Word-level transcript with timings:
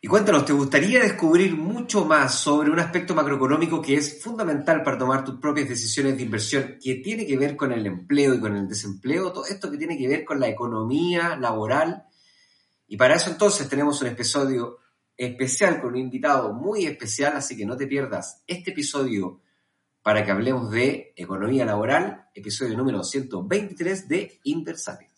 Y 0.00 0.06
cuéntanos, 0.06 0.44
¿te 0.44 0.52
gustaría 0.52 1.00
descubrir 1.00 1.56
mucho 1.56 2.04
más 2.04 2.36
sobre 2.36 2.70
un 2.70 2.78
aspecto 2.78 3.16
macroeconómico 3.16 3.82
que 3.82 3.96
es 3.96 4.22
fundamental 4.22 4.84
para 4.84 4.96
tomar 4.96 5.24
tus 5.24 5.40
propias 5.40 5.68
decisiones 5.68 6.16
de 6.16 6.22
inversión, 6.22 6.78
que 6.80 6.96
tiene 6.96 7.26
que 7.26 7.36
ver 7.36 7.56
con 7.56 7.72
el 7.72 7.84
empleo 7.84 8.32
y 8.34 8.38
con 8.38 8.54
el 8.54 8.68
desempleo, 8.68 9.32
todo 9.32 9.44
esto 9.46 9.68
que 9.68 9.76
tiene 9.76 9.98
que 9.98 10.06
ver 10.06 10.24
con 10.24 10.38
la 10.38 10.46
economía 10.46 11.36
laboral? 11.36 12.04
Y 12.86 12.96
para 12.96 13.16
eso 13.16 13.28
entonces 13.28 13.68
tenemos 13.68 14.00
un 14.00 14.06
episodio 14.06 14.78
especial 15.16 15.80
con 15.80 15.90
un 15.90 15.98
invitado 15.98 16.52
muy 16.52 16.86
especial, 16.86 17.32
así 17.36 17.56
que 17.56 17.66
no 17.66 17.76
te 17.76 17.88
pierdas 17.88 18.44
este 18.46 18.70
episodio 18.70 19.40
para 20.00 20.24
que 20.24 20.30
hablemos 20.30 20.70
de 20.70 21.12
economía 21.16 21.64
laboral, 21.64 22.28
episodio 22.32 22.76
número 22.76 23.02
123 23.02 24.06
de 24.06 24.38
Inversapiens. 24.44 25.17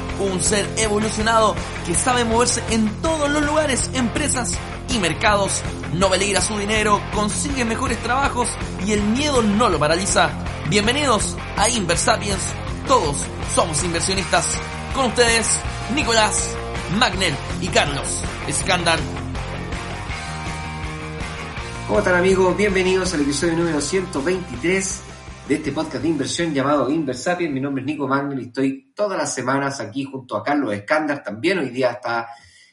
un 0.21 0.41
ser 0.43 0.67
evolucionado 0.77 1.55
que 1.85 1.95
sabe 1.95 2.25
moverse 2.25 2.63
en 2.69 2.89
todos 3.01 3.29
los 3.29 3.43
lugares, 3.43 3.89
empresas 3.93 4.53
y 4.89 4.99
mercados, 4.99 5.61
no 5.93 6.09
peligra 6.09 6.41
su 6.41 6.57
dinero, 6.57 7.01
consigue 7.13 7.65
mejores 7.65 7.97
trabajos 7.99 8.49
y 8.85 8.91
el 8.93 9.01
miedo 9.01 9.41
no 9.41 9.69
lo 9.69 9.79
paraliza. 9.79 10.29
Bienvenidos 10.69 11.35
a 11.57 11.69
Inversapiens, 11.69 12.41
todos 12.87 13.17
somos 13.53 13.83
inversionistas. 13.83 14.47
Con 14.93 15.05
ustedes, 15.05 15.59
Nicolás, 15.95 16.55
Magnel 16.97 17.35
y 17.61 17.67
Carlos 17.67 18.21
Escándar. 18.47 18.99
¿Cómo 21.87 21.99
están 21.99 22.15
amigos? 22.15 22.55
Bienvenidos 22.55 23.13
al 23.13 23.21
episodio 23.21 23.57
número 23.57 23.81
123 23.81 25.10
de 25.47 25.55
este 25.55 25.71
podcast 25.71 26.03
de 26.03 26.09
inversión 26.09 26.53
llamado 26.53 26.89
Inversapiens. 26.89 27.53
Mi 27.53 27.59
nombre 27.59 27.81
es 27.81 27.85
Nico 27.87 28.07
Magnel 28.07 28.39
y 28.39 28.45
estoy 28.45 28.91
todas 28.95 29.17
las 29.17 29.33
semanas 29.33 29.79
aquí 29.79 30.03
junto 30.03 30.37
a 30.37 30.43
Carlos 30.43 30.73
Escándar. 30.73 31.23
También 31.23 31.59
hoy 31.59 31.69
día 31.69 31.91
está, 31.91 32.27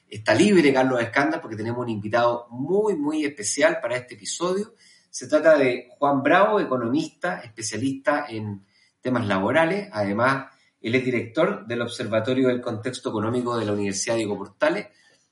está 0.09 0.35
libre 0.35 0.73
Carlos 0.73 1.01
Escándar 1.01 1.41
porque 1.41 1.57
tenemos 1.57 1.81
un 1.81 1.89
invitado 1.89 2.47
muy, 2.51 2.95
muy 2.97 3.25
especial 3.25 3.79
para 3.81 3.97
este 3.97 4.15
episodio. 4.15 4.75
Se 5.11 5.27
trata 5.27 5.57
de 5.57 5.89
Juan 5.99 6.23
Bravo, 6.23 6.61
economista, 6.61 7.41
especialista 7.41 8.27
en 8.29 8.67
temas 9.01 9.27
laborales. 9.27 9.89
Además, 9.93 10.53
él 10.81 10.95
es 10.95 11.05
director 11.05 11.67
del 11.67 11.83
Observatorio 11.83 12.49
del 12.49 12.61
Contexto 12.61 13.09
Económico 13.09 13.57
de 13.57 13.65
la 13.65 13.73
Universidad 13.73 14.17
Diego 14.17 14.37
Portales. 14.37 14.89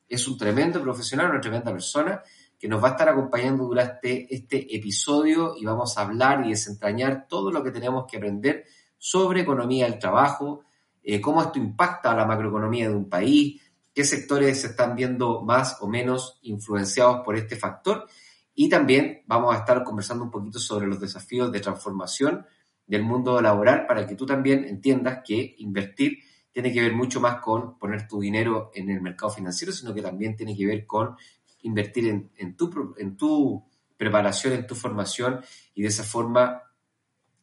Es 0.09 0.27
un 0.27 0.39
tremendo 0.39 0.81
profesional, 0.81 1.31
una 1.31 1.41
tremenda 1.41 1.71
persona 1.71 2.23
que 2.59 2.69
nos 2.69 2.83
va 2.83 2.89
a 2.89 2.91
estar 2.93 3.09
acompañando 3.09 3.65
durante 3.65 4.33
este 4.35 4.75
episodio 4.75 5.55
y 5.57 5.65
vamos 5.65 5.97
a 5.97 6.03
hablar 6.03 6.47
y 6.47 6.51
desentrañar 6.51 7.27
todo 7.29 7.51
lo 7.51 7.63
que 7.63 7.71
tenemos 7.71 8.07
que 8.11 8.17
aprender 8.17 8.65
sobre 8.99 9.43
economía 9.43 9.85
del 9.85 9.99
trabajo, 9.99 10.65
eh, 11.03 11.21
cómo 11.21 11.43
esto 11.43 11.59
impacta 11.59 12.13
a 12.13 12.17
la 12.17 12.25
macroeconomía 12.25 12.89
de 12.89 12.95
un 12.95 13.09
país, 13.09 13.61
qué 13.95 14.05
sectores 14.05 14.61
se 14.61 14.69
están 14.69 14.97
viendo 14.97 15.43
más 15.43 15.79
o 15.81 15.89
menos 15.89 16.39
influenciados 16.43 17.23
por 17.25 17.37
este 17.37 17.57
factor. 17.57 18.07
Y 18.55 18.69
también 18.69 19.23
vamos 19.27 19.55
a 19.55 19.59
estar 19.59 19.85
conversando 19.85 20.25
un 20.25 20.31
poquito 20.31 20.59
sobre 20.59 20.87
los 20.87 20.99
desafíos 20.99 21.53
de 21.53 21.61
transformación 21.61 22.47
del 22.87 23.03
mundo 23.03 23.41
laboral 23.41 23.87
para 23.87 24.07
que 24.07 24.15
tú 24.15 24.25
también 24.25 24.65
entiendas 24.65 25.21
que 25.25 25.55
invertir 25.59 26.19
tiene 26.53 26.73
que 26.73 26.81
ver 26.81 26.95
mucho 26.95 27.21
más 27.21 27.41
con 27.43 27.79
poner 27.79 28.09
tu 28.09 28.19
dinero 28.19 28.71
en 28.75 28.89
el 28.89 29.03
mercado 29.03 29.31
financiero, 29.31 29.73
sino 29.73 29.93
que 29.93 30.01
también 30.01 30.37
tiene 30.37 30.57
que 30.57 30.65
ver 30.65 30.87
con 30.87 31.17
invertir 31.63 32.31
en, 32.37 32.57
tu, 32.57 32.95
en 32.99 33.17
tu 33.17 33.65
preparación, 33.97 34.53
en 34.53 34.67
tu 34.67 34.75
formación 34.75 35.41
y 35.75 35.83
de 35.83 35.89
esa 35.89 36.05
forma 36.05 36.63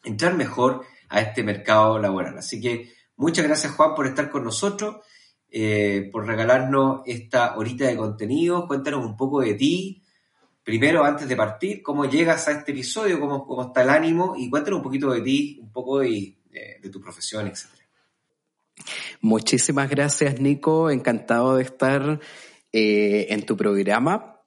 entrar 0.03 0.35
mejor 0.35 0.85
a 1.09 1.22
este 1.22 1.44
mercado 1.44 2.00
laboral. 2.00 2.38
Así 2.38 2.59
que 2.62 2.94
muchas 3.16 3.46
gracias 3.46 3.74
Juan 3.74 3.96
por 3.96 4.07
estar 4.07 4.29
con 4.29 4.44
nosotros, 4.44 4.97
eh, 5.50 6.09
por 6.12 6.25
regalarnos 6.25 7.01
esta 7.06 7.57
horita 7.57 7.85
de 7.85 7.97
contenido. 7.97 8.68
Cuéntanos 8.68 9.06
un 9.06 9.16
poco 9.16 9.41
de 9.41 9.53
ti. 9.53 10.03
Primero, 10.63 11.03
antes 11.03 11.28
de 11.28 11.35
partir, 11.35 11.84
cómo 11.84 12.06
llegas 12.06 12.47
a 12.47 12.51
este 12.51 12.72
episodio, 12.72 13.19
cómo, 13.19 13.45
cómo 13.45 13.63
está 13.63 13.81
el 13.81 13.90
ánimo 13.90 14.34
y 14.38 14.50
cuéntanos 14.50 14.78
un 14.78 14.84
poquito 14.84 15.12
de 15.12 15.22
ti, 15.22 15.59
un 15.62 15.72
poco 15.72 16.00
de, 16.00 16.38
de 16.50 16.90
tu 16.90 17.01
profesión, 17.01 17.47
etc. 17.47 17.66
Muchísimas 19.19 19.90
gracias, 19.90 20.40
Nico. 20.40 20.90
Encantado 20.90 21.57
de 21.57 21.63
estar 21.63 22.19
eh, 22.76 23.28
en 23.30 23.46
tu 23.46 23.56
programa. 23.56 24.42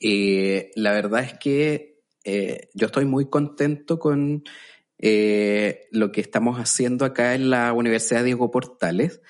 Eh, 0.00 0.72
la 0.74 0.90
verdad 0.90 1.22
es 1.22 1.34
que 1.34 2.02
eh, 2.24 2.68
yo 2.74 2.86
estoy 2.86 3.04
muy 3.04 3.30
contento 3.30 4.00
con 4.00 4.42
lo 4.98 6.12
que 6.12 6.20
estamos 6.20 6.58
haciendo 6.58 7.04
acá 7.04 7.34
en 7.34 7.48
la 7.48 7.72
Universidad 7.72 8.24
Diego 8.24 8.50
Portales. 8.50 9.22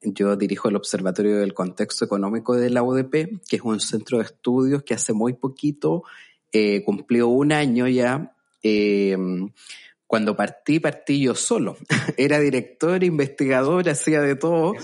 yo 0.00 0.36
dirijo 0.36 0.68
el 0.68 0.76
Observatorio 0.76 1.38
del 1.38 1.54
Contexto 1.54 2.04
Económico 2.04 2.56
de 2.56 2.70
la 2.70 2.84
UDP, 2.84 3.42
que 3.48 3.56
es 3.56 3.62
un 3.62 3.80
centro 3.80 4.18
de 4.18 4.24
estudios 4.24 4.84
que 4.84 4.94
hace 4.94 5.12
muy 5.12 5.32
poquito 5.32 6.04
cumplió 6.86 7.28
un 7.28 7.50
año 7.50 7.88
ya. 7.88 8.32
cuando 10.06 10.36
partí, 10.36 10.78
partí 10.78 11.20
yo 11.20 11.34
solo. 11.34 11.76
Era 12.16 12.38
director, 12.38 13.02
investigador, 13.02 13.88
hacía 13.90 14.20
de 14.20 14.36
todo. 14.36 14.74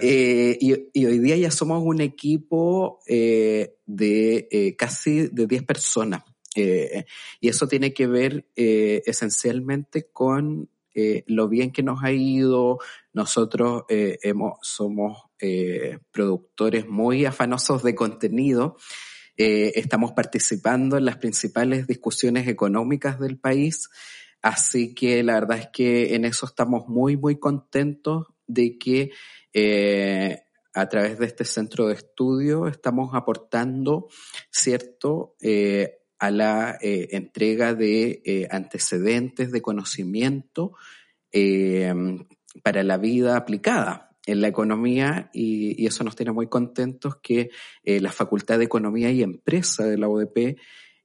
Eh, 0.00 0.58
y, 0.60 1.06
hoy 1.06 1.18
día 1.18 1.36
ya 1.36 1.50
somos 1.50 1.82
un 1.84 2.00
equipo 2.00 3.00
eh, 3.06 3.76
de 3.86 4.48
eh, 4.50 4.76
casi 4.76 5.28
de 5.28 5.46
10 5.46 5.64
personas. 5.64 6.22
y 6.54 7.48
eso 7.48 7.68
tiene 7.68 7.92
que 7.92 8.06
ver 8.08 8.48
esencialmente 8.56 10.08
con 10.12 10.68
lo 11.26 11.48
bien 11.48 11.70
que 11.70 11.84
nos 11.84 12.02
ha 12.02 12.10
ido. 12.10 12.78
Nosotros 13.12 13.84
hemos, 13.88 14.58
somos 14.62 15.22
productores 16.10 16.88
muy 16.88 17.24
afanosos 17.26 17.84
de 17.84 17.94
contenido. 17.94 18.76
estamos 19.36 20.12
participando 20.12 20.96
en 20.96 21.04
las 21.04 21.18
principales 21.18 21.86
discusiones 21.86 22.48
económicas 22.48 23.20
del 23.20 23.38
país. 23.38 23.88
Así 24.42 24.94
que 24.94 25.22
la 25.22 25.34
verdad 25.34 25.58
es 25.58 25.68
que 25.72 26.14
en 26.16 26.24
eso 26.24 26.46
estamos 26.46 26.88
muy, 26.88 27.16
muy 27.16 27.38
contentos 27.38 28.26
de 28.48 28.78
que 28.78 29.10
eh, 29.60 30.44
a 30.72 30.88
través 30.88 31.18
de 31.18 31.26
este 31.26 31.44
centro 31.44 31.88
de 31.88 31.94
estudio 31.94 32.68
estamos 32.68 33.10
aportando, 33.14 34.06
¿cierto?, 34.52 35.34
eh, 35.40 35.96
a 36.20 36.30
la 36.30 36.78
eh, 36.80 37.08
entrega 37.12 37.74
de 37.74 38.46
antecedentes 38.50 39.50
de 39.50 39.62
conocimiento 39.62 40.74
para 42.62 42.82
la 42.82 42.98
vida 42.98 43.36
aplicada 43.36 44.16
en 44.26 44.40
la 44.40 44.48
economía 44.48 45.30
y, 45.32 45.86
eso 45.86 46.04
nos 46.04 46.16
tiene 46.16 46.32
muy 46.32 46.48
contentos 46.48 47.16
que 47.22 47.50
la 47.84 48.10
Facultad 48.10 48.58
de 48.58 48.64
Economía 48.64 49.10
y 49.10 49.22
Empresa 49.22 49.84
de 49.84 49.98
la 49.98 50.08
UDP 50.08 50.58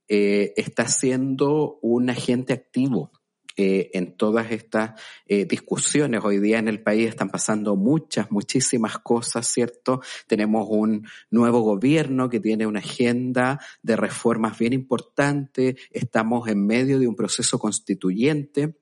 está 0.08 0.88
siendo 0.88 1.78
un 1.82 2.10
agente 2.10 2.54
activo 2.54 3.12
eh, 3.56 3.92
en 3.94 4.18
todas 4.18 4.52
estas 4.52 5.00
eh, 5.28 5.46
discusiones. 5.46 6.24
Hoy 6.24 6.40
día 6.40 6.58
en 6.58 6.68
el 6.68 6.82
país 6.82 7.10
están 7.10 7.30
pasando 7.30 7.76
muchas, 7.76 8.32
muchísimas 8.32 8.98
cosas, 8.98 9.48
¿cierto? 9.48 10.02
Tenemos 10.26 10.66
un 10.72 11.08
nuevo 11.30 11.62
gobierno 11.62 12.32
que 12.32 12.40
tiene 12.40 12.66
una 12.66 12.80
agenda 12.80 13.60
de 13.84 13.96
reformas 13.96 14.58
bien 14.58 14.74
importante, 14.74 15.78
estamos 15.92 16.48
en 16.48 16.66
medio 16.66 16.98
de 16.98 17.08
un 17.08 17.16
proceso 17.16 17.60
constituyente. 17.60 18.74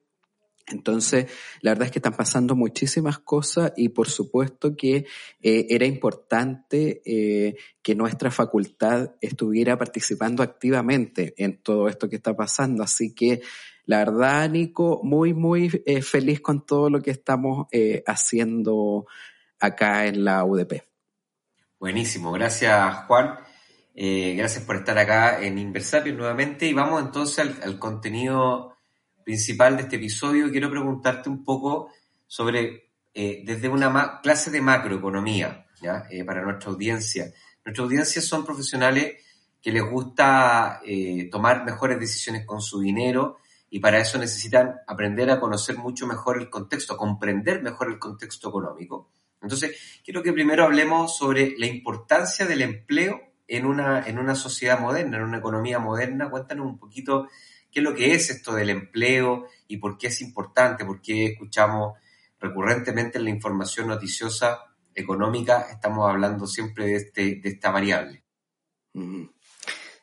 Entonces, 0.67 1.25
la 1.59 1.71
verdad 1.71 1.87
es 1.87 1.91
que 1.91 1.99
están 1.99 2.15
pasando 2.15 2.55
muchísimas 2.55 3.19
cosas 3.19 3.73
y 3.75 3.89
por 3.89 4.07
supuesto 4.07 4.77
que 4.77 5.05
eh, 5.41 5.65
era 5.69 5.85
importante 5.85 7.01
que 7.81 7.95
nuestra 7.95 8.31
facultad 8.31 9.15
estuviera 9.19 9.77
participando 9.77 10.43
activamente 10.43 11.33
en 11.35 11.61
todo 11.61 11.89
esto 11.89 12.07
que 12.07 12.15
está 12.15 12.33
pasando. 12.37 12.83
Así 12.83 13.13
que 13.13 13.41
la 13.85 13.99
verdad, 13.99 14.49
Nico, 14.49 15.01
muy, 15.03 15.33
muy 15.33 15.83
eh, 15.85 16.01
feliz 16.01 16.41
con 16.41 16.65
todo 16.65 16.89
lo 16.89 17.01
que 17.01 17.11
estamos 17.11 17.67
eh, 17.71 18.03
haciendo 18.05 19.05
acá 19.59 20.05
en 20.05 20.23
la 20.23 20.43
UDP. 20.43 20.83
Buenísimo, 21.79 22.31
gracias 22.31 23.05
Juan. 23.07 23.39
Eh, 23.93 24.35
gracias 24.37 24.63
por 24.63 24.77
estar 24.77 24.97
acá 24.97 25.41
en 25.43 25.57
Inversapio 25.57 26.13
nuevamente 26.13 26.65
y 26.65 26.73
vamos 26.73 27.01
entonces 27.01 27.39
al, 27.61 27.77
contenido 27.77 28.77
principal 29.25 29.77
de 29.77 29.83
este 29.83 29.97
episodio. 29.97 30.49
Quiero 30.51 30.69
preguntarte 30.69 31.29
un 31.29 31.43
poco 31.43 31.89
sobre, 32.25 32.91
desde 33.13 33.67
una 33.67 34.21
clase 34.21 34.49
de 34.51 34.61
macroeconomía, 34.61 35.65
¿ya? 35.81 36.07
para 36.25 36.43
nuestra 36.43 36.71
audiencia. 36.71 37.33
Nuestra 37.65 37.83
audiencia 37.83 38.21
son 38.21 38.45
profesionales 38.45 39.15
que 39.61 39.71
les 39.71 39.83
gusta 39.83 40.81
eh, 40.85 41.29
tomar 41.31 41.63
mejores 41.63 41.99
decisiones 41.99 42.45
con 42.45 42.61
su 42.61 42.79
dinero 42.79 43.37
y 43.73 43.79
para 43.79 43.99
eso 43.99 44.19
necesitan 44.19 44.81
aprender 44.85 45.31
a 45.31 45.39
conocer 45.39 45.77
mucho 45.77 46.05
mejor 46.05 46.37
el 46.37 46.49
contexto, 46.49 46.97
comprender 46.97 47.63
mejor 47.63 47.89
el 47.89 47.99
contexto 47.99 48.49
económico. 48.49 49.09
Entonces, 49.41 50.01
quiero 50.03 50.21
que 50.21 50.33
primero 50.33 50.65
hablemos 50.65 51.17
sobre 51.17 51.55
la 51.57 51.67
importancia 51.67 52.45
del 52.45 52.63
empleo 52.63 53.33
en 53.47 53.65
una, 53.65 54.05
en 54.05 54.19
una 54.19 54.35
sociedad 54.35 54.77
moderna, 54.77 55.17
en 55.17 55.23
una 55.23 55.37
economía 55.37 55.79
moderna. 55.79 56.29
Cuéntanos 56.29 56.65
un 56.65 56.77
poquito 56.77 57.29
qué 57.71 57.79
es 57.79 57.83
lo 57.83 57.95
que 57.95 58.13
es 58.13 58.29
esto 58.29 58.53
del 58.53 58.69
empleo 58.69 59.47
y 59.69 59.77
por 59.77 59.97
qué 59.97 60.07
es 60.07 60.21
importante, 60.21 60.83
por 60.83 61.01
qué 61.01 61.27
escuchamos 61.27 61.97
recurrentemente 62.41 63.19
en 63.19 63.23
la 63.23 63.29
información 63.29 63.87
noticiosa 63.87 64.59
económica, 64.93 65.67
estamos 65.71 66.09
hablando 66.09 66.45
siempre 66.45 66.87
de, 66.87 66.95
este, 66.97 67.35
de 67.35 67.49
esta 67.49 67.71
variable. 67.71 68.25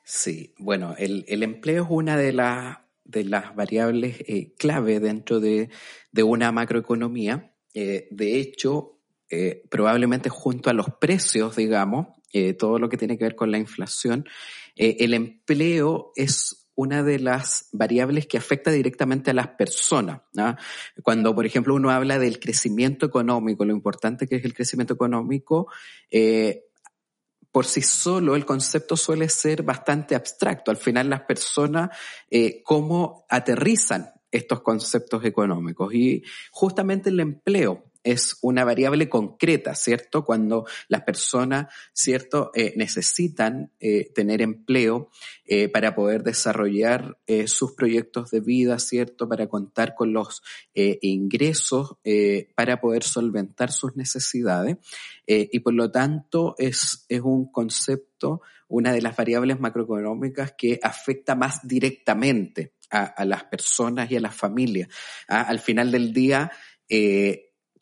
Sí, 0.04 0.54
bueno, 0.56 0.94
el, 0.96 1.26
el 1.28 1.42
empleo 1.42 1.84
es 1.84 1.90
una 1.90 2.16
de, 2.16 2.32
las 2.32 2.78
de 3.08 3.24
las 3.24 3.56
variables 3.56 4.16
eh, 4.20 4.54
clave 4.56 5.00
dentro 5.00 5.40
de, 5.40 5.70
de, 6.12 6.22
una 6.22 6.52
macroeconomía. 6.52 7.54
Eh, 7.74 8.06
de 8.10 8.38
hecho, 8.38 9.00
eh, 9.30 9.64
probablemente 9.70 10.28
junto 10.28 10.70
a 10.70 10.74
los 10.74 10.86
precios, 11.00 11.56
digamos, 11.56 12.08
todo 12.58 12.78
lo 12.78 12.90
que 12.90 12.98
tiene 12.98 13.16
que 13.16 13.24
ver 13.24 13.34
con 13.34 13.50
la 13.50 13.56
inflación, 13.56 14.26
el 14.76 15.14
empleo 15.14 16.12
es 16.14 16.68
una 16.74 17.02
de 17.02 17.18
las 17.18 17.70
variables 17.72 18.26
que 18.26 18.36
afecta 18.36 18.70
directamente 18.70 19.30
a 19.30 19.34
las 19.34 19.48
personas. 19.48 20.20
Cuando, 21.02 21.34
por 21.34 21.46
ejemplo, 21.46 21.74
uno 21.74 21.90
habla 21.90 22.18
del 22.18 22.38
crecimiento 22.38 23.06
económico, 23.06 23.64
lo 23.64 23.72
importante 23.72 24.28
que 24.28 24.36
es 24.36 24.44
el 24.44 24.52
crecimiento 24.52 24.92
económico, 24.92 25.68
por 27.58 27.66
sí 27.66 27.82
solo 27.82 28.36
el 28.36 28.46
concepto 28.46 28.96
suele 28.96 29.28
ser 29.28 29.64
bastante 29.64 30.14
abstracto. 30.14 30.70
Al 30.70 30.76
final 30.76 31.10
las 31.10 31.22
personas, 31.22 31.90
eh, 32.30 32.62
cómo 32.62 33.26
aterrizan 33.28 34.12
estos 34.30 34.60
conceptos 34.60 35.24
económicos. 35.24 35.92
Y 35.92 36.22
justamente 36.52 37.10
el 37.10 37.18
empleo 37.18 37.87
es 38.02 38.38
una 38.42 38.64
variable 38.64 39.08
concreta, 39.08 39.74
¿cierto? 39.74 40.24
Cuando 40.24 40.66
las 40.88 41.02
personas, 41.02 41.72
¿cierto?, 41.92 42.50
eh, 42.54 42.72
necesitan 42.76 43.72
eh, 43.80 44.10
tener 44.14 44.42
empleo 44.42 45.10
eh, 45.44 45.68
para 45.68 45.94
poder 45.94 46.22
desarrollar 46.22 47.18
sus 47.46 47.72
proyectos 47.72 48.30
de 48.30 48.40
vida, 48.40 48.78
¿cierto?, 48.78 49.28
para 49.28 49.48
contar 49.48 49.94
con 49.94 50.12
los 50.12 50.42
ingresos, 50.74 51.96
para 52.54 52.80
poder 52.80 53.02
solventar 53.02 53.70
sus 53.72 53.96
necesidades. 53.96 54.76
y 55.26 55.58
por 55.60 55.74
lo 55.74 55.90
tanto 55.90 56.54
es, 56.58 57.04
es 57.08 57.20
un 57.20 57.50
concepto, 57.50 58.40
una 58.68 58.92
de 58.92 59.02
las 59.02 59.16
variables 59.16 59.60
macroeconómicas 59.60 60.54
que 60.56 60.78
afecta 60.82 61.34
más 61.34 61.66
directamente 61.66 62.74
a, 62.90 63.24
las 63.24 63.44
personas 63.44 64.10
y 64.10 64.16
a 64.16 64.20
las 64.20 64.34
familias. 64.34 64.88
Ah, 65.28 65.42
al 65.42 65.58
final 65.58 65.90
del 65.90 66.12
día, 66.12 66.50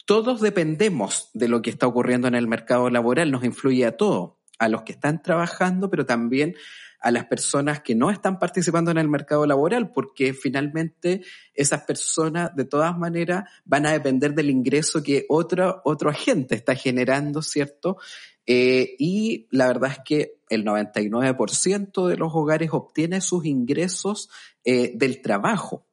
todos 0.06 0.40
dependemos 0.40 1.30
de 1.34 1.48
lo 1.48 1.60
que 1.60 1.70
está 1.70 1.86
ocurriendo 1.86 2.28
en 2.28 2.34
el 2.34 2.46
mercado 2.46 2.88
laboral, 2.88 3.30
nos 3.30 3.44
influye 3.44 3.84
a 3.84 3.96
todos, 3.96 4.32
a 4.58 4.68
los 4.68 4.82
que 4.82 4.92
están 4.92 5.22
trabajando, 5.22 5.90
pero 5.90 6.06
también 6.06 6.54
a 7.00 7.10
las 7.10 7.26
personas 7.26 7.82
que 7.82 7.94
no 7.94 8.10
están 8.10 8.38
participando 8.38 8.90
en 8.90 8.98
el 8.98 9.08
mercado 9.08 9.46
laboral, 9.46 9.92
porque 9.92 10.32
finalmente 10.32 11.22
esas 11.54 11.82
personas 11.82 12.54
de 12.56 12.64
todas 12.64 12.96
maneras 12.96 13.44
van 13.64 13.86
a 13.86 13.92
depender 13.92 14.34
del 14.34 14.50
ingreso 14.50 15.02
que 15.02 15.26
otro, 15.28 15.82
otro 15.84 16.08
agente 16.10 16.54
está 16.54 16.74
generando, 16.74 17.42
¿cierto? 17.42 17.98
Eh, 18.46 18.94
y 18.98 19.48
la 19.50 19.66
verdad 19.66 19.90
es 19.92 19.98
que 20.04 20.38
el 20.48 20.64
99% 20.64 22.06
de 22.06 22.16
los 22.16 22.32
hogares 22.32 22.70
obtiene 22.72 23.20
sus 23.20 23.44
ingresos 23.44 24.30
eh, 24.64 24.92
del 24.94 25.20
trabajo. 25.20 25.84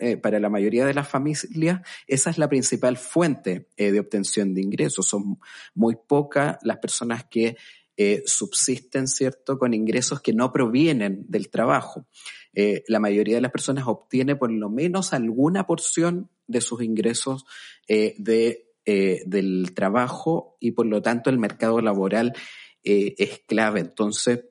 Eh, 0.00 0.18
para 0.18 0.38
la 0.40 0.50
mayoría 0.50 0.84
de 0.84 0.92
las 0.92 1.08
familias, 1.08 1.80
esa 2.06 2.30
es 2.30 2.36
la 2.36 2.48
principal 2.48 2.98
fuente 2.98 3.68
eh, 3.76 3.92
de 3.92 4.00
obtención 4.00 4.52
de 4.52 4.60
ingresos. 4.60 5.06
Son 5.06 5.38
muy 5.74 5.96
pocas 5.96 6.58
las 6.62 6.78
personas 6.78 7.24
que 7.24 7.56
eh, 7.96 8.22
subsisten, 8.26 9.06
¿cierto?, 9.08 9.58
con 9.58 9.72
ingresos 9.72 10.20
que 10.20 10.34
no 10.34 10.52
provienen 10.52 11.24
del 11.28 11.48
trabajo. 11.48 12.06
la 12.86 13.00
mayoría 13.00 13.36
de 13.36 13.40
las 13.40 13.50
personas 13.50 13.84
obtiene 13.86 14.36
por 14.36 14.52
lo 14.52 14.68
menos 14.68 15.12
alguna 15.12 15.66
porción 15.66 16.28
de 16.46 16.60
sus 16.60 16.82
ingresos 16.82 17.46
de, 17.88 18.68
del 18.84 19.72
trabajo 19.74 20.56
y 20.60 20.70
por 20.70 20.86
lo 20.86 21.02
tanto 21.02 21.30
el 21.30 21.38
mercado 21.38 21.80
laboral 21.80 22.32
es 22.84 23.40
clave. 23.48 23.80
Entonces, 23.80 24.44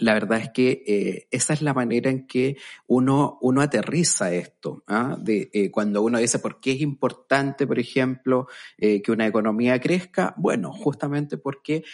la 0.00 0.14
verdad 0.14 0.40
es 0.40 0.50
que 0.50 0.82
eh, 0.86 1.28
esa 1.30 1.52
es 1.52 1.62
la 1.62 1.74
manera 1.74 2.10
en 2.10 2.26
que 2.26 2.56
uno, 2.86 3.38
uno 3.42 3.60
aterriza 3.60 4.32
esto. 4.32 4.82
¿ah? 4.86 5.16
De, 5.20 5.50
eh, 5.52 5.70
cuando 5.70 6.02
uno 6.02 6.18
dice 6.18 6.38
por 6.38 6.60
qué 6.60 6.72
es 6.72 6.80
importante, 6.80 7.66
por 7.66 7.78
ejemplo, 7.78 8.48
eh, 8.78 9.02
que 9.02 9.12
una 9.12 9.26
economía 9.26 9.78
crezca, 9.80 10.34
bueno, 10.36 10.72
justamente 10.72 11.36
porque 11.36 11.84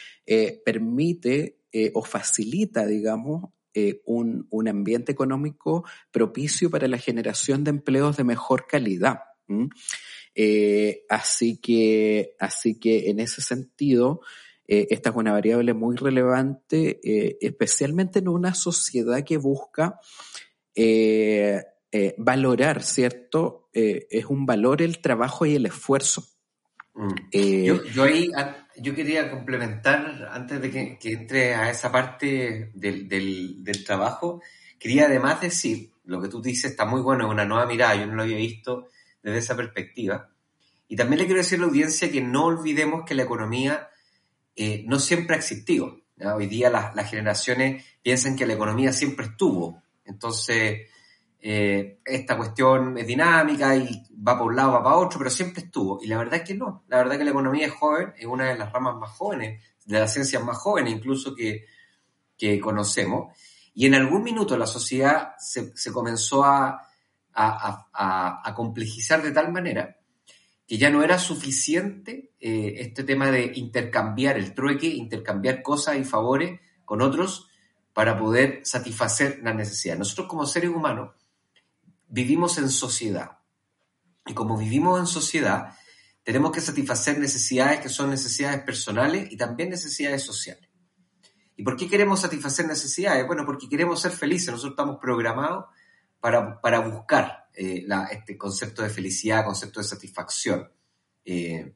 permite 0.65 1.59
o 1.93 2.03
facilita, 2.03 2.87
digamos, 2.87 3.51
un, 4.07 4.47
un, 4.49 4.69
ambiente 4.69 5.13
económico 5.13 5.85
propicio 6.11 6.71
para 6.71 6.89
la 6.89 6.97
generación 6.97 7.65
de 7.65 7.71
empleos 7.71 8.17
de 8.17 8.25
mejor 8.25 8.67
calidad. 8.67 9.19
así 11.11 11.59
que, 11.61 12.35
así 12.41 12.79
que 12.81 13.11
en 13.11 13.21
ese 13.21 13.43
sentido, 13.43 14.23
eh, 14.69 14.89
esta 14.91 15.11
es 15.11 15.17
una 15.17 15.33
variable 15.33 15.75
muy 15.75 15.97
relevante, 15.97 17.01
eh, 17.05 17.39
especialmente 17.41 18.19
en 18.19 18.29
una 18.29 18.55
sociedad 18.55 19.23
que 19.25 19.37
busca 19.37 20.01
eh, 20.75 21.63
valorar, 22.19 22.83
¿cierto? 22.83 23.71
Es 23.73 24.27
un 24.27 24.45
valor 24.45 24.83
el 24.83 25.01
trabajo 25.01 25.47
y 25.47 25.55
el 25.55 25.67
esfuerzo. 25.67 26.27
Mm. 26.95 27.15
Yo, 27.33 27.85
yo, 27.85 28.03
ahí, 28.03 28.31
yo 28.77 28.95
quería 28.95 29.31
complementar, 29.31 30.29
antes 30.31 30.61
de 30.61 30.71
que, 30.71 30.99
que 30.99 31.13
entre 31.13 31.55
a 31.55 31.71
esa 31.71 31.91
parte 31.91 32.71
del, 32.75 33.09
del, 33.09 33.65
del, 33.65 33.85
trabajo, 33.85 34.43
quería 34.79 35.07
además 35.07 35.41
decir, 35.41 35.91
lo 36.05 36.21
que 36.21 36.29
tú 36.29 36.43
dices 36.43 36.73
está 36.73 36.85
muy 36.85 37.01
bueno, 37.01 37.27
es 37.27 37.31
una 37.31 37.45
nueva 37.45 37.67
mirada, 37.67 37.97
yo 37.97 38.07
no 38.07 38.15
lo 38.15 38.23
había 38.23 38.37
visto 38.37 38.89
desde 39.23 39.39
esa 39.39 39.57
perspectiva. 39.57 40.31
Y 40.89 40.97
también 40.97 41.21
le 41.21 41.27
quiero 41.27 41.41
decir 41.41 41.59
a 41.59 41.63
la 41.63 41.69
audiencia 41.69 42.11
que 42.11 42.21
no 42.21 42.47
olvidemos 42.47 43.05
que 43.07 43.15
la 43.15 43.23
economía 43.23 43.89
eh, 44.57 44.85
no 44.87 44.99
siempre 44.99 45.37
ha 45.37 45.39
existido. 45.39 46.01
Hoy 46.35 46.47
día 46.47 46.71
las, 46.71 47.11
generaciones 47.11 47.85
piensan 48.03 48.37
que 48.37 48.47
la 48.47 48.55
economía 48.55 48.91
siempre 48.91 49.27
estuvo. 49.27 49.83
Entonces, 50.03 50.89
eh, 51.39 52.01
esta 52.03 52.39
cuestión 52.39 52.97
es 52.97 53.07
dinámica 53.07 53.77
y 53.77 54.03
va 54.27 54.39
por 54.39 54.49
un 54.49 54.57
lado, 54.57 54.73
va 54.73 54.83
para 54.83 54.97
otro, 54.97 55.19
pero 55.19 55.31
siempre 55.31 55.65
estuvo. 55.65 56.01
Y 56.03 56.07
la 56.07 56.17
verdad 56.17 56.37
es 56.37 56.43
que 56.43 56.55
no. 56.55 56.85
La 56.89 56.97
verdad 56.97 57.15
es 57.15 57.19
que 57.19 57.25
la 57.25 57.31
economía 57.33 57.67
es 57.67 57.73
joven, 57.73 58.15
es 58.17 58.25
una 58.25 58.47
de 58.47 58.57
las 58.57 58.73
ramas 58.73 58.97
más 58.97 59.11
jóvenes, 59.11 59.63
de 59.85 60.01
las 60.01 60.13
ciencias 60.13 60.43
más 60.43 60.57
jóvenes 60.57 60.95
incluso 60.95 61.35
que, 61.35 61.67
conocemos. 62.63 63.37
Y 63.75 63.87
en 63.87 63.95
algún 63.95 64.23
minuto 64.23 64.57
la 64.57 64.67
sociedad 64.67 65.35
se, 65.39 65.93
comenzó 65.93 66.45
a 66.45 66.81
complejizar 68.55 69.23
de 69.23 69.33
tal 69.33 69.53
manera 69.53 69.96
que 70.67 70.79
ya 70.79 70.91
no 70.91 71.03
era 71.03 71.19
suficiente 71.19 72.33
eh, 72.41 72.75
este 72.79 73.05
tema 73.05 73.31
de 73.31 73.53
intercambiar 73.55 74.37
el 74.37 74.53
trueque, 74.53 74.89
intercambiar 74.89 75.63
cosas 75.63 75.97
y 75.97 76.05
favores 76.05 76.61
con 76.85 77.03
otros 77.03 77.49
para 77.93 78.19
poder 78.19 78.61
satisfacer 78.65 79.41
las 79.43 79.55
necesidades. 79.55 80.01
Nosotros 80.01 80.27
como 80.27 80.45
seres 80.45 80.71
humanos 80.71 81.15
vivimos 82.09 82.59
en 82.59 82.69
sociedad 82.69 83.39
y 84.27 84.35
como 84.35 84.57
vivimos 84.59 84.99
en 84.99 85.07
sociedad 85.07 85.77
tenemos 86.25 86.51
que 86.51 86.61
satisfacer 86.61 87.19
necesidades 87.21 87.81
que 87.81 87.89
son 87.89 88.11
necesidades 88.11 88.63
personales 88.63 89.31
y 89.31 89.37
también 89.37 89.71
necesidades 89.71 90.25
sociales. 90.25 90.69
¿Y 91.55 91.63
por 91.63 91.77
qué 91.77 91.89
queremos 91.89 92.21
satisfacer 92.21 92.67
necesidades? 92.67 93.25
Bueno, 93.27 93.47
porque 93.47 93.69
queremos 93.69 94.01
ser 94.01 94.11
felices, 94.11 94.49
nosotros 94.49 94.73
estamos 94.73 94.99
programados 95.01 95.67
para, 96.21 96.61
para 96.61 96.81
buscar 96.81 97.46
eh, 97.59 97.85
la, 97.87 98.05
este 98.05 98.37
concepto 98.37 98.83
de 98.83 98.91
felicidad, 98.91 99.43
concepto 99.43 99.81
de 99.81 99.87
satisfacción, 99.87 100.71
eh, 101.25 101.73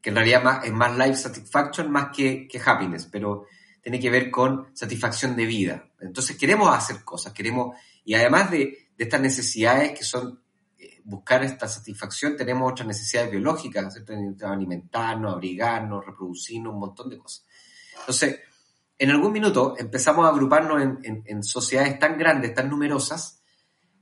que 0.00 0.10
en 0.10 0.14
realidad 0.14 0.44
más, 0.44 0.64
es 0.64 0.72
más 0.72 0.96
life 0.96 1.16
satisfaction 1.16 1.90
más 1.90 2.10
que, 2.16 2.46
que, 2.46 2.60
happiness, 2.64 3.08
pero 3.10 3.46
tiene 3.82 3.98
que 3.98 4.10
ver 4.10 4.30
con 4.30 4.68
satisfacción 4.74 5.34
de 5.34 5.44
vida. 5.44 5.90
Entonces 5.98 6.36
queremos 6.36 6.72
hacer 6.72 7.02
cosas, 7.02 7.32
queremos, 7.32 7.76
y 8.04 8.14
además 8.14 8.52
de, 8.52 8.90
de 8.96 9.04
estas 9.04 9.20
necesidades 9.20 9.90
que 9.90 10.04
son 10.04 10.40
eh, 10.78 11.00
buscar 11.02 11.42
esta 11.42 11.66
satisfacción, 11.66 12.36
tenemos 12.36 12.70
otras 12.70 12.86
necesidades 12.86 13.32
biológicas, 13.32 13.92
¿cierto? 13.92 14.12
alimentarnos, 14.46 15.34
abrigarnos, 15.34 16.06
reproducirnos, 16.06 16.74
un 16.74 16.78
montón 16.78 17.10
de 17.10 17.18
cosas. 17.18 17.44
Entonces, 17.98 18.38
en 18.96 19.10
algún 19.10 19.32
minuto 19.32 19.74
empezamos 19.76 20.24
a 20.24 20.28
agruparnos 20.28 20.80
en, 20.80 20.98
en, 21.02 21.22
en 21.26 21.42
sociedades 21.42 21.98
tan 21.98 22.16
grandes, 22.16 22.54
tan 22.54 22.70
numerosas, 22.70 23.37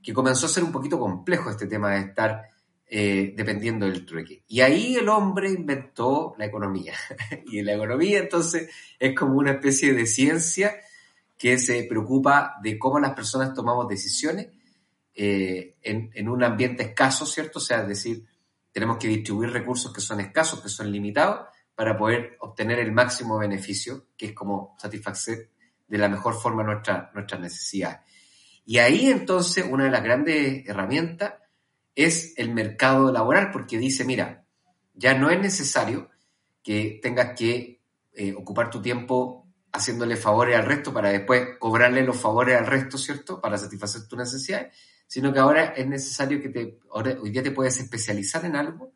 que 0.07 0.13
comenzó 0.13 0.45
a 0.45 0.49
ser 0.49 0.63
un 0.63 0.71
poquito 0.71 0.97
complejo 0.97 1.49
este 1.49 1.67
tema 1.67 1.91
de 1.91 1.99
estar 1.99 2.49
eh, 2.87 3.33
dependiendo 3.35 3.85
del 3.85 4.05
trueque. 4.05 4.45
Y 4.47 4.61
ahí 4.61 4.95
el 4.95 5.09
hombre 5.09 5.51
inventó 5.51 6.33
la 6.37 6.45
economía. 6.45 6.93
y 7.47 7.61
la 7.61 7.73
economía 7.73 8.19
entonces 8.19 8.69
es 8.97 9.13
como 9.13 9.37
una 9.37 9.51
especie 9.51 9.93
de 9.93 10.05
ciencia 10.05 10.77
que 11.37 11.57
se 11.57 11.83
preocupa 11.83 12.55
de 12.63 12.79
cómo 12.79 13.01
las 13.01 13.11
personas 13.15 13.53
tomamos 13.53 13.89
decisiones 13.89 14.47
eh, 15.13 15.75
en, 15.81 16.29
un 16.29 16.41
ambiente 16.41 16.83
escaso, 16.83 17.25
¿cierto? 17.25 17.59
O 17.59 17.61
sea, 17.61 17.81
es 17.81 17.89
decir, 17.89 18.25
tenemos 18.71 18.95
que 18.95 19.09
distribuir 19.09 19.49
recursos 19.49 19.91
que 19.91 19.99
son 19.99 20.21
escasos, 20.21 20.61
que 20.61 20.69
son 20.69 20.89
limitados, 20.89 21.49
para 21.75 21.97
poder 21.97 22.37
obtener 22.39 22.79
el 22.79 22.93
máximo 22.93 23.37
beneficio, 23.37 24.05
que 24.15 24.27
es 24.27 24.31
como 24.31 24.73
satisfacer 24.79 25.49
de 25.85 25.97
la 25.97 26.07
mejor 26.07 26.33
forma 26.33 26.63
nuestra, 26.63 27.11
nuestras 27.13 27.41
necesidades. 27.41 28.07
Y 28.69 28.79
ahí 28.79 29.09
entonces 29.09 29.65
una 29.67 29.85
de 29.85 29.91
las 29.91 30.03
grandes 30.03 30.67
herramientas 30.67 31.35
es 31.95 32.33
el 32.35 32.53
mercado 32.53 33.13
laboral, 33.13 33.49
porque 33.49 33.77
dice, 33.77 34.03
mira, 34.03 34.43
ya 34.93 35.13
no 35.13 35.29
es 35.29 35.39
necesario 35.39 36.09
que 36.61 36.99
tengas 37.01 37.33
que 37.39 37.81
eh, 38.11 38.33
ocupar 38.33 38.69
tu 38.69 38.81
tiempo 38.81 39.47
haciéndole 39.71 40.17
favores 40.17 40.57
al 40.57 40.65
resto 40.65 40.93
para 40.93 41.11
después 41.11 41.57
cobrarle 41.59 42.03
los 42.03 42.17
favores 42.17 42.57
al 42.57 42.65
resto, 42.65 42.97
¿cierto? 42.97 43.39
Para 43.39 43.57
satisfacer 43.57 44.05
tus 44.05 44.19
necesidades, 44.19 44.75
sino 45.07 45.31
que 45.31 45.39
ahora 45.39 45.67
es 45.67 45.87
necesario 45.87 46.41
que 46.41 46.49
te, 46.49 46.77
hoy 46.89 47.29
día 47.29 47.43
te 47.43 47.51
puedes 47.51 47.79
especializar 47.79 48.43
en 48.43 48.57
algo, 48.57 48.91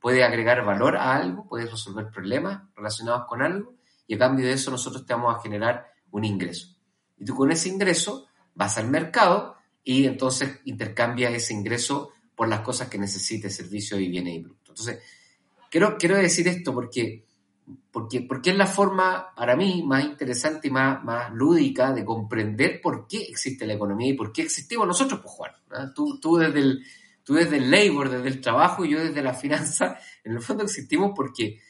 puedes 0.00 0.24
agregar 0.24 0.64
valor 0.64 0.96
a 0.96 1.14
algo, 1.14 1.46
puedes 1.46 1.70
resolver 1.70 2.08
problemas 2.10 2.62
relacionados 2.74 3.26
con 3.28 3.42
algo, 3.42 3.74
y 4.06 4.14
a 4.14 4.18
cambio 4.18 4.46
de 4.46 4.54
eso 4.54 4.70
nosotros 4.70 5.04
te 5.04 5.12
vamos 5.12 5.36
a 5.36 5.42
generar 5.42 5.92
un 6.10 6.24
ingreso. 6.24 6.74
Y 7.18 7.26
tú 7.26 7.36
con 7.36 7.52
ese 7.52 7.68
ingreso 7.68 8.29
vas 8.54 8.78
al 8.78 8.88
mercado 8.88 9.56
y 9.84 10.06
entonces 10.06 10.60
intercambia 10.64 11.30
ese 11.30 11.54
ingreso 11.54 12.12
por 12.34 12.48
las 12.48 12.60
cosas 12.60 12.88
que 12.88 12.98
necesites, 12.98 13.54
servicios 13.54 14.00
y 14.00 14.08
bienes 14.08 14.34
y 14.36 14.40
productos. 14.40 14.80
Entonces, 14.80 15.04
quiero, 15.70 15.96
quiero 15.98 16.16
decir 16.16 16.48
esto 16.48 16.72
porque, 16.72 17.24
porque, 17.90 18.22
porque 18.22 18.50
es 18.50 18.56
la 18.56 18.66
forma 18.66 19.34
para 19.34 19.56
mí 19.56 19.82
más 19.86 20.04
interesante 20.04 20.68
y 20.68 20.70
más, 20.70 21.02
más 21.04 21.32
lúdica 21.32 21.92
de 21.92 22.04
comprender 22.04 22.80
por 22.80 23.06
qué 23.06 23.22
existe 23.22 23.66
la 23.66 23.74
economía 23.74 24.08
y 24.08 24.14
por 24.14 24.32
qué 24.32 24.42
existimos 24.42 24.86
nosotros, 24.86 25.20
pues 25.20 25.34
Juan. 25.34 25.52
Tú, 25.94 26.18
tú, 26.20 26.36
desde 26.36 26.60
el, 26.60 26.84
tú 27.22 27.34
desde 27.34 27.58
el 27.58 27.70
labor, 27.70 28.10
desde 28.10 28.28
el 28.28 28.40
trabajo 28.40 28.84
y 28.84 28.90
yo 28.90 29.00
desde 29.00 29.22
la 29.22 29.34
finanza, 29.34 29.98
en 30.24 30.32
el 30.32 30.40
fondo 30.40 30.64
existimos 30.64 31.12
porque 31.14 31.60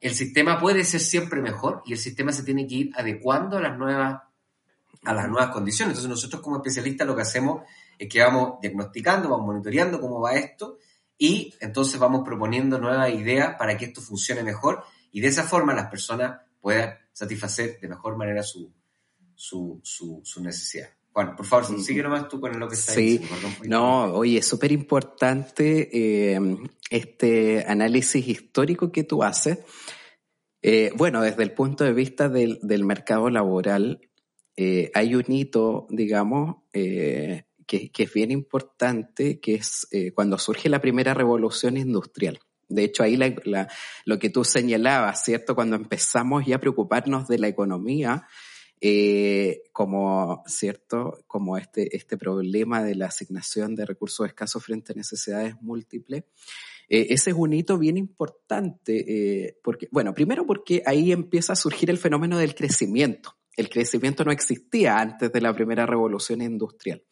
el 0.00 0.14
sistema 0.14 0.58
puede 0.58 0.84
ser 0.84 1.00
siempre 1.00 1.42
mejor 1.42 1.82
y 1.84 1.92
el 1.92 1.98
sistema 1.98 2.32
se 2.32 2.42
tiene 2.42 2.66
que 2.66 2.74
ir 2.74 2.90
adecuando 2.94 3.58
a 3.58 3.60
las 3.60 3.76
nuevas, 3.76 4.22
a 5.04 5.14
las 5.14 5.28
nuevas 5.28 5.50
condiciones. 5.50 5.92
Entonces 5.92 6.10
nosotros 6.10 6.42
como 6.42 6.56
especialistas 6.56 7.06
lo 7.06 7.16
que 7.16 7.22
hacemos 7.22 7.62
es 7.98 8.08
que 8.08 8.20
vamos 8.20 8.60
diagnosticando, 8.60 9.28
vamos 9.28 9.46
monitoreando 9.46 10.00
cómo 10.00 10.20
va 10.20 10.34
esto 10.34 10.78
y 11.16 11.54
entonces 11.60 11.98
vamos 12.00 12.22
proponiendo 12.24 12.78
nuevas 12.78 13.10
ideas 13.10 13.56
para 13.58 13.76
que 13.76 13.86
esto 13.86 14.00
funcione 14.00 14.42
mejor 14.42 14.82
y 15.12 15.20
de 15.20 15.28
esa 15.28 15.42
forma 15.44 15.74
las 15.74 15.90
personas 15.90 16.40
puedan 16.60 16.94
satisfacer 17.12 17.78
de 17.80 17.88
mejor 17.88 18.16
manera 18.16 18.42
su, 18.42 18.72
su, 19.34 19.80
su, 19.82 20.42
necesidad. 20.42 20.88
Bueno, 21.12 21.34
por 21.36 21.44
favor, 21.44 21.80
sigue 21.82 22.02
nomás 22.02 22.28
tú 22.28 22.40
con 22.40 22.58
lo 22.58 22.68
que 22.68 22.74
está 22.74 22.92
sí. 22.92 23.20
no, 23.64 24.04
oye, 24.14 24.38
es 24.38 24.46
súper 24.46 24.70
importante 24.70 25.90
eh, 25.92 26.40
este 26.88 27.64
análisis 27.66 28.26
histórico 28.26 28.92
que 28.92 29.04
tú 29.04 29.22
haces. 29.22 29.58
Eh, 30.62 30.92
bueno, 30.94 31.22
desde 31.22 31.42
el 31.42 31.52
punto 31.52 31.84
de 31.84 31.92
vista 31.92 32.28
del, 32.28 32.60
del 32.62 32.84
mercado 32.84 33.28
laboral, 33.30 34.09
eh, 34.56 34.90
hay 34.94 35.14
un 35.14 35.30
hito, 35.30 35.86
digamos, 35.90 36.56
eh, 36.72 37.44
que, 37.66 37.90
es 37.96 38.12
bien 38.12 38.30
importante, 38.30 39.38
que 39.40 39.54
es 39.54 39.86
eh, 39.92 40.12
cuando 40.12 40.38
surge 40.38 40.68
la 40.68 40.80
primera 40.80 41.14
revolución 41.14 41.76
industrial. 41.76 42.40
De 42.68 42.84
hecho, 42.84 43.02
ahí 43.02 43.18
lo 44.04 44.18
que 44.18 44.30
tú 44.30 44.44
señalabas, 44.44 45.24
¿cierto? 45.24 45.54
Cuando 45.54 45.76
empezamos 45.76 46.46
ya 46.46 46.56
a 46.56 46.60
preocuparnos 46.60 47.26
de 47.26 47.38
la 47.38 47.48
economía, 47.48 48.26
como, 49.72 50.44
¿cierto? 50.46 51.24
Como 51.26 51.58
este, 51.58 51.96
este 51.96 52.16
problema 52.16 52.82
de 52.84 52.94
la 52.94 53.06
asignación 53.06 53.74
de 53.74 53.86
recursos 53.86 54.26
escasos 54.26 54.64
frente 54.64 54.92
a 54.92 54.96
necesidades 54.96 55.54
múltiples. 55.60 56.24
Ese 56.88 57.30
es 57.30 57.36
un 57.36 57.52
hito 57.52 57.76
bien 57.76 57.96
importante, 57.96 59.56
porque, 59.64 59.88
bueno, 59.90 60.14
primero 60.14 60.46
porque 60.46 60.82
ahí 60.86 61.10
empieza 61.10 61.54
a 61.54 61.56
surgir 61.56 61.90
el 61.90 61.98
fenómeno 61.98 62.38
del 62.38 62.54
crecimiento. 62.54 63.39
El 63.56 63.68
crecimiento 63.68 64.24
no 64.24 64.32
existía 64.32 64.98
antes 64.98 65.32
de 65.32 65.40
la 65.40 65.52
primera 65.52 65.86
revolución 65.86 66.42
industrial. 66.42 67.02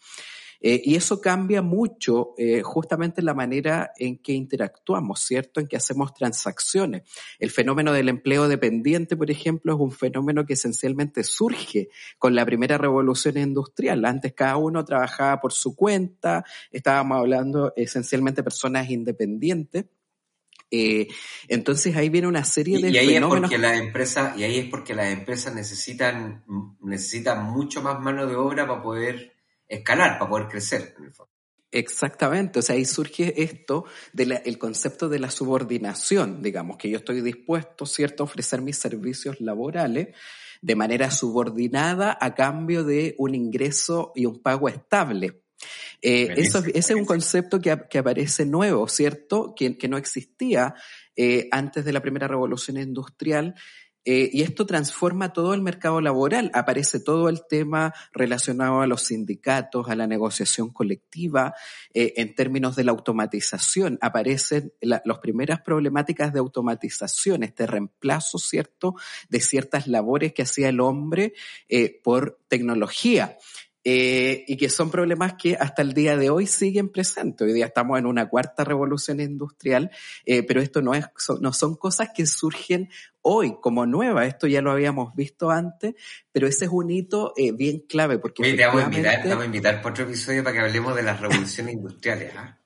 Eh, 0.61 0.83
y 0.85 0.97
eso 0.97 1.21
cambia 1.21 1.63
mucho 1.63 2.35
eh, 2.37 2.63
justamente 2.63 3.23
la 3.23 3.35
manera 3.35 3.93
en 3.97 4.19
que 4.19 4.33
interactuamos, 4.33 5.21
¿cierto? 5.21 5.61
En 5.61 5.69
que 5.69 5.77
hacemos 5.77 6.13
transacciones. 6.15 7.03
El 7.39 7.51
fenómeno 7.51 7.93
del 7.93 8.09
empleo 8.09 8.49
dependiente, 8.49 9.17
por 9.17 9.31
ejemplo, 9.31 9.75
es 9.75 9.81
un 9.81 9.93
fenómeno 9.93 10.47
que 10.47 10.55
esencialmente 10.55 11.23
surge 11.23 11.91
con 12.19 12.35
la 12.35 12.45
primera 12.45 12.77
revolución 12.77 13.39
industrial. 13.39 14.05
Antes 14.05 14.33
cada 14.33 14.57
uno 14.57 14.85
trabajaba 14.85 15.41
por 15.41 15.53
su 15.53 15.77
cuenta, 15.77 16.45
estábamos 16.73 17.19
hablando 17.19 17.73
esencialmente 17.77 18.41
de 18.41 18.45
personas 18.45 18.91
independientes. 18.91 19.85
Eh, 20.71 21.09
entonces 21.49 21.97
ahí 21.97 22.09
viene 22.09 22.27
una 22.27 22.45
serie 22.45 22.81
de 22.81 22.91
y 22.91 22.99
ahí 22.99 23.15
Es 23.15 23.23
porque 23.23 23.59
la 23.59 23.77
empresa, 23.77 24.35
y 24.37 24.43
ahí 24.43 24.59
es 24.59 24.67
porque 24.67 24.95
las 24.95 25.13
empresas 25.13 25.55
necesitan, 25.55 26.45
necesitan 26.81 27.45
mucho 27.45 27.83
más 27.83 28.01
mano 28.01 28.27
de 28.27 28.37
obra 28.37 28.67
para 28.67 28.83
poder 28.83 29.33
escalar, 29.67 30.19
para 30.19 30.31
poder 30.31 30.49
crecer. 30.49 30.95
Exactamente, 31.71 32.59
o 32.59 32.63
sea, 32.63 32.77
ahí 32.77 32.87
surge 32.87 33.43
esto 33.43 33.85
del 34.13 34.59
concepto 34.59 35.09
de 35.09 35.19
la 35.19 35.31
subordinación, 35.31 36.43
digamos, 36.43 36.79
que 36.79 36.89
yo 36.89 36.99
estoy 36.99 37.21
dispuesto, 37.21 37.85
¿cierto?, 37.85 38.23
a 38.23 38.27
ofrecer 38.27 38.63
mis 38.63 38.79
servicios 38.79 39.41
laborales 39.41 40.09
de 40.61 40.75
manera 40.75 41.11
subordinada 41.11 42.17
a 42.21 42.35
cambio 42.35 42.85
de 42.85 43.15
un 43.19 43.35
ingreso 43.35 44.13
y 44.15 44.27
un 44.27 44.41
pago 44.41 44.69
estable. 44.69 45.43
Eh, 46.03 46.35
eso, 46.37 46.59
ese 46.59 46.93
es 46.93 46.99
un 46.99 47.05
concepto 47.05 47.61
que, 47.61 47.77
que 47.91 47.99
aparece 47.99 48.47
nuevo, 48.47 48.89
¿cierto?, 48.89 49.55
que, 49.57 49.77
que 49.77 49.89
no 49.89 49.97
existía 49.97 50.75
eh, 51.17 51.49
antes 51.51 51.85
de 51.85 51.93
la 51.93 52.01
primera 52.01 52.29
revolución 52.29 52.77
industrial 52.77 53.55
eh, 54.11 54.31
y 54.33 54.41
esto 54.41 54.65
transforma 54.65 55.35
todo 55.35 55.53
el 55.53 55.61
mercado 55.61 56.01
laboral. 56.01 56.51
Aparece 56.55 56.99
todo 56.99 57.29
el 57.29 57.43
tema 57.47 57.93
relacionado 58.15 58.81
a 58.81 58.87
los 58.87 59.03
sindicatos, 59.03 59.91
a 59.91 59.97
la 59.97 60.07
negociación 60.07 60.71
colectiva, 60.71 61.55
eh, 61.93 62.15
en 62.17 62.35
términos 62.35 62.75
de 62.75 62.85
la 62.85 62.93
automatización. 62.93 63.99
Aparecen 64.01 64.73
las 64.81 65.19
primeras 65.21 65.61
problemáticas 65.61 66.33
de 66.33 66.39
automatización, 66.39 67.43
este 67.43 67.67
reemplazo, 67.67 68.39
¿cierto?, 68.39 68.95
de 69.29 69.41
ciertas 69.41 69.87
labores 69.87 70.33
que 70.33 70.41
hacía 70.41 70.71
el 70.71 70.81
hombre 70.81 71.35
eh, 71.69 72.01
por 72.03 72.41
tecnología. 72.49 73.37
Eh, 73.85 74.45
y 74.49 74.57
que 74.57 74.69
son 74.69 74.91
problemas 74.91 75.35
que 75.35 75.55
hasta 75.55 75.83
el 75.83 75.93
día 75.93 76.17
de 76.17 76.31
hoy 76.31 76.47
siguen 76.47 76.89
presentes. 76.89 77.47
Hoy 77.47 77.55
día 77.55 77.67
estamos 77.67 77.99
en 77.99 78.07
una 78.07 78.29
cuarta 78.29 78.65
revolución 78.65 79.21
industrial, 79.21 79.91
eh, 80.27 80.43
pero 80.43 80.61
esto 80.61 80.83
no, 80.83 80.95
es, 80.95 81.07
no 81.41 81.53
son 81.53 81.77
cosas 81.77 82.11
que 82.15 82.27
surgen 82.27 82.91
hoy 83.23 83.57
como 83.61 83.87
nuevas. 83.87 84.27
Esto 84.27 84.47
ya 84.49 84.63
lo 84.63 84.73
habíamos 84.73 85.15
visto 85.15 85.51
antes, 85.51 85.95
pero 86.33 86.49
ese 86.49 86.65
es 86.65 86.71
un 86.73 86.91
hito 86.91 87.33
eh, 87.37 87.53
bien 87.53 87.85
clave. 87.89 88.19
Porque 88.19 88.43
te 88.53 88.67
vamos, 88.67 88.83
a 88.83 88.87
invitar, 88.87 89.23
te 89.23 89.29
vamos 89.29 89.45
a 89.45 89.47
invitar 89.47 89.81
por 89.81 89.93
otro 89.93 90.05
episodio 90.05 90.43
para 90.43 90.57
que 90.57 90.63
hablemos 90.63 90.97
de 90.97 91.03
las 91.03 91.21
revoluciones 91.21 91.75
industriales. 91.75 92.33
¿ah? 92.37 92.59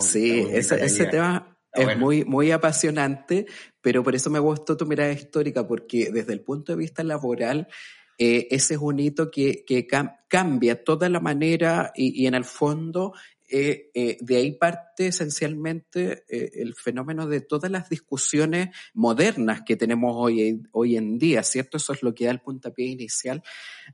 sí, 0.00 0.46
ese, 0.50 0.82
ese 0.82 1.06
tema 1.06 1.58
es 1.74 1.98
muy, 1.98 2.24
muy 2.24 2.50
apasionante, 2.50 3.46
pero 3.80 4.02
por 4.02 4.14
eso 4.14 4.30
me 4.30 4.38
gustó 4.38 4.76
tu 4.76 4.86
mirada 4.86 5.12
histórica, 5.12 5.66
porque 5.66 6.10
desde 6.12 6.32
el 6.32 6.40
punto 6.40 6.72
de 6.72 6.78
vista 6.78 7.04
laboral, 7.04 7.68
eh, 8.18 8.48
ese 8.50 8.74
es 8.74 8.80
un 8.80 8.98
hito 8.98 9.30
que, 9.30 9.64
que 9.64 9.86
cambia 10.28 10.84
toda 10.84 11.08
la 11.08 11.20
manera 11.20 11.92
y, 11.94 12.22
y 12.22 12.26
en 12.26 12.34
el 12.34 12.44
fondo 12.44 13.12
eh, 13.50 13.90
eh, 13.94 14.18
de 14.20 14.36
ahí 14.36 14.52
parte 14.52 15.06
esencialmente 15.06 16.24
eh, 16.28 16.50
el 16.56 16.74
fenómeno 16.74 17.26
de 17.26 17.40
todas 17.40 17.70
las 17.70 17.88
discusiones 17.88 18.76
modernas 18.92 19.62
que 19.64 19.74
tenemos 19.74 20.12
hoy, 20.14 20.60
hoy 20.72 20.98
en 20.98 21.18
día, 21.18 21.42
¿cierto? 21.42 21.78
Eso 21.78 21.94
es 21.94 22.02
lo 22.02 22.14
que 22.14 22.26
da 22.26 22.30
el 22.30 22.40
puntapié 22.40 22.88
inicial 22.88 23.42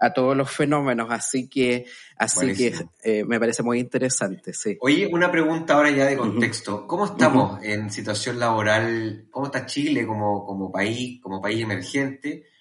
a 0.01 0.13
todos 0.13 0.37
los 0.37 0.51
fenómenos, 0.51 1.07
así 1.09 1.49
que, 1.49 1.87
así 2.17 2.53
que 2.53 3.25
me 3.25 3.39
parece 3.39 3.63
muy 3.63 3.79
interesante, 3.79 4.53
sí. 4.53 4.77
Oye, 4.81 5.07
una 5.07 5.31
pregunta 5.31 5.75
ahora 5.75 5.93
ya 5.93 6.07
de 6.07 6.17
contexto. 6.17 6.89
¿Cómo 6.89 7.05
estamos 7.05 7.63
en 7.63 7.91
situación 7.91 8.41
laboral? 8.41 9.29
¿Cómo 9.31 9.47
está 9.47 9.67
Chile 9.67 10.05
como, 10.05 10.45
como 10.45 10.73
país, 10.73 11.21
como 11.23 11.41
país 11.41 11.63
emergente? 11.63 12.54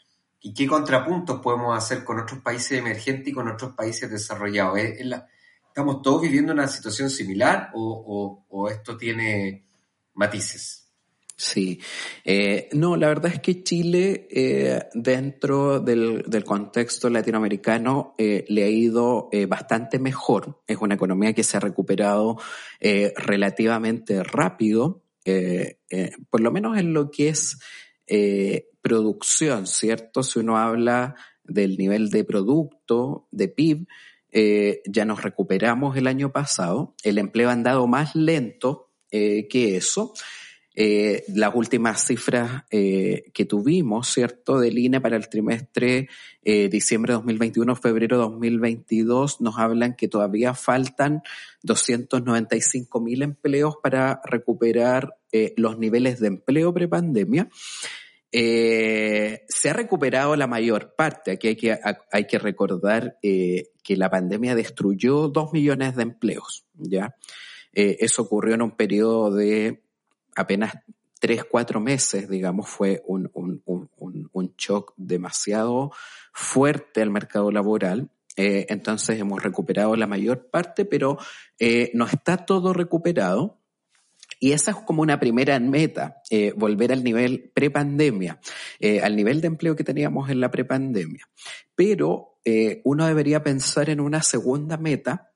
¿Y 0.45 0.53
qué 0.53 0.67
contrapuntos 0.67 1.39
podemos 1.39 1.75
hacer 1.75 2.03
con 2.03 2.19
otros 2.19 2.41
países 2.41 2.77
emergentes 2.77 3.29
y 3.29 3.31
con 3.31 3.47
otros 3.47 3.73
países 3.75 4.11
desarrollados? 4.11 4.77
¿Estamos 4.77 6.01
todos 6.01 6.21
viviendo 6.21 6.51
una 6.51 6.67
situación 6.67 7.09
similar 7.09 7.71
o, 7.73 8.69
esto 8.69 8.97
tiene 8.97 9.63
matices? 10.15 10.91
Sí, 11.37 11.79
eh, 12.25 12.67
no, 12.73 12.97
la 12.97 13.07
verdad 13.07 13.31
es 13.33 13.39
que 13.39 13.63
Chile, 13.63 14.27
eh, 14.29 14.83
dentro 14.93 15.79
del, 15.79 16.43
contexto 16.45 17.09
latinoamericano, 17.09 18.13
eh, 18.17 18.43
le 18.49 18.65
ha 18.65 18.69
ido 18.69 19.29
bastante 19.47 19.97
mejor. 19.97 20.61
Es 20.67 20.77
una 20.77 20.95
economía 20.95 21.31
que 21.31 21.43
se 21.43 21.55
ha 21.55 21.61
recuperado 21.61 22.37
relativamente 22.81 24.21
rápido, 24.23 25.05
por 26.29 26.41
lo 26.41 26.51
menos 26.51 26.77
en 26.77 26.93
lo 26.93 27.09
que 27.11 27.29
es 27.29 27.57
producción, 28.83 29.65
¿cierto? 29.65 30.21
Si 30.21 30.37
uno 30.37 30.57
habla 30.57 31.15
del 31.43 31.77
nivel 31.77 32.11
de 32.11 32.23
producto, 32.23 33.27
de 33.31 33.47
PIB, 33.47 33.87
eh, 34.31 34.81
ya 34.85 35.05
nos 35.05 35.23
recuperamos 35.23 35.97
el 35.97 36.05
año 36.05 36.31
pasado. 36.31 36.93
El 37.03 37.17
empleo 37.17 37.49
ha 37.49 37.53
andado 37.53 37.87
más 37.87 38.13
lento 38.15 38.91
eh, 39.09 39.47
que 39.47 39.77
eso. 39.77 40.13
Eh, 40.75 41.23
las 41.27 41.53
últimas 41.53 42.03
cifras 42.03 42.63
eh, 42.71 43.25
que 43.33 43.45
tuvimos, 43.45 44.07
¿cierto?, 44.07 44.59
del 44.59 44.79
INE 44.79 44.99
para 45.01 45.15
el 45.17 45.29
trimestre 45.29 46.09
eh, 46.41 46.67
diciembre 46.67 47.13
2021, 47.13 47.75
febrero 47.75 48.17
2022, 48.17 49.39
nos 49.39 49.59
hablan 49.59 49.95
que 49.95 50.07
todavía 50.07 50.55
faltan 50.55 51.21
295 51.61 52.99
mil 53.01 53.21
empleos 53.21 53.75
para 53.83 54.19
recuperar 54.25 55.15
eh, 55.31 55.53
los 55.57 55.77
niveles 55.77 56.19
de 56.19 56.27
empleo 56.27 56.73
prepandemia. 56.73 57.49
Eh, 58.35 59.45
se 59.47 59.69
ha 59.69 59.73
recuperado 59.73 60.35
la 60.35 60.47
mayor 60.47 60.95
parte. 60.95 61.29
Aquí 61.29 61.49
hay 61.49 61.55
que, 61.55 61.79
hay 62.11 62.25
que 62.25 62.39
recordar 62.39 63.19
eh, 63.21 63.69
que 63.83 63.95
la 63.95 64.09
pandemia 64.09 64.55
destruyó 64.55 65.27
dos 65.27 65.53
millones 65.53 65.95
de 65.95 66.01
empleos, 66.01 66.65
¿ya? 66.73 67.15
Eh, 67.73 67.97
eso 67.99 68.23
ocurrió 68.23 68.55
en 68.55 68.63
un 68.63 68.71
periodo 68.71 69.31
de 69.31 69.83
apenas 70.35 70.73
tres, 71.19 71.43
cuatro 71.43 71.79
meses, 71.79 72.27
digamos, 72.27 72.67
fue 72.67 73.03
un, 73.05 73.29
un, 73.35 73.61
un, 73.65 74.29
un 74.33 74.53
shock 74.57 74.93
demasiado 74.97 75.91
fuerte 76.33 77.03
al 77.03 77.11
mercado 77.11 77.51
laboral. 77.51 78.09
Entonces 78.35 79.19
hemos 79.19 79.43
recuperado 79.43 79.95
la 79.95 80.07
mayor 80.07 80.49
parte, 80.49 80.85
pero 80.85 81.19
no 81.93 82.07
está 82.07 82.45
todo 82.45 82.73
recuperado. 82.73 83.59
Y 84.43 84.51
esa 84.51 84.71
es 84.71 84.77
como 84.85 85.01
una 85.01 85.21
primera 85.21 85.57
meta, 85.61 86.21
eh, 86.29 86.51
volver 86.57 86.91
al 86.91 87.01
nivel 87.01 87.49
prepandemia, 87.53 88.41
eh, 88.77 88.99
al 88.99 89.15
nivel 89.15 89.39
de 89.39 89.47
empleo 89.47 89.73
que 89.77 89.85
teníamos 89.85 90.29
en 90.29 90.41
la 90.41 90.51
prepandemia. 90.51 91.29
Pero 91.75 92.39
eh, 92.43 92.81
uno 92.83 93.07
debería 93.07 93.41
pensar 93.41 93.89
en 93.89 94.01
una 94.01 94.21
segunda 94.21 94.75
meta, 94.75 95.31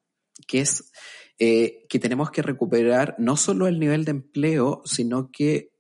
que 0.46 0.60
es 0.60 0.92
eh, 1.40 1.86
que 1.88 2.00
tenemos 2.00 2.32
que 2.32 2.42
recuperar 2.42 3.16
no 3.18 3.38
solo 3.38 3.68
el 3.68 3.80
nivel 3.80 4.04
de 4.04 4.12
empleo, 4.12 4.82
sino 4.84 5.32
que 5.32 5.72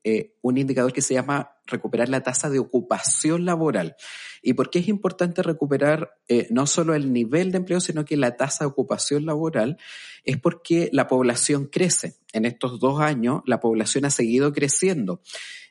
un 0.41 0.57
indicador 0.57 0.93
que 0.93 1.01
se 1.01 1.15
llama 1.15 1.57
recuperar 1.67 2.09
la 2.09 2.21
tasa 2.21 2.50
de 2.50 2.59
ocupación 2.59 3.45
laboral. 3.45 3.95
¿Y 4.41 4.53
por 4.53 4.69
qué 4.69 4.79
es 4.79 4.88
importante 4.88 5.43
recuperar 5.43 6.15
eh, 6.27 6.47
no 6.50 6.65
solo 6.67 6.95
el 6.95 7.12
nivel 7.13 7.51
de 7.51 7.57
empleo, 7.57 7.79
sino 7.79 8.05
que 8.05 8.17
la 8.17 8.38
tasa 8.38 8.63
de 8.63 8.69
ocupación 8.69 9.25
laboral? 9.25 9.77
Es 10.24 10.38
porque 10.38 10.89
la 10.91 11.07
población 11.07 11.65
crece. 11.65 12.15
En 12.33 12.45
estos 12.45 12.79
dos 12.79 13.01
años 13.01 13.41
la 13.45 13.59
población 13.59 14.05
ha 14.05 14.09
seguido 14.09 14.53
creciendo. 14.53 15.21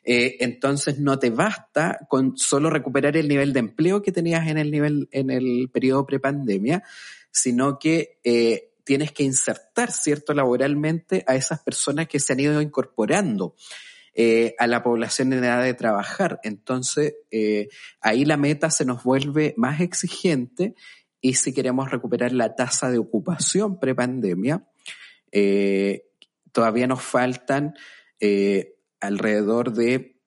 Eh, 0.03 0.37
entonces 0.39 0.99
no 0.99 1.19
te 1.19 1.31
basta 1.31 1.99
con 2.07 2.37
solo 2.37 2.69
recuperar 2.69 3.17
el 3.17 3.27
nivel 3.27 3.51
de 3.51 3.59
empleo 3.59 4.01
que 4.01 4.13
tenías 4.13 4.47
en 4.47 4.57
el 4.57 4.71
nivel, 4.71 5.09
en 5.11 5.29
el 5.29 5.69
periodo 5.69 6.05
prepandemia, 6.05 6.83
sino 7.29 7.77
que 7.77 8.19
eh, 8.23 8.71
tienes 8.83 9.11
que 9.11 9.23
insertar, 9.23 9.91
¿cierto?, 9.91 10.33
laboralmente 10.33 11.25
a 11.27 11.35
esas 11.35 11.59
personas 11.59 12.07
que 12.07 12.21
se 12.21 12.33
han 12.33 12.39
ido 12.39 12.61
incorporando 12.61 13.55
eh, 14.19 14.55
a 14.57 14.65
la 14.65 14.81
población 14.81 15.31
en 15.31 15.43
edad 15.43 15.63
de 15.63 15.75
trabajar. 15.75 16.39
Entonces, 16.43 17.13
eh, 17.29 17.69
ahí 18.01 18.25
la 18.25 18.35
meta 18.35 18.71
se 18.71 18.83
nos 18.83 19.03
vuelve 19.03 19.53
más 19.57 19.79
exigente 19.79 20.73
y 21.21 21.35
si 21.35 21.53
queremos 21.53 21.91
recuperar 21.91 22.31
la 22.31 22.55
tasa 22.55 22.89
de 22.89 22.97
ocupación 22.97 23.79
prepandemia, 23.79 24.67
eh, 25.31 26.05
todavía 26.51 26.87
nos 26.87 27.03
faltan 27.03 27.75
eh, 28.19 28.75
alrededor 28.99 29.73
de 29.73 30.17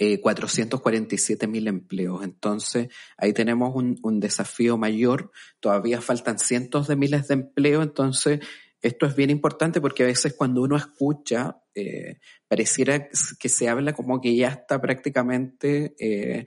eh, 0.00 0.20
447 0.20 1.46
mil 1.46 1.68
empleos. 1.68 2.24
Entonces, 2.24 2.88
ahí 3.16 3.32
tenemos 3.32 3.76
un, 3.76 3.98
un, 4.02 4.18
desafío 4.18 4.76
mayor. 4.76 5.30
Todavía 5.60 6.00
faltan 6.00 6.38
cientos 6.40 6.88
de 6.88 6.96
miles 6.96 7.28
de 7.28 7.34
empleos. 7.34 7.84
Entonces, 7.84 8.40
esto 8.84 9.06
es 9.06 9.16
bien 9.16 9.30
importante 9.30 9.80
porque 9.80 10.02
a 10.02 10.06
veces 10.06 10.34
cuando 10.34 10.62
uno 10.62 10.76
escucha, 10.76 11.56
eh, 11.74 12.18
pareciera 12.46 13.08
que 13.38 13.48
se 13.48 13.68
habla 13.68 13.94
como 13.94 14.20
que 14.20 14.36
ya 14.36 14.48
está 14.48 14.80
prácticamente 14.80 15.94
eh, 15.98 16.46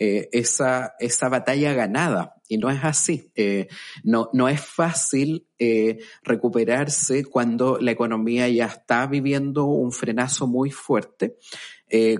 eh, 0.00 0.28
esa, 0.30 0.94
esa 1.00 1.28
batalla 1.28 1.72
ganada. 1.72 2.36
Y 2.46 2.56
no 2.58 2.70
es 2.70 2.84
así. 2.84 3.32
Eh, 3.34 3.66
no, 4.04 4.30
no 4.32 4.48
es 4.48 4.60
fácil 4.60 5.48
eh, 5.58 5.98
recuperarse 6.22 7.24
cuando 7.24 7.78
la 7.80 7.90
economía 7.90 8.48
ya 8.48 8.66
está 8.66 9.08
viviendo 9.08 9.64
un 9.64 9.90
frenazo 9.90 10.46
muy 10.46 10.70
fuerte, 10.70 11.36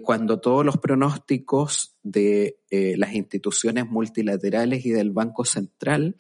cuando 0.03 0.41
todos 0.41 0.65
los 0.65 0.79
pronósticos 0.79 1.95
de 2.03 2.57
las 2.71 3.13
instituciones 3.13 3.87
multilaterales 3.87 4.87
y 4.87 4.91
del 4.91 5.11
Banco 5.11 5.45
Central 5.45 6.17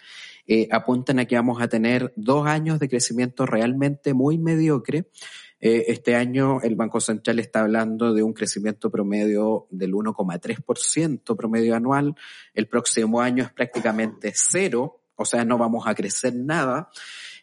eh, 0.50 0.66
apuntan 0.70 1.18
a 1.18 1.26
que 1.26 1.36
vamos 1.36 1.60
a 1.60 1.68
tener 1.68 2.10
dos 2.16 2.46
años 2.46 2.78
de 2.78 2.88
crecimiento 2.88 3.44
realmente 3.44 4.14
muy 4.14 4.38
mediocre. 4.38 5.10
Eh, 5.60 5.84
este 5.88 6.16
año 6.16 6.62
el 6.62 6.74
Banco 6.74 7.00
Central 7.00 7.38
está 7.38 7.60
hablando 7.60 8.14
de 8.14 8.22
un 8.22 8.32
crecimiento 8.32 8.90
promedio 8.90 9.66
del 9.70 9.92
1,3% 9.92 11.36
promedio 11.36 11.76
anual. 11.76 12.14
El 12.54 12.66
próximo 12.66 13.20
año 13.20 13.44
es 13.44 13.52
prácticamente 13.52 14.32
cero, 14.34 15.02
o 15.16 15.26
sea, 15.26 15.44
no 15.44 15.58
vamos 15.58 15.86
a 15.86 15.94
crecer 15.94 16.34
nada. 16.34 16.88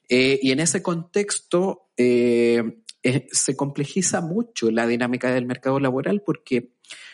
Eh, 0.10 0.40
y 0.42 0.52
en 0.52 0.60
ese 0.60 0.82
contexto 0.82 1.90
se 1.96 3.56
complejiza 3.56 4.22
mucho 4.22 4.72
la 4.72 4.88
dinámica 4.88 5.32
del 5.32 5.46
mercado 5.46 5.80
laboral 5.80 6.24
porque 6.26 6.72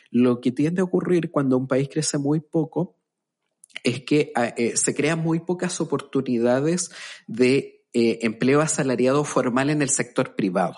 lo 0.10 0.40
que 0.40 0.54
tiende 0.54 0.80
a 0.80 0.86
ocurrir 0.86 1.32
cuando 1.32 1.58
un 1.58 1.68
país 1.68 1.90
crece 1.92 2.18
muy 2.18 2.40
poco 2.40 3.01
es 3.84 4.04
que 4.04 4.32
eh, 4.58 4.74
se 4.76 4.94
crean 4.94 5.20
muy 5.20 5.40
pocas 5.40 5.82
oportunidades 5.82 6.92
de 7.28 7.84
eh, 7.94 8.20
empleo 8.22 8.62
asalariado 8.62 9.24
formal 9.24 9.70
en 9.70 9.82
el 9.82 9.90
sector 9.90 10.36
privado. 10.36 10.76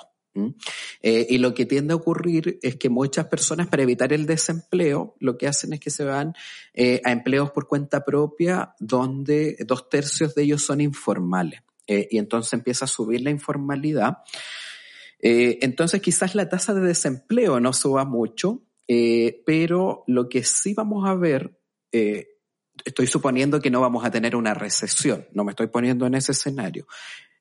Eh, 1.03 1.27
y 1.29 1.37
lo 1.37 1.53
que 1.53 1.67
tiende 1.67 1.93
a 1.93 1.97
ocurrir 1.97 2.57
es 2.63 2.77
que 2.77 2.89
muchas 2.89 3.27
personas 3.27 3.67
para 3.67 3.83
evitar 3.83 4.13
el 4.13 4.25
desempleo 4.25 5.15
lo 5.19 5.37
que 5.37 5.47
hacen 5.47 5.73
es 5.73 5.79
que 5.79 5.91
se 5.91 6.05
van 6.05 6.33
a 6.75 7.11
empleos 7.11 7.51
por 7.51 7.67
cuenta 7.67 8.03
propia 8.03 8.73
donde 8.79 9.57
dos 9.59 9.89
tercios 9.89 10.33
de 10.33 10.41
ellos 10.41 10.63
son 10.63 10.81
informales. 10.81 11.61
Y 11.85 12.17
entonces 12.17 12.53
empieza 12.53 12.85
a 12.85 12.87
subir 12.87 13.21
la 13.21 13.29
informalidad. 13.29 14.17
Entonces 15.19 16.01
quizás 16.01 16.33
la 16.33 16.49
tasa 16.49 16.73
de 16.73 16.81
desempleo 16.81 17.59
no 17.59 17.71
suba 17.71 18.03
mucho, 18.03 18.63
pero 19.45 20.03
lo 20.07 20.29
que 20.29 20.43
sí 20.43 20.73
vamos 20.73 21.07
a 21.07 21.13
ver 21.13 21.59
estoy 22.85 23.07
suponiendo 23.07 23.59
que 23.59 23.69
no 23.69 23.81
vamos 23.81 24.05
a 24.05 24.11
tener 24.11 24.35
una 24.35 24.53
recesión, 24.53 25.27
no 25.33 25.43
me 25.43 25.51
estoy 25.51 25.67
poniendo 25.67 26.05
en 26.05 26.15
ese 26.15 26.33
escenario, 26.33 26.87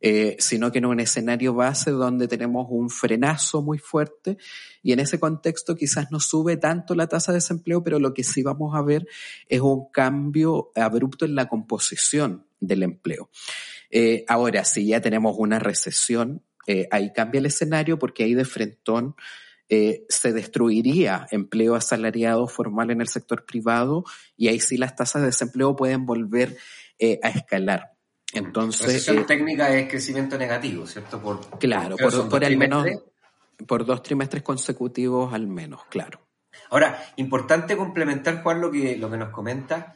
eh, 0.01 0.37
sino 0.39 0.73
que 0.73 0.79
en 0.79 0.87
un 0.87 1.01
escenario 1.01 1.55
base 1.55 1.91
donde 1.91 2.27
tenemos 2.27 2.67
un 2.71 2.91
frenazo 2.91 3.63
muy 3.63 3.79
fuerte 3.79 4.37
y 4.83 4.93
en 4.93 5.01
ese 5.01 5.21
contexto 5.21 5.77
quizás 5.77 6.11
no 6.11 6.19
sube 6.19 6.57
tanto 6.57 6.95
la 6.95 7.07
tasa 7.07 7.33
de 7.33 7.37
desempleo, 7.37 7.85
pero 7.85 7.99
lo 7.99 8.13
que 8.13 8.25
sí 8.25 8.43
vamos 8.43 8.75
a 8.75 8.83
ver 8.83 9.07
es 9.49 9.61
un 9.61 9.91
cambio 9.93 10.73
abrupto 10.75 11.25
en 11.25 11.35
la 11.35 11.49
composición 11.49 12.47
del 12.59 12.83
empleo. 12.83 13.31
Eh, 13.91 14.25
ahora, 14.27 14.65
si 14.65 14.87
ya 14.87 15.01
tenemos 15.01 15.37
una 15.39 15.59
recesión, 15.59 16.43
eh, 16.67 16.89
ahí 16.91 17.13
cambia 17.13 17.39
el 17.41 17.47
escenario 17.47 17.99
porque 17.99 18.25
ahí 18.25 18.35
de 18.35 18.45
frentón 18.45 19.15
eh, 19.75 20.05
se 20.11 20.35
destruiría 20.35 21.27
empleo 21.31 21.75
asalariado 21.75 22.47
formal 22.47 22.91
en 22.91 23.01
el 23.01 23.09
sector 23.09 23.47
privado 23.47 24.05
y 24.37 24.49
ahí 24.49 24.61
sí 24.61 24.77
las 24.77 24.95
tasas 24.97 25.23
de 25.23 25.29
desempleo 25.29 25.75
pueden 25.75 26.05
volver 26.05 26.59
eh, 26.99 27.19
a 27.23 27.31
escalar. 27.31 27.93
Entonces, 28.35 28.87
Recesión 28.87 29.21
eh, 29.21 29.25
técnica 29.25 29.75
es 29.75 29.89
crecimiento 29.89 30.37
negativo, 30.37 30.87
¿cierto? 30.87 31.23
Por, 31.23 31.59
claro, 31.59 31.97
por, 31.97 32.29
por 32.29 32.45
al 32.45 32.59
menos 32.59 32.87
por 33.67 33.87
dos 33.87 34.03
trimestres 34.03 34.43
consecutivos 34.43 35.33
al 35.33 35.47
menos, 35.47 35.87
claro. 35.87 36.21
Ahora, 36.69 37.03
importante 37.17 37.75
complementar, 37.75 38.43
Juan, 38.43 38.61
lo 38.61 38.71
que, 38.71 38.99
lo 38.99 39.11
que 39.11 39.17
nos 39.17 39.31
comenta, 39.31 39.95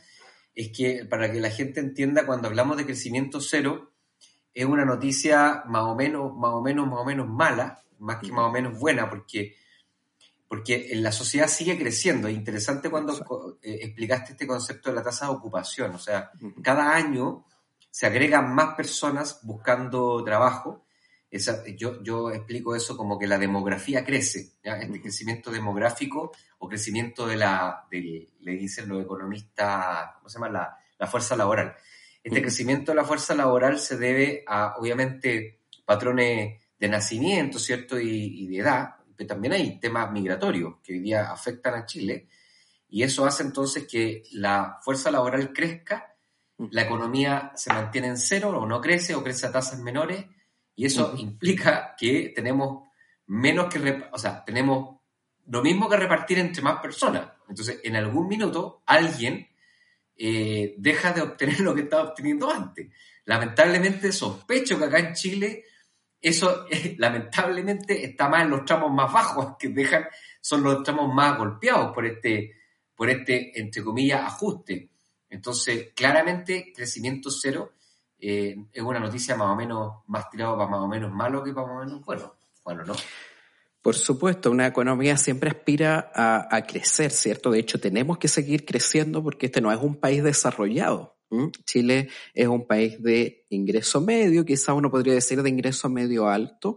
es 0.54 0.70
que 0.74 1.04
para 1.04 1.30
que 1.30 1.38
la 1.38 1.50
gente 1.50 1.80
entienda, 1.80 2.24
cuando 2.24 2.48
hablamos 2.48 2.78
de 2.78 2.86
crecimiento 2.86 3.42
cero, 3.42 3.92
es 4.54 4.64
una 4.64 4.86
noticia 4.86 5.64
más 5.66 5.82
o 5.82 5.94
menos, 5.94 6.34
más 6.34 6.52
o 6.52 6.62
menos, 6.62 6.86
más 6.86 7.00
o 7.00 7.04
menos 7.04 7.28
mala, 7.28 7.82
más 7.98 8.16
que 8.22 8.32
más 8.32 8.46
o 8.46 8.50
menos 8.50 8.78
buena, 8.78 9.10
porque 9.10 9.54
porque 10.48 10.90
la 10.94 11.12
sociedad 11.12 11.48
sigue 11.48 11.78
creciendo. 11.78 12.28
Es 12.28 12.34
interesante 12.34 12.88
cuando 12.90 13.58
eh, 13.62 13.80
explicaste 13.82 14.32
este 14.32 14.46
concepto 14.46 14.90
de 14.90 14.96
la 14.96 15.02
tasa 15.02 15.26
de 15.26 15.32
ocupación. 15.32 15.94
O 15.94 15.98
sea, 15.98 16.30
cada 16.62 16.94
año 16.94 17.44
se 17.90 18.06
agregan 18.06 18.54
más 18.54 18.74
personas 18.74 19.40
buscando 19.42 20.22
trabajo. 20.22 20.84
Esa, 21.28 21.66
yo, 21.66 22.02
yo 22.02 22.30
explico 22.30 22.76
eso 22.76 22.96
como 22.96 23.18
que 23.18 23.26
la 23.26 23.38
demografía 23.38 24.04
crece. 24.04 24.52
¿ya? 24.62 24.78
Este 24.78 25.00
crecimiento 25.00 25.50
demográfico 25.50 26.32
o 26.58 26.68
crecimiento 26.68 27.26
de 27.26 27.36
la, 27.36 27.86
de, 27.90 28.28
le 28.40 28.52
dicen 28.52 28.88
los 28.88 29.02
economistas, 29.02 30.14
¿cómo 30.16 30.28
se 30.28 30.38
llama? 30.38 30.48
La, 30.48 30.78
la 30.98 31.06
fuerza 31.06 31.36
laboral. 31.36 31.74
Este 32.22 32.40
crecimiento 32.40 32.92
de 32.92 32.96
la 32.96 33.04
fuerza 33.04 33.34
laboral 33.34 33.78
se 33.78 33.96
debe 33.96 34.44
a, 34.46 34.76
obviamente, 34.78 35.60
patrones 35.84 36.60
de 36.78 36.88
nacimiento, 36.88 37.58
¿cierto? 37.58 37.98
Y, 37.98 38.44
y 38.44 38.48
de 38.48 38.58
edad, 38.58 38.95
también 39.24 39.54
hay 39.54 39.80
temas 39.80 40.10
migratorios 40.12 40.74
que 40.82 40.94
hoy 40.94 41.00
día 41.00 41.30
afectan 41.30 41.74
a 41.74 41.86
Chile 41.86 42.28
y 42.88 43.02
eso 43.02 43.26
hace 43.26 43.42
entonces 43.42 43.86
que 43.88 44.22
la 44.32 44.78
fuerza 44.82 45.10
laboral 45.10 45.52
crezca, 45.52 46.14
la 46.70 46.82
economía 46.82 47.52
se 47.54 47.72
mantiene 47.72 48.08
en 48.08 48.16
cero 48.16 48.50
o 48.50 48.66
no 48.66 48.80
crece 48.80 49.14
o 49.14 49.22
crece 49.22 49.46
a 49.46 49.52
tasas 49.52 49.80
menores 49.80 50.24
y 50.74 50.86
eso 50.86 51.14
implica 51.16 51.94
que 51.98 52.32
tenemos 52.34 52.88
menos 53.26 53.72
que, 53.72 54.04
o 54.12 54.18
sea, 54.18 54.44
tenemos 54.44 55.00
lo 55.48 55.62
mismo 55.62 55.88
que 55.88 55.96
repartir 55.96 56.38
entre 56.38 56.62
más 56.62 56.80
personas. 56.80 57.30
Entonces, 57.48 57.80
en 57.82 57.96
algún 57.96 58.28
minuto, 58.28 58.82
alguien 58.86 59.48
eh, 60.16 60.74
deja 60.78 61.12
de 61.12 61.22
obtener 61.22 61.60
lo 61.60 61.74
que 61.74 61.82
estaba 61.82 62.10
obteniendo 62.10 62.50
antes. 62.50 62.88
Lamentablemente, 63.24 64.12
sospecho 64.12 64.78
que 64.78 64.84
acá 64.84 64.98
en 64.98 65.14
Chile 65.14 65.64
eso 66.20 66.66
lamentablemente 66.98 68.04
está 68.04 68.28
más 68.28 68.42
en 68.42 68.50
los 68.50 68.64
tramos 68.64 68.92
más 68.92 69.12
bajos, 69.12 69.56
que 69.58 69.68
dejan, 69.68 70.06
son 70.40 70.62
los 70.62 70.82
tramos 70.82 71.12
más 71.14 71.36
golpeados 71.38 71.92
por 71.92 72.06
este, 72.06 72.54
por 72.94 73.10
este, 73.10 73.58
entre 73.60 73.82
comillas, 73.82 74.22
ajuste. 74.22 74.90
Entonces, 75.28 75.92
claramente, 75.94 76.72
crecimiento 76.74 77.30
cero 77.30 77.72
eh, 78.18 78.56
es 78.72 78.82
una 78.82 79.00
noticia 79.00 79.36
más 79.36 79.48
o 79.48 79.56
menos 79.56 79.92
más 80.06 80.30
tirado 80.30 80.56
para 80.56 80.70
más 80.70 80.80
o 80.80 80.88
menos 80.88 81.12
malo 81.12 81.42
que 81.42 81.52
para 81.52 81.66
más 81.66 81.76
o 81.76 81.84
menos 81.86 82.04
bueno. 82.04 82.34
Bueno, 82.64 82.84
¿no? 82.84 82.94
Por 83.86 83.94
supuesto, 83.94 84.50
una 84.50 84.66
economía 84.66 85.16
siempre 85.16 85.48
aspira 85.48 86.10
a, 86.12 86.60
crecer, 86.62 87.12
¿cierto? 87.12 87.52
De 87.52 87.60
hecho, 87.60 87.78
tenemos 87.78 88.18
que 88.18 88.26
seguir 88.26 88.64
creciendo 88.64 89.22
porque 89.22 89.46
este 89.46 89.60
no 89.60 89.70
es 89.70 89.78
un 89.80 89.94
país 89.94 90.24
desarrollado. 90.24 91.15
Chile 91.64 92.08
es 92.34 92.46
un 92.46 92.66
país 92.66 93.02
de 93.02 93.44
ingreso 93.50 94.00
medio, 94.00 94.44
quizá 94.44 94.74
uno 94.74 94.90
podría 94.90 95.14
decir 95.14 95.42
de 95.42 95.50
ingreso 95.50 95.88
medio 95.88 96.28
alto, 96.28 96.76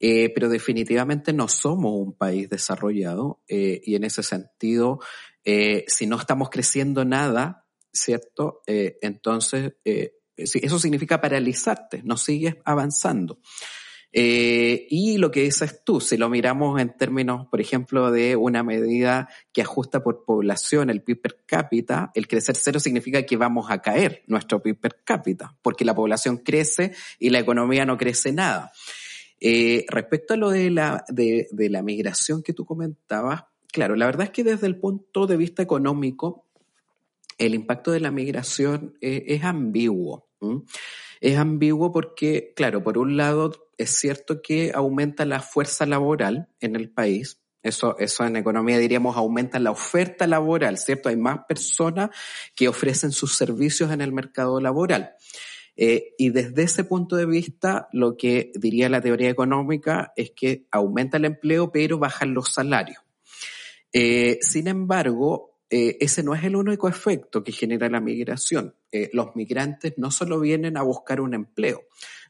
eh, 0.00 0.30
pero 0.32 0.48
definitivamente 0.48 1.32
no 1.32 1.48
somos 1.48 1.92
un 1.94 2.12
país 2.12 2.48
desarrollado 2.48 3.42
eh, 3.48 3.80
y 3.84 3.96
en 3.96 4.04
ese 4.04 4.22
sentido, 4.22 5.00
eh, 5.44 5.84
si 5.88 6.06
no 6.06 6.16
estamos 6.18 6.50
creciendo 6.50 7.04
nada, 7.04 7.66
¿cierto? 7.92 8.62
entonces, 8.66 9.72
eso 9.84 10.78
significa 10.78 11.20
paralizarte, 11.20 12.02
no 12.04 12.16
sigues 12.16 12.56
avanzando. 12.64 13.40
Eh, 14.20 14.88
y 14.90 15.16
lo 15.18 15.30
que 15.30 15.42
dices 15.42 15.84
tú, 15.84 16.00
si 16.00 16.16
lo 16.16 16.28
miramos 16.28 16.80
en 16.80 16.96
términos, 16.96 17.46
por 17.46 17.60
ejemplo, 17.60 18.10
de 18.10 18.34
una 18.34 18.64
medida 18.64 19.28
que 19.52 19.62
ajusta 19.62 20.02
por 20.02 20.24
población 20.24 20.90
el 20.90 21.02
PIB 21.02 21.20
per 21.20 21.38
cápita, 21.46 22.10
el 22.14 22.26
crecer 22.26 22.56
cero 22.56 22.80
significa 22.80 23.22
que 23.22 23.36
vamos 23.36 23.70
a 23.70 23.80
caer 23.80 24.24
nuestro 24.26 24.60
PIB 24.60 24.80
per 24.80 24.96
cápita, 25.04 25.56
porque 25.62 25.84
la 25.84 25.94
población 25.94 26.38
crece 26.38 26.96
y 27.20 27.30
la 27.30 27.38
economía 27.38 27.86
no 27.86 27.96
crece 27.96 28.32
nada. 28.32 28.72
Eh, 29.40 29.86
respecto 29.88 30.34
a 30.34 30.36
lo 30.36 30.50
de 30.50 30.70
la, 30.70 31.04
de, 31.08 31.46
la 31.52 31.82
migración 31.82 32.42
que 32.42 32.52
tú 32.52 32.64
comentabas, 32.64 33.44
claro, 33.70 33.94
la 33.94 34.06
verdad 34.06 34.24
es 34.24 34.30
que 34.30 34.42
desde 34.42 34.66
el 34.66 34.80
punto 34.80 35.28
de 35.28 35.36
vista 35.36 35.62
económico, 35.62 36.44
el 37.38 37.54
impacto 37.54 37.92
de 37.92 38.00
la 38.00 38.10
migración 38.10 38.98
eh, 39.00 39.26
es 39.28 39.44
ambiguo. 39.44 40.27
Es 41.20 41.36
ambiguo 41.36 41.92
porque, 41.92 42.52
claro, 42.54 42.82
por 42.82 42.98
un 42.98 43.16
lado 43.16 43.70
es 43.76 43.90
cierto 43.90 44.42
que 44.42 44.72
aumenta 44.74 45.24
la 45.24 45.40
fuerza 45.40 45.86
laboral 45.86 46.48
en 46.60 46.76
el 46.76 46.90
país. 46.90 47.40
Eso, 47.62 47.98
eso 47.98 48.24
en 48.24 48.36
economía 48.36 48.78
diríamos 48.78 49.16
aumenta 49.16 49.58
la 49.58 49.72
oferta 49.72 50.26
laboral, 50.26 50.78
¿cierto? 50.78 51.08
Hay 51.08 51.16
más 51.16 51.40
personas 51.48 52.10
que 52.54 52.68
ofrecen 52.68 53.10
sus 53.10 53.34
servicios 53.34 53.90
en 53.90 54.00
el 54.00 54.12
mercado 54.12 54.60
laboral. 54.60 55.14
Eh, 55.80 56.14
y 56.18 56.30
desde 56.30 56.64
ese 56.64 56.84
punto 56.84 57.14
de 57.14 57.26
vista, 57.26 57.88
lo 57.92 58.16
que 58.16 58.50
diría 58.54 58.88
la 58.88 59.00
teoría 59.00 59.30
económica 59.30 60.12
es 60.16 60.32
que 60.32 60.66
aumenta 60.72 61.18
el 61.18 61.24
empleo, 61.24 61.70
pero 61.70 61.98
bajan 61.98 62.34
los 62.34 62.52
salarios. 62.52 63.00
Eh, 63.92 64.38
sin 64.40 64.66
embargo, 64.66 65.57
eh, 65.70 65.96
ese 66.00 66.22
no 66.22 66.34
es 66.34 66.44
el 66.44 66.56
único 66.56 66.88
efecto 66.88 67.44
que 67.44 67.52
genera 67.52 67.88
la 67.88 68.00
migración. 68.00 68.74
los 69.12 69.36
migrantes 69.36 69.94
no 69.98 70.10
solo 70.10 70.40
vienen 70.40 70.76
a 70.76 70.82
buscar 70.82 71.20
un 71.20 71.34
empleo, 71.34 71.82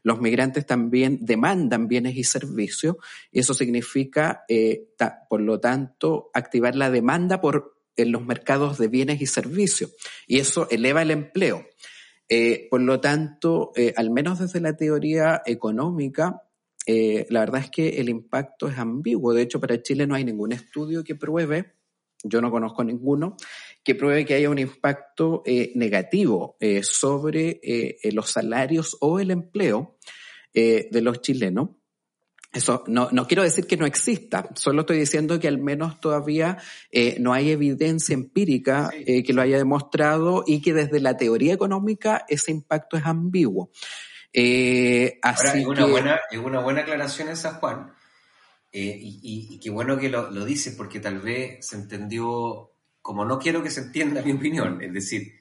los 0.03 0.21
migrantes 0.21 0.65
también 0.65 1.19
demandan 1.21 1.87
bienes 1.87 2.15
y 2.15 2.23
servicios 2.23 2.97
y 3.31 3.39
eso 3.39 3.53
significa, 3.53 4.43
eh, 4.47 4.89
por 5.29 5.41
lo 5.41 5.59
tanto, 5.59 6.29
activar 6.33 6.75
la 6.75 6.89
demanda 6.89 7.41
por 7.41 7.77
en 7.95 8.13
los 8.13 8.25
mercados 8.25 8.77
de 8.77 8.87
bienes 8.87 9.21
y 9.21 9.25
servicios 9.25 9.93
y 10.25 10.39
eso 10.39 10.69
eleva 10.69 11.01
el 11.01 11.11
empleo. 11.11 11.65
Eh, 12.29 12.67
por 12.69 12.79
lo 12.81 13.01
tanto, 13.01 13.71
eh, 13.75 13.93
al 13.97 14.09
menos 14.09 14.39
desde 14.39 14.61
la 14.61 14.77
teoría 14.77 15.41
económica, 15.45 16.43
la 16.87 17.41
verdad 17.41 17.61
es 17.61 17.69
que 17.69 17.99
el 17.99 18.09
impacto 18.09 18.67
es 18.67 18.79
ambiguo. 18.79 19.31
De 19.35 19.43
hecho, 19.43 19.59
para 19.59 19.79
Chile 19.79 20.07
no 20.07 20.15
hay 20.15 20.25
ningún 20.25 20.53
estudio 20.53 21.03
que 21.03 21.13
pruebe 21.13 21.75
yo 22.23 22.41
no 22.41 22.51
conozco 22.51 22.83
ninguno, 22.83 23.37
que 23.83 23.95
pruebe 23.95 24.25
que 24.25 24.35
haya 24.35 24.49
un 24.49 24.59
impacto 24.59 25.41
eh, 25.45 25.71
negativo 25.75 26.57
eh, 26.59 26.83
sobre 26.83 27.59
eh, 27.63 27.97
los 28.11 28.31
salarios 28.31 28.97
o 28.99 29.19
el 29.19 29.31
empleo 29.31 29.97
de 30.51 31.01
los 31.01 31.21
chilenos. 31.21 31.69
Eso 32.51 32.83
no, 32.87 33.09
no 33.11 33.27
quiero 33.27 33.43
decir 33.43 33.65
que 33.65 33.77
no 33.77 33.85
exista, 33.85 34.49
solo 34.55 34.81
estoy 34.81 34.97
diciendo 34.97 35.39
que 35.39 35.47
al 35.47 35.59
menos 35.59 36.01
todavía 36.01 36.57
no 37.19 37.31
hay 37.31 37.51
evidencia 37.51 38.13
empírica 38.13 38.89
que 38.89 39.31
lo 39.31 39.41
haya 39.43 39.57
demostrado 39.57 40.43
y 40.45 40.61
que 40.61 40.73
desde 40.73 40.99
la 40.99 41.15
teoría 41.15 41.53
económica 41.53 42.25
ese 42.27 42.51
impacto 42.51 42.97
es 42.97 43.05
ambiguo. 43.05 43.69
así 45.21 45.59
es, 45.59 45.65
una 45.65 45.85
buena, 45.85 46.19
es 46.29 46.39
una 46.39 46.59
buena 46.59 46.81
aclaración 46.81 47.29
esa, 47.29 47.53
Juan, 47.53 47.93
y, 48.71 49.59
qué 49.59 49.69
bueno 49.69 49.97
que 49.97 50.09
lo, 50.09 50.29
lo 50.29 50.45
dices 50.45 50.75
porque 50.75 50.99
tal 50.99 51.19
vez 51.19 51.65
se 51.65 51.75
entendió 51.75 52.71
como 53.01 53.25
no 53.25 53.39
quiero 53.39 53.63
que 53.63 53.71
se 53.71 53.81
entienda 53.81 54.21
mi 54.25 54.33
opinión, 54.33 54.81
es 54.81 54.93
decir, 54.93 55.33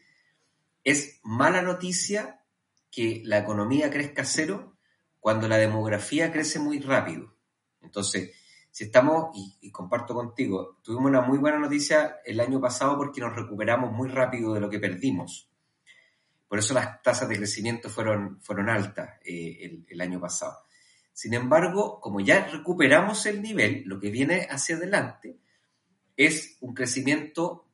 es 0.84 1.20
mala 1.22 1.62
noticia 1.62 2.42
que 2.90 3.22
la 3.24 3.38
economía 3.38 3.90
crezca 3.90 4.24
cero 4.24 4.76
cuando 5.20 5.48
la 5.48 5.58
demografía 5.58 6.32
crece 6.32 6.58
muy 6.58 6.80
rápido. 6.80 7.34
Entonces, 7.82 8.34
si 8.70 8.84
estamos, 8.84 9.30
y, 9.34 9.70
comparto 9.70 10.14
contigo, 10.14 10.78
tuvimos 10.82 11.06
una 11.06 11.20
muy 11.20 11.38
buena 11.38 11.58
noticia 11.58 12.20
el 12.24 12.40
año 12.40 12.60
pasado 12.60 12.96
porque 12.96 13.20
nos 13.20 13.34
recuperamos 13.34 13.92
muy 13.92 14.08
rápido 14.08 14.54
de 14.54 14.60
lo 14.60 14.70
que 14.70 14.78
perdimos. 14.78 15.50
Por 16.46 16.58
eso 16.58 16.72
las 16.72 17.02
tasas 17.02 17.28
de 17.28 17.36
crecimiento 17.36 17.90
fueron, 17.90 18.40
fueron 18.40 18.70
altas 18.70 19.18
eh, 19.24 19.58
el, 19.60 19.86
el 19.88 20.00
año 20.00 20.18
pasado. 20.20 20.56
Sin 21.18 21.34
embargo, 21.34 22.00
como 22.00 22.20
ya 22.20 22.46
recuperamos 22.46 23.26
el 23.26 23.42
nivel, 23.42 23.82
lo 23.86 23.98
que 23.98 24.08
viene 24.08 24.46
hacia 24.48 24.76
adelante 24.76 25.36
es 26.16 26.58
un 26.60 26.72
crecimiento 26.72 27.66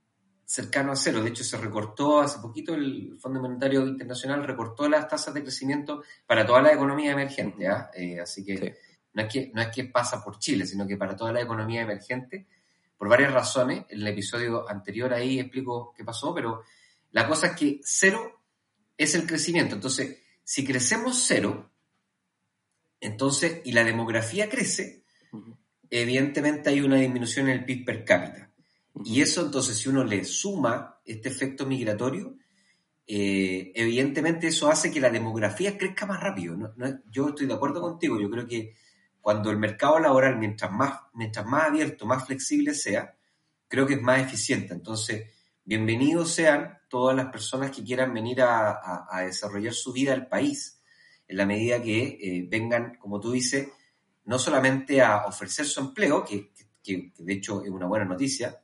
cercano 0.46 0.92
a 0.92 0.96
cero. 0.96 1.22
De 1.22 1.28
hecho, 1.28 1.44
se 1.44 1.58
recortó 1.58 2.22
hace 2.22 2.38
poquito 2.38 2.74
el 2.74 3.18
Fondo 3.20 3.42
Monetario 3.42 3.86
Internacional, 3.86 4.46
recortó 4.46 4.88
las 4.88 5.08
tasas 5.08 5.34
de 5.34 5.42
crecimiento 5.42 6.04
para 6.26 6.46
toda 6.46 6.62
la 6.62 6.72
economía 6.72 7.12
emergente. 7.12 7.68
¿ah? 7.68 7.90
Eh, 7.92 8.18
así 8.18 8.46
que, 8.46 8.78
no 9.12 9.24
es 9.24 9.28
que 9.30 9.52
no 9.52 9.60
es 9.60 9.68
que 9.68 9.84
pasa 9.84 10.24
por 10.24 10.38
Chile, 10.38 10.64
sino 10.64 10.86
que 10.86 10.96
para 10.96 11.14
toda 11.14 11.30
la 11.30 11.42
economía 11.42 11.82
emergente, 11.82 12.46
por 12.96 13.10
varias 13.10 13.34
razones. 13.34 13.84
En 13.90 14.00
el 14.00 14.06
episodio 14.06 14.66
anterior 14.66 15.12
ahí 15.12 15.38
explico 15.38 15.92
qué 15.94 16.02
pasó, 16.02 16.34
pero 16.34 16.62
la 17.10 17.28
cosa 17.28 17.48
es 17.48 17.56
que 17.56 17.80
cero 17.84 18.40
es 18.96 19.14
el 19.14 19.26
crecimiento. 19.26 19.74
Entonces, 19.74 20.22
si 20.42 20.64
crecemos 20.64 21.22
cero, 21.28 21.73
entonces, 23.06 23.60
y 23.64 23.72
la 23.72 23.84
demografía 23.84 24.48
crece, 24.48 25.04
evidentemente 25.90 26.70
hay 26.70 26.80
una 26.80 26.96
disminución 26.96 27.48
en 27.48 27.58
el 27.58 27.64
PIB 27.64 27.84
per 27.84 28.04
cápita. 28.04 28.50
Y 29.04 29.20
eso 29.20 29.44
entonces, 29.44 29.76
si 29.76 29.88
uno 29.88 30.04
le 30.04 30.24
suma 30.24 31.00
este 31.04 31.28
efecto 31.28 31.66
migratorio, 31.66 32.36
eh, 33.06 33.72
evidentemente 33.74 34.46
eso 34.46 34.68
hace 34.68 34.90
que 34.90 35.00
la 35.00 35.10
demografía 35.10 35.76
crezca 35.76 36.06
más 36.06 36.20
rápido. 36.20 36.74
yo 37.10 37.28
estoy 37.28 37.46
de 37.46 37.54
acuerdo 37.54 37.80
contigo, 37.80 38.18
yo 38.20 38.30
creo 38.30 38.46
que 38.46 38.74
cuando 39.20 39.50
el 39.50 39.58
mercado 39.58 39.98
laboral, 39.98 40.38
mientras 40.38 40.70
más, 40.70 41.00
mientras 41.14 41.46
más 41.46 41.68
abierto, 41.68 42.06
más 42.06 42.26
flexible 42.26 42.74
sea, 42.74 43.14
creo 43.68 43.86
que 43.86 43.94
es 43.94 44.02
más 44.02 44.20
eficiente. 44.20 44.74
Entonces, 44.74 45.30
bienvenidos 45.64 46.30
sean 46.30 46.78
todas 46.88 47.16
las 47.16 47.26
personas 47.26 47.70
que 47.70 47.82
quieran 47.82 48.12
venir 48.14 48.42
a, 48.42 49.22
desarrollar 49.24 49.72
su 49.72 49.92
vida 49.92 50.12
al 50.12 50.28
país, 50.28 50.80
en 51.26 51.36
la 51.36 51.46
medida 51.46 51.82
que 51.82 52.18
eh, 52.20 52.46
vengan, 52.48 52.96
como 52.96 53.20
tú 53.20 53.32
dices, 53.32 53.68
no 54.26 54.38
solamente 54.38 55.02
a 55.02 55.26
ofrecer 55.26 55.66
su 55.66 55.80
empleo, 55.80 56.24
que, 56.24 56.50
de 56.84 57.32
hecho 57.32 57.62
es 57.62 57.70
una 57.70 57.86
buena 57.86 58.04
noticia, 58.04 58.60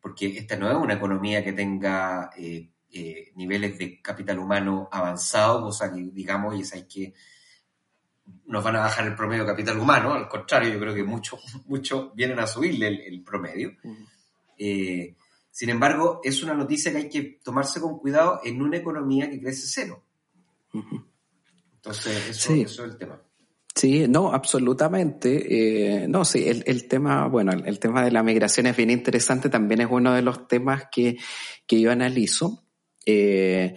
porque 0.00 0.38
esta 0.38 0.56
no 0.56 0.70
es 0.70 0.76
una 0.76 0.94
economía 0.94 1.44
que 1.44 1.52
tenga 1.52 2.30
eh, 2.36 2.68
eh, 2.90 3.32
niveles 3.36 3.78
de 3.78 4.00
capital 4.02 4.38
humano 4.38 4.88
avanzado, 4.90 5.66
o 5.66 5.72
sea 5.72 5.92
que 5.92 6.02
digamos, 6.12 6.56
y 6.56 6.62
es 6.62 6.84
que 6.84 7.14
nos 8.46 8.62
van 8.62 8.76
a 8.76 8.80
bajar 8.80 9.06
el 9.06 9.14
promedio 9.14 9.44
de 9.44 9.50
capital 9.50 9.78
humano, 9.78 10.12
al 10.12 10.28
contrario, 10.28 10.72
yo 10.72 10.80
creo 10.80 10.94
que 10.94 11.04
muchos 11.04 11.40
mucho 11.66 12.12
vienen 12.14 12.38
a 12.38 12.46
subirle 12.46 13.06
el, 13.06 13.22
promedio. 13.22 13.76
Eh, 14.58 15.14
sin 15.50 15.70
embargo, 15.70 16.20
es 16.22 16.42
una 16.42 16.54
noticia 16.54 16.92
que 16.92 16.98
hay 16.98 17.08
que 17.08 17.22
tomarse 17.42 17.80
con 17.80 17.98
cuidado 17.98 18.40
en 18.44 18.62
una 18.62 18.78
economía 18.78 19.28
que 19.28 19.40
crece 19.40 19.66
cero. 19.66 20.02
Entonces, 21.82 22.28
eso 22.30 22.54
es 22.54 22.78
el 22.78 22.96
tema. 22.96 23.20
Sí, 23.74 24.06
no, 24.06 24.32
absolutamente. 24.32 26.02
Eh, 26.02 26.06
no, 26.06 26.24
sí, 26.24 26.46
el, 26.46 26.62
el, 26.66 26.86
tema, 26.86 27.26
bueno, 27.26 27.52
el, 27.52 27.78
tema 27.78 28.04
de 28.04 28.12
la 28.12 28.22
migración 28.22 28.66
es 28.66 28.76
bien 28.76 28.90
interesante, 28.90 29.48
también 29.48 29.80
es 29.80 29.88
uno 29.90 30.12
de 30.12 30.22
los 30.22 30.46
temas 30.46 30.84
que, 30.92 31.16
que 31.66 31.80
yo 31.80 31.90
analizo. 31.90 32.64
Eh, 33.04 33.74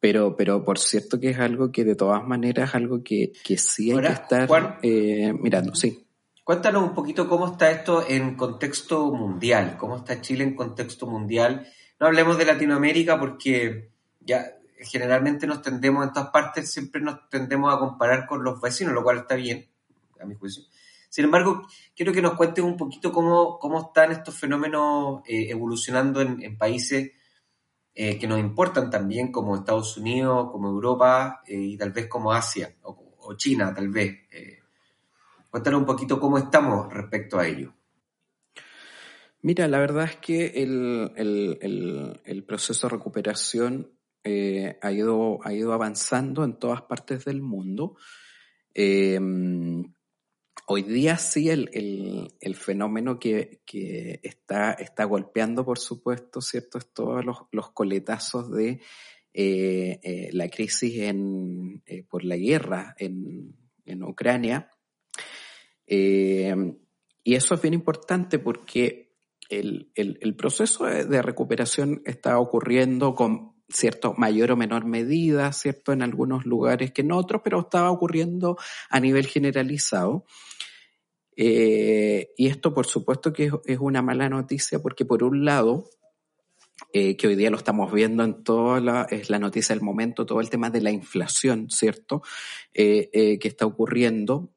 pero, 0.00 0.36
pero 0.36 0.64
por 0.64 0.78
cierto 0.78 1.18
que 1.20 1.30
es 1.30 1.38
algo 1.38 1.70
que 1.70 1.84
de 1.84 1.94
todas 1.94 2.26
maneras 2.26 2.70
es 2.70 2.74
algo 2.74 3.02
que, 3.02 3.32
que 3.44 3.56
sí 3.56 3.90
hay 3.92 4.00
que 4.00 4.12
estar 4.12 4.78
eh, 4.82 5.32
mirando, 5.32 5.74
sí. 5.74 6.06
Cuéntanos 6.42 6.82
un 6.82 6.92
poquito 6.92 7.26
cómo 7.26 7.52
está 7.52 7.70
esto 7.70 8.04
en 8.06 8.36
contexto 8.36 9.10
mundial, 9.12 9.76
cómo 9.78 9.96
está 9.96 10.20
Chile 10.20 10.44
en 10.44 10.54
contexto 10.54 11.06
mundial. 11.06 11.66
No 11.98 12.06
hablemos 12.06 12.36
de 12.36 12.44
Latinoamérica 12.44 13.18
porque 13.18 13.92
ya 14.20 14.58
generalmente 14.78 15.46
nos 15.46 15.62
tendemos 15.62 16.06
en 16.06 16.12
todas 16.12 16.30
partes, 16.30 16.70
siempre 16.70 17.00
nos 17.00 17.28
tendemos 17.28 17.72
a 17.72 17.78
comparar 17.78 18.26
con 18.26 18.42
los 18.42 18.60
vecinos, 18.60 18.94
lo 18.94 19.02
cual 19.02 19.18
está 19.18 19.34
bien, 19.34 19.68
a 20.20 20.24
mi 20.26 20.34
juicio. 20.34 20.64
Sin 21.14 21.26
embargo, 21.26 21.68
quiero 21.94 22.12
que 22.12 22.20
nos 22.20 22.34
cuentes 22.34 22.64
un 22.64 22.76
poquito 22.76 23.12
cómo, 23.12 23.56
cómo 23.60 23.80
están 23.82 24.10
estos 24.10 24.34
fenómenos 24.34 25.22
eh, 25.28 25.46
evolucionando 25.48 26.20
en, 26.20 26.58
países 26.58 27.12
eh, 27.94 28.18
que 28.18 28.26
nos 28.26 28.40
importan 28.40 28.90
también, 28.90 29.30
como 29.30 29.54
Estados 29.54 29.96
Unidos, 29.96 30.50
como 30.50 30.68
Europa 30.68 31.40
eh, 31.46 31.54
y 31.54 31.76
tal 31.76 31.92
vez 31.92 32.08
como 32.08 32.32
Asia 32.32 32.74
o, 32.82 33.34
China, 33.36 33.72
tal 33.72 33.90
vez. 33.90 34.28
cuéntanos 35.48 35.80
un 35.80 35.86
poquito 35.86 36.18
cómo 36.18 36.36
estamos 36.36 36.92
respecto 36.92 37.38
a 37.38 37.46
ello. 37.46 37.72
Mira, 39.40 39.68
la 39.68 39.78
verdad 39.78 40.06
es 40.06 40.16
que 40.16 40.46
el, 40.62 42.20
el 42.24 42.44
proceso 42.44 42.88
de 42.88 42.96
recuperación 42.96 43.93
eh, 44.26 44.78
ha, 44.80 44.90
ido, 44.90 45.38
ha 45.44 45.52
ido 45.52 45.74
avanzando 45.74 46.44
en 46.44 46.58
todas 46.58 46.80
partes 46.82 47.26
del 47.26 47.42
mundo. 47.42 47.96
Eh, 48.72 49.20
hoy 50.66 50.82
día 50.82 51.18
sí 51.18 51.50
el, 51.50 51.68
el, 52.40 52.54
fenómeno 52.56 53.18
que, 53.18 53.60
que, 53.66 54.20
está, 54.22 54.72
está 54.72 55.04
golpeando, 55.04 55.62
por 55.62 55.78
supuesto, 55.78 56.40
¿cierto? 56.40 56.78
Es 56.78 56.90
todos 56.94 57.22
los, 57.22 57.36
los 57.52 57.72
coletazos 57.72 58.50
de 58.50 58.80
eh, 59.34 60.30
la 60.32 60.48
crisis 60.48 61.00
en, 61.00 61.82
por 62.08 62.24
la 62.24 62.36
guerra 62.36 62.94
en, 62.98 63.54
en 63.84 64.02
Ucrania. 64.02 64.70
y 65.86 67.34
eso 67.34 67.54
es 67.54 67.60
bien 67.60 67.74
importante 67.74 68.38
porque 68.38 69.04
el, 69.50 69.92
el, 69.94 70.18
el, 70.22 70.34
proceso 70.34 70.86
de 70.86 71.20
recuperación 71.20 72.00
está 72.06 72.38
ocurriendo 72.38 73.14
con 73.14 73.53
cierto 73.68 74.14
mayor 74.16 74.52
o 74.52 74.56
menor 74.56 74.84
medida, 74.84 75.52
cierto 75.52 75.92
en 75.92 76.02
algunos 76.02 76.44
lugares 76.44 76.92
que 76.92 77.02
en 77.02 77.12
otros, 77.12 77.42
pero 77.42 77.60
estaba 77.60 77.90
ocurriendo 77.90 78.56
a 78.90 79.00
nivel 79.00 79.26
generalizado. 79.26 80.24
Eh, 81.36 82.32
y 82.36 82.46
esto, 82.46 82.72
por 82.72 82.86
supuesto, 82.86 83.32
que 83.32 83.50
es, 83.64 83.78
una 83.78 84.02
mala 84.02 84.28
noticia 84.28 84.80
porque, 84.80 85.04
por 85.04 85.22
un 85.24 85.44
lado, 85.44 85.90
eh, 86.92 87.16
que 87.16 87.26
hoy 87.26 87.34
día 87.34 87.50
lo 87.50 87.56
estamos 87.56 87.92
viendo 87.92 88.22
en 88.22 88.44
toda 88.44 88.80
la, 88.80 89.06
es 89.10 89.30
la 89.30 89.38
noticia 89.38 89.74
del 89.74 89.84
momento, 89.84 90.26
todo 90.26 90.40
el 90.40 90.50
tema 90.50 90.70
de 90.70 90.80
la 90.80 90.90
inflación, 90.90 91.70
¿cierto? 91.70 92.22
Eh, 92.72 93.38
que 93.40 93.48
está 93.48 93.66
ocurriendo. 93.66 94.50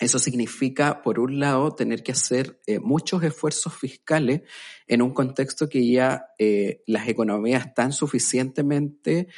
Eso 0.00 0.18
significa, 0.18 1.02
por 1.02 1.20
un 1.20 1.38
lado, 1.38 1.74
tener 1.74 2.02
que 2.02 2.12
hacer 2.12 2.60
eh, 2.66 2.78
muchos 2.78 3.22
esfuerzos 3.22 3.74
fiscales 3.74 4.42
en 4.86 5.02
un 5.02 5.12
contexto 5.12 5.68
que 5.68 5.86
ya 5.88 6.26
eh, 6.38 6.82
las 6.86 7.08
economías 7.08 7.66
están 7.66 7.92
suficientemente 7.92 9.28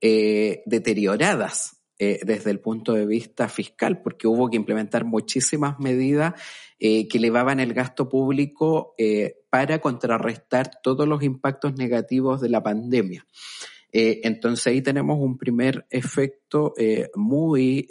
eh, 0.00 0.62
deterioradas 0.66 1.78
desde 1.98 2.50
el 2.50 2.58
punto 2.58 2.94
de 2.94 3.06
vista 3.06 3.48
fiscal, 3.48 4.02
porque 4.02 4.26
hubo 4.26 4.50
que 4.50 4.56
implementar 4.56 5.04
muchísimas 5.04 5.78
medidas 5.78 6.34
que 6.76 7.06
elevaban 7.12 7.60
el 7.60 7.74
gasto 7.74 8.08
público 8.08 8.96
para 9.50 9.78
contrarrestar 9.80 10.68
todos 10.82 11.06
los 11.06 11.22
impactos 11.22 11.76
negativos 11.76 12.40
de 12.40 12.48
la 12.48 12.60
pandemia. 12.60 13.24
entonces 13.92 14.66
ahí 14.66 14.82
tenemos 14.82 15.20
un 15.20 15.38
primer 15.38 15.86
efecto 15.90 16.74
muy 17.14 17.86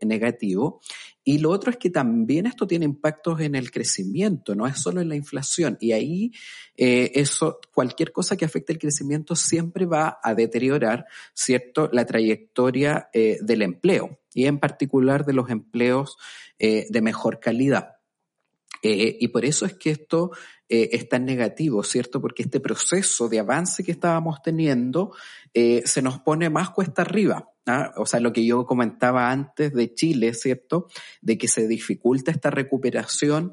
negativo 0.00 0.80
y 1.26 1.38
lo 1.38 1.50
otro 1.50 1.70
es 1.70 1.78
que 1.78 1.88
también 1.88 2.44
esto 2.46 2.66
tiene 2.66 2.84
impactos 2.84 3.40
en 3.40 3.54
el 3.54 3.70
crecimiento, 3.70 4.54
no 4.54 4.66
es 4.66 4.78
solo 4.78 5.00
en 5.00 5.08
la 5.08 5.16
inflación. 5.16 5.78
Y 5.80 5.92
ahí 5.92 6.32
eh, 6.76 7.12
eso, 7.14 7.60
cualquier 7.72 8.12
cosa 8.12 8.36
que 8.36 8.44
afecte 8.44 8.74
el 8.74 8.78
crecimiento 8.78 9.34
siempre 9.34 9.86
va 9.86 10.18
a 10.22 10.34
deteriorar, 10.34 11.06
¿cierto?, 11.32 11.88
la 11.92 12.04
trayectoria 12.04 13.08
eh, 13.14 13.38
del 13.40 13.62
empleo 13.62 14.20
y 14.34 14.44
en 14.44 14.58
particular 14.58 15.24
de 15.24 15.32
los 15.32 15.48
empleos 15.48 16.18
eh, 16.58 16.86
de 16.90 17.00
mejor 17.00 17.40
calidad. 17.40 17.96
y 18.82 19.28
por 19.28 19.46
eso 19.46 19.64
es 19.64 19.72
que 19.72 19.90
esto 19.90 20.32
es 20.68 21.08
tan 21.08 21.24
negativo, 21.24 21.82
¿cierto? 21.82 22.20
Porque 22.20 22.42
este 22.42 22.60
proceso 22.60 23.30
de 23.30 23.38
avance 23.38 23.82
que 23.82 23.92
estábamos 23.92 24.42
teniendo 24.42 25.12
se 25.54 26.02
nos 26.02 26.20
pone 26.20 26.50
más 26.50 26.68
cuesta 26.68 27.00
arriba. 27.00 27.53
¿Ah? 27.66 27.92
o 27.96 28.06
sea, 28.06 28.20
lo 28.20 28.32
que 28.32 28.44
yo 28.44 28.66
comentaba 28.66 29.30
antes 29.30 29.72
de 29.72 29.94
Chile, 29.94 30.34
¿cierto? 30.34 30.88
De 31.20 31.38
que 31.38 31.48
se 31.48 31.66
dificulta 31.68 32.30
esta 32.30 32.50
recuperación 32.50 33.52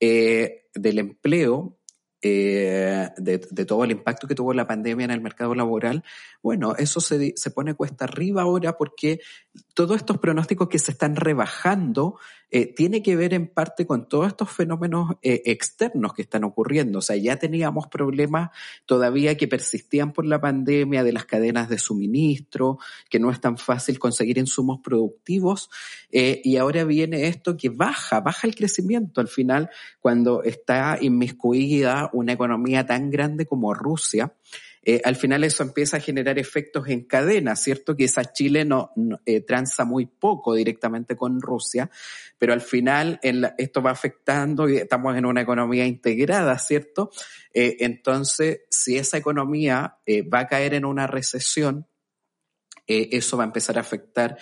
eh, 0.00 0.66
del 0.74 0.98
empleo 0.98 1.78
eh, 2.24 3.08
de, 3.16 3.38
todo 3.66 3.82
el 3.82 3.90
impacto 3.90 4.28
que 4.28 4.36
tuvo 4.36 4.54
la 4.54 4.68
pandemia 4.68 5.04
en 5.04 5.10
el 5.10 5.20
mercado 5.20 5.56
laboral, 5.56 6.04
bueno, 6.40 6.76
eso 6.76 7.00
se, 7.00 7.32
se 7.34 7.50
pone 7.50 7.74
cuesta 7.74 8.04
arriba 8.04 8.42
ahora 8.42 8.76
porque 8.76 9.18
todos 9.74 9.96
estos 9.96 10.18
pronósticos 10.18 10.68
que 10.68 10.78
se 10.78 10.92
están 10.92 11.16
rebajando 11.16 12.16
eh, 12.50 12.72
tiene 12.74 13.02
que 13.02 13.16
ver 13.16 13.32
en 13.32 13.48
parte 13.48 13.86
con 13.86 14.08
todos 14.08 14.28
estos 14.28 14.50
fenómenos 14.50 15.12
eh, 15.22 15.42
externos 15.46 16.12
que 16.12 16.22
están 16.22 16.44
ocurriendo. 16.44 16.98
O 16.98 17.02
sea, 17.02 17.16
ya 17.16 17.36
teníamos 17.36 17.86
problemas 17.86 18.50
todavía 18.84 19.36
que 19.36 19.48
persistían 19.48 20.12
por 20.12 20.26
la 20.26 20.40
pandemia 20.40 21.04
de 21.04 21.12
las 21.12 21.24
cadenas 21.24 21.68
de 21.70 21.78
suministro, 21.78 22.78
que 23.08 23.18
no 23.18 23.30
es 23.30 23.40
tan 23.40 23.56
fácil 23.56 23.98
conseguir 23.98 24.36
insumos 24.36 24.80
productivos, 24.82 25.70
y 26.10 26.56
ahora 26.58 26.84
viene 26.84 27.28
esto 27.28 27.56
que 27.56 27.70
baja, 27.70 28.20
baja 28.20 28.46
el 28.46 28.54
crecimiento 28.54 29.22
al 29.22 29.28
final 29.28 29.70
cuando 30.00 30.42
está 30.42 30.98
inmiscuida 31.00 32.10
una 32.12 32.32
economía 32.32 32.84
tan 32.84 33.10
grande 33.10 33.46
como 33.46 33.72
Rusia, 33.72 34.34
eh, 34.84 35.00
al 35.04 35.14
final 35.14 35.44
eso 35.44 35.62
empieza 35.62 35.98
a 35.98 36.00
generar 36.00 36.38
efectos 36.38 36.88
en 36.88 37.04
cadena, 37.04 37.54
¿cierto? 37.54 37.96
Quizás 37.96 38.32
Chile 38.32 38.64
no, 38.64 38.92
eh, 39.24 39.40
transa 39.40 39.84
muy 39.84 40.06
poco 40.06 40.54
directamente 40.54 41.16
con 41.16 41.40
Rusia, 41.40 41.88
pero 42.36 42.52
al 42.52 42.60
final 42.60 43.20
esto 43.22 43.80
va 43.80 43.92
afectando 43.92 44.68
y 44.68 44.76
estamos 44.76 45.16
en 45.16 45.26
una 45.26 45.42
economía 45.42 45.86
integrada, 45.86 46.58
¿cierto? 46.58 47.10
Eh, 47.54 47.76
entonces, 47.80 48.62
si 48.70 48.96
esa 48.96 49.18
economía 49.18 49.98
va 50.32 50.40
a 50.40 50.46
caer 50.48 50.74
en 50.74 50.84
una 50.84 51.06
recesión, 51.06 51.86
eso 52.86 53.36
va 53.36 53.44
a 53.44 53.46
empezar 53.46 53.78
a 53.78 53.82
afectar 53.82 54.36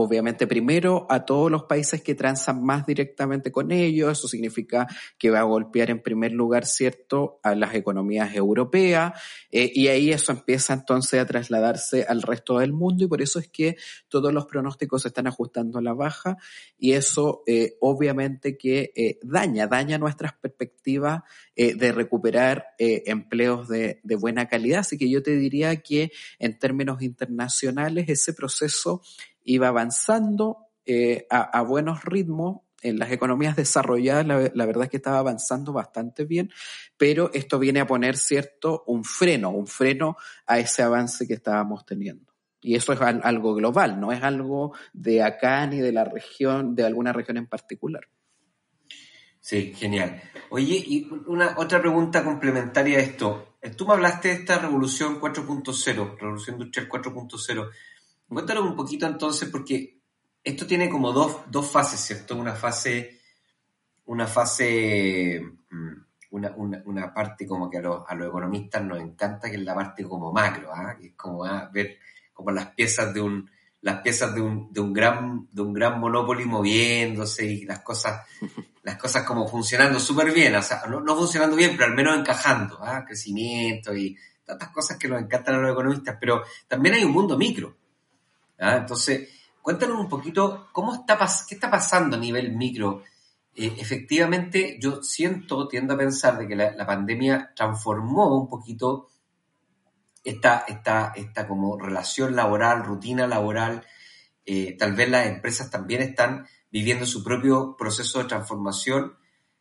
obviamente 0.00 0.46
primero 0.46 1.08
a 1.10 1.24
todos 1.24 1.50
los 1.50 1.64
países 1.64 2.00
que 2.02 2.14
transan 2.14 2.62
más 2.62 2.86
directamente 2.86 3.50
con 3.50 3.72
ellos, 3.72 4.16
eso 4.16 4.28
significa 4.28 4.86
que 5.18 5.28
va 5.28 5.40
a 5.40 5.42
golpear 5.42 5.90
en 5.90 6.00
primer 6.00 6.30
lugar, 6.30 6.66
¿cierto?, 6.66 7.40
a 7.42 7.56
las 7.56 7.74
economías 7.74 8.32
europeas, 8.32 9.20
eh, 9.50 9.72
y 9.74 9.88
ahí 9.88 10.12
eso 10.12 10.30
empieza 10.30 10.72
entonces 10.72 11.20
a 11.20 11.26
trasladarse 11.26 12.04
al 12.08 12.22
resto 12.22 12.60
del 12.60 12.72
mundo, 12.72 13.04
y 13.04 13.08
por 13.08 13.20
eso 13.20 13.40
es 13.40 13.48
que 13.48 13.76
todos 14.06 14.32
los 14.32 14.46
pronósticos 14.46 15.02
se 15.02 15.08
están 15.08 15.26
ajustando 15.26 15.80
a 15.80 15.82
la 15.82 15.94
baja, 15.94 16.36
y 16.78 16.92
eso 16.92 17.42
eh, 17.48 17.76
obviamente 17.80 18.56
que 18.56 18.92
eh, 18.94 19.18
daña, 19.22 19.66
daña 19.66 19.98
nuestras 19.98 20.32
perspectivas 20.34 21.22
de 21.56 21.90
recuperar 21.90 22.66
empleos 22.78 23.66
de, 23.66 23.98
de 24.04 24.14
buena 24.14 24.46
calidad, 24.46 24.78
así 24.78 24.96
que 24.96 25.10
yo 25.10 25.24
te 25.24 25.34
diría 25.34 25.74
que 25.82 26.12
en 26.38 26.56
términos 26.56 27.02
internacionales 27.02 28.08
ese 28.08 28.32
proceso 28.32 29.02
iba 29.48 29.68
avanzando 29.68 30.68
eh, 30.84 31.26
a, 31.30 31.62
buenos 31.62 32.04
ritmos. 32.04 32.60
En 32.80 32.96
las 32.96 33.10
economías 33.10 33.56
desarrolladas, 33.56 34.24
la, 34.24 34.66
verdad 34.66 34.84
es 34.84 34.90
que 34.90 34.98
estaba 34.98 35.18
avanzando 35.18 35.72
bastante 35.72 36.24
bien, 36.24 36.48
pero 36.96 37.28
esto 37.34 37.58
viene 37.58 37.80
a 37.80 37.88
poner 37.88 38.16
cierto 38.16 38.84
un 38.86 39.02
freno, 39.02 39.50
un 39.50 39.66
freno 39.66 40.16
a 40.46 40.60
ese 40.60 40.84
avance 40.84 41.26
que 41.26 41.34
estábamos 41.34 41.84
teniendo. 41.84 42.32
Y 42.60 42.76
eso 42.76 42.92
es 42.92 43.00
algo 43.00 43.54
global, 43.54 43.98
no 43.98 44.12
es 44.12 44.22
algo 44.22 44.76
de 44.92 45.24
acá 45.24 45.66
ni 45.66 45.78
de 45.80 45.90
la 45.90 46.04
región, 46.04 46.76
de 46.76 46.84
alguna 46.84 47.12
región 47.12 47.36
en 47.38 47.48
particular. 47.48 48.06
Sí, 49.40 49.72
genial. 49.74 50.22
Oye, 50.50 50.76
y 50.86 51.08
una 51.26 51.54
otra 51.56 51.80
pregunta 51.80 52.22
complementaria 52.22 52.98
a 52.98 53.00
esto. 53.00 53.56
Tú 53.76 53.86
me 53.86 53.94
hablaste 53.94 54.28
de 54.28 54.34
esta 54.34 54.58
revolución 54.58 55.20
4.0, 55.20 56.16
revolución 56.16 56.56
industrial 56.56 56.88
4.0. 56.88 57.70
Cuéntanos 58.28 58.64
un 58.64 58.76
poquito 58.76 59.06
entonces, 59.06 59.48
porque 59.48 59.98
esto 60.44 60.66
tiene 60.66 60.88
como 60.88 61.12
dos, 61.12 61.38
dos 61.48 61.70
fases, 61.70 62.00
¿cierto? 62.00 62.36
Una 62.36 62.54
fase, 62.54 63.20
una 64.06 64.26
fase, 64.26 65.40
mm, 65.70 65.92
una, 66.30 66.52
una, 66.56 66.82
una 66.84 67.14
parte 67.14 67.46
como 67.46 67.70
que 67.70 67.78
a 67.78 67.82
los, 67.82 68.02
a 68.06 68.14
los, 68.14 68.28
economistas 68.28 68.82
nos 68.84 69.00
encanta, 69.00 69.48
que 69.48 69.56
es 69.56 69.62
la 69.62 69.74
parte 69.74 70.04
como 70.04 70.32
macro, 70.32 70.70
¿ah? 70.72 70.96
que 70.98 71.08
es 71.08 71.14
como 71.14 71.44
ah, 71.44 71.70
ver 71.72 71.98
como 72.32 72.50
las 72.50 72.66
piezas 72.66 73.12
de 73.12 73.20
un 73.20 73.50
las 73.80 74.00
piezas 74.00 74.34
de 74.34 74.40
un, 74.40 74.72
de 74.72 74.80
un 74.80 74.92
gran 74.92 75.48
de 75.52 75.62
un 75.62 75.72
gran 75.72 76.00
Monopoly 76.00 76.44
moviéndose 76.44 77.46
y 77.46 77.64
las 77.64 77.80
cosas 77.80 78.26
las 78.82 78.96
cosas 78.96 79.24
como 79.24 79.46
funcionando 79.46 80.00
súper 80.00 80.32
bien, 80.32 80.54
o 80.54 80.62
sea, 80.62 80.82
no, 80.86 81.16
funcionando 81.16 81.56
bien, 81.56 81.72
pero 81.76 81.90
al 81.90 81.94
menos 81.94 82.18
encajando, 82.18 82.78
¿ah? 82.82 83.04
crecimiento 83.06 83.94
y 83.94 84.16
tantas 84.44 84.70
cosas 84.70 84.96
que 84.96 85.08
nos 85.08 85.20
encantan 85.20 85.56
a 85.56 85.58
los 85.58 85.72
economistas, 85.72 86.16
pero 86.18 86.42
también 86.66 86.94
hay 86.94 87.04
un 87.04 87.12
mundo 87.12 87.36
micro. 87.36 87.77
¿Ah? 88.58 88.76
Entonces, 88.76 89.28
cuéntanos 89.62 89.98
un 89.98 90.08
poquito 90.08 90.68
cómo 90.72 90.94
está 90.94 91.18
qué 91.48 91.54
está 91.54 91.70
pasando 91.70 92.16
a 92.16 92.20
nivel 92.20 92.56
micro. 92.56 93.02
Eh, 93.54 93.74
efectivamente, 93.78 94.78
yo 94.80 95.02
siento, 95.02 95.66
tiendo 95.68 95.94
a 95.94 95.98
pensar 95.98 96.38
de 96.38 96.46
que 96.46 96.56
la, 96.56 96.86
pandemia 96.86 97.52
transformó 97.56 98.40
un 98.40 98.48
poquito 98.48 99.08
esta, 100.22 100.64
esta, 100.68 101.12
esta 101.16 101.48
como 101.48 101.78
relación 101.78 102.36
laboral, 102.36 102.84
rutina 102.84 103.26
laboral. 103.26 103.84
Eh, 104.46 104.76
tal 104.78 104.94
vez 104.94 105.10
las 105.10 105.26
empresas 105.26 105.70
también 105.70 106.02
están 106.02 106.46
viviendo 106.70 107.04
su 107.04 107.22
propio 107.24 107.76
proceso 107.76 108.20
de 108.20 108.26
transformación, 108.26 109.16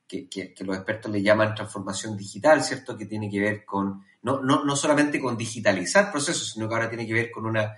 que, 0.08 0.30
que, 0.30 0.54
los 0.64 0.78
expertos 0.78 1.12
le 1.12 1.22
llaman 1.22 1.54
transformación 1.54 2.16
digital, 2.16 2.64
¿cierto? 2.64 2.98
Que 2.98 3.08
tiene 3.08 3.30
que 3.30 3.42
ver 3.42 3.66
con, 3.66 4.06
no, 4.22 4.42
no, 4.42 4.64
no 4.64 4.76
solamente 4.76 5.20
con 5.20 5.36
digitalizar 5.36 6.12
procesos, 6.12 6.52
sino 6.52 6.70
que 6.70 6.76
ahora 6.76 6.90
tiene 6.90 7.06
que 7.06 7.14
ver 7.14 7.30
con 7.30 7.46
una, 7.46 7.76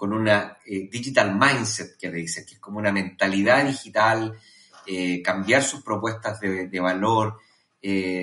con 0.00 0.14
una 0.14 0.56
eh, 0.64 0.88
digital 0.90 1.38
mindset, 1.38 1.98
que 1.98 2.08
le 2.08 2.16
dicen, 2.16 2.46
que 2.46 2.54
es 2.54 2.58
como 2.58 2.78
una 2.78 2.90
mentalidad 2.90 3.66
digital, 3.66 4.34
eh, 4.86 5.20
cambiar 5.20 5.62
sus 5.62 5.82
propuestas 5.82 6.40
de, 6.40 6.68
de 6.68 6.80
valor, 6.80 7.36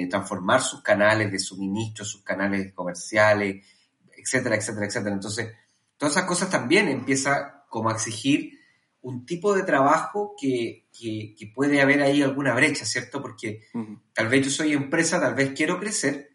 transformar 0.10 0.62
sus 0.62 0.82
canales 0.82 1.32
de 1.32 1.38
suministro, 1.38 2.04
sus 2.04 2.24
canales 2.24 2.74
comerciales, 2.74 3.64
etcétera, 4.16 4.56
etcétera, 4.56 4.88
etcétera. 4.88 5.14
Entonces, 5.14 5.52
todas 5.98 6.16
esas 6.16 6.26
cosas 6.26 6.50
también 6.50 6.88
empieza 6.88 7.66
como 7.70 7.90
a 7.90 7.94
exigir 7.94 8.58
un 9.02 9.24
tipo 9.24 9.54
de 9.54 9.62
trabajo 9.62 10.36
que, 10.40 10.88
puede 11.54 11.80
haber 11.80 12.02
ahí 12.02 12.24
alguna 12.24 12.56
brecha, 12.56 12.86
¿cierto? 12.86 13.22
Porque 13.22 13.62
tal 14.14 14.30
vez 14.30 14.46
yo 14.46 14.52
soy 14.52 14.74
empresa, 14.74 15.22
tal 15.22 15.36
vez 15.36 15.54
quiero 15.56 15.80
crecer, 15.80 16.32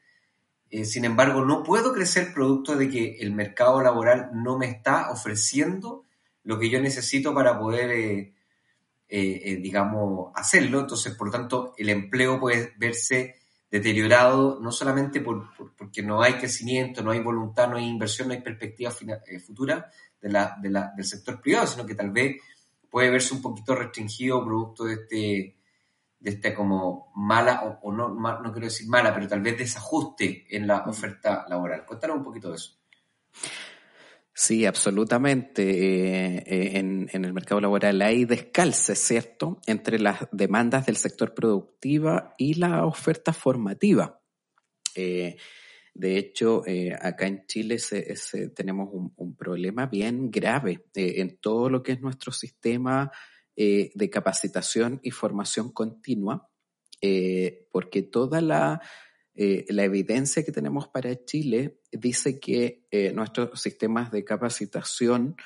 eh, 0.72 0.87
sin 0.87 1.04
embargo 1.04 1.44
no 1.44 1.62
puedo 1.62 1.92
crecer 1.92 2.32
producto 2.32 2.74
de 2.76 2.88
que 2.88 3.18
el 3.20 3.32
mercado 3.32 3.82
laboral 3.82 4.30
no 4.32 4.58
me 4.58 4.66
está 4.66 5.11
ofreciendo 5.11 6.04
lo 6.44 6.58
que 6.58 6.70
yo 6.70 6.80
necesito 6.80 7.35
para 7.35 7.58
poder, 7.58 7.90
eh, 7.90 8.32
eh, 9.08 9.58
digamos, 9.61 10.32
hacerlo. 10.35 10.80
Entonces, 10.80 11.14
por 11.14 11.28
lo 11.28 11.32
tanto, 11.32 11.74
el 11.76 11.90
empleo 11.90 12.40
puede 12.40 12.72
verse 12.78 13.37
deteriorado 13.70 14.58
no 14.61 14.70
solamente 14.70 15.20
por, 15.20 15.48
porque 15.76 16.02
no 16.02 16.22
hay 16.22 16.35
crecimiento, 16.35 17.02
no 17.02 17.11
hay 17.11 17.20
voluntad, 17.20 17.68
no 17.68 17.76
hay 17.76 17.87
inversión, 17.87 18.28
no 18.28 18.35
hay 18.35 18.42
perspectiva 18.42 18.92
eh, 19.26 19.38
futura 19.40 19.90
de 20.20 20.28
del 20.28 21.04
sector 21.04 21.40
privado, 21.40 21.66
sino 21.66 21.87
que 21.87 21.94
tal 21.94 22.11
vez 22.11 22.37
puede 22.90 23.11
verse 23.11 23.35
un 23.35 23.42
poquito 23.42 23.74
restringido 23.74 24.44
producto 24.44 24.85
de 24.85 24.94
este, 24.94 25.56
de 26.22 26.30
este 26.30 26.54
como 26.54 27.12
mala, 27.16 27.78
o, 27.82 27.92
no, 27.92 28.08
no 28.08 28.52
quiero 28.52 28.66
decir 28.66 28.88
mala, 28.88 29.12
pero 29.12 29.26
tal 29.26 29.40
vez 29.40 29.58
desajuste 29.58 30.46
en 30.56 30.66
la 30.66 30.85
oferta 30.87 31.44
laboral. 31.48 31.85
Cuéntanos 31.85 32.18
un 32.18 32.24
poquito 32.24 32.50
de 32.50 32.56
eso. 32.56 32.78
Sí, 34.35 34.64
absolutamente. 34.64 35.62
Eh, 35.62 36.44
eh, 36.46 36.78
en, 36.78 37.08
el 37.12 37.32
mercado 37.32 37.61
laboral 37.61 38.00
hay 38.02 38.24
descalce, 38.24 38.94
¿cierto?, 38.94 39.61
entre 39.66 39.98
las 39.98 40.26
demandas 40.32 40.87
del 40.87 40.96
sector 40.96 41.35
productiva 41.35 42.35
y 42.38 42.54
la 42.54 42.87
oferta 42.87 43.32
formativa. 43.32 44.20
Eh, 44.94 45.37
de 45.94 46.16
hecho, 46.16 46.62
acá 47.02 47.26
en 47.26 47.44
Chile 47.46 47.76
tenemos 48.54 48.88
un, 48.92 49.37
problema 49.37 49.87
bien 49.87 50.30
grave 50.30 50.87
en 50.94 51.37
todo 51.37 51.68
lo 51.68 51.82
que 51.82 51.92
es 51.92 52.00
nuestro 52.00 52.32
sistema 52.32 53.12
de 53.56 54.10
capacitación 54.10 55.00
y 55.02 55.10
formación 55.10 55.72
continua, 55.72 56.50
porque 57.70 58.02
toda 58.02 58.40
la 58.40 58.80
eh, 59.34 59.64
la 59.70 59.84
evidencia 59.84 60.44
que 60.44 60.52
tenemos 60.52 60.88
para 60.88 61.24
Chile 61.24 61.80
dice 61.90 62.38
que 62.38 62.86
eh, 62.90 63.12
nuestros 63.12 63.60
sistemas 63.60 64.10
de 64.10 64.24
capacitación 64.24 65.36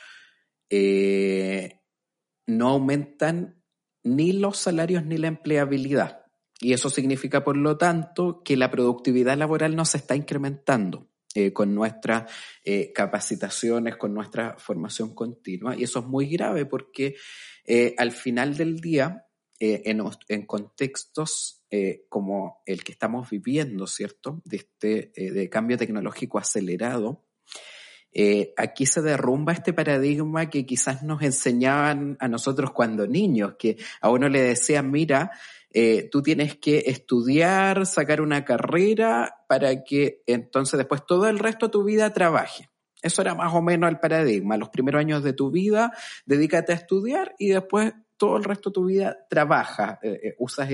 eh, 0.70 1.82
no 2.46 2.70
aumentan 2.70 3.62
ni 4.02 4.32
los 4.32 4.58
salarios 4.58 5.04
ni 5.04 5.18
la 5.18 5.28
empleabilidad. 5.28 6.24
Y 6.60 6.72
eso 6.72 6.90
significa, 6.90 7.44
por 7.44 7.56
lo 7.56 7.76
tanto, 7.76 8.42
que 8.42 8.56
la 8.56 8.70
productividad 8.70 9.36
laboral 9.36 9.76
no 9.76 9.84
se 9.84 9.98
está 9.98 10.16
incrementando 10.16 11.08
con 11.52 11.74
nuestras 11.74 12.30
capacitaciones, 12.94 13.96
con 13.96 14.14
nuestra 14.14 14.56
formación 14.58 15.14
continua. 15.14 15.76
Y 15.76 15.84
eso 15.84 16.00
es 16.00 16.06
muy 16.06 16.26
grave 16.26 16.66
porque 16.66 17.16
al 17.98 18.12
final 18.12 18.56
del 18.56 18.80
día, 18.80 19.26
en, 19.58 20.02
en 20.28 20.46
contextos 20.46 21.56
eh, 21.68 22.06
como 22.08 22.62
el 22.64 22.84
que 22.84 22.92
estamos 22.92 23.28
viviendo, 23.28 23.88
¿cierto? 23.88 24.40
De 24.44 24.58
este 24.58 25.10
eh, 25.16 25.32
de 25.32 25.50
cambio 25.50 25.76
tecnológico 25.76 26.38
acelerado, 26.38 27.26
eh, 28.12 28.54
aquí 28.56 28.86
se 28.86 29.02
derrumba 29.02 29.52
este 29.52 29.72
paradigma 29.72 30.48
que 30.48 30.64
quizás 30.64 31.02
nos 31.02 31.22
enseñaban 31.22 32.16
a 32.20 32.28
nosotros 32.28 32.70
cuando 32.70 33.08
niños, 33.08 33.56
que 33.58 33.78
a 34.00 34.10
uno 34.10 34.28
le 34.28 34.42
decían, 34.42 34.92
mira, 34.92 35.32
tú 36.10 36.22
tienes 36.22 36.56
que 36.56 36.84
estudiar, 36.86 37.84
sacar 37.84 38.22
una 38.22 38.44
carrera 38.44 39.34
para 39.46 39.84
que 39.84 40.22
entonces 40.26 40.78
después 40.78 41.04
todo 41.06 41.28
el 41.28 41.38
resto 41.38 41.66
de 41.66 41.72
tu 41.72 41.84
vida 41.84 42.12
trabaje. 42.12 42.70
Eso 43.02 43.22
era 43.22 43.34
más 43.34 43.54
o 43.54 43.62
menos 43.62 43.90
el 43.90 43.98
paradigma. 43.98 44.56
Los 44.56 44.70
primeros 44.70 45.00
años 45.00 45.22
de 45.22 45.32
tu 45.32 45.50
vida, 45.50 45.92
dedícate 46.24 46.72
a 46.72 46.76
estudiar 46.76 47.34
y 47.38 47.48
después 47.48 47.92
todo 48.16 48.36
el 48.36 48.44
resto 48.44 48.70
de 48.70 48.74
tu 48.74 48.84
vida 48.86 49.26
trabaja, 49.28 49.98
eh, 50.02 50.20
eh, 50.22 50.34
usas 50.38 50.68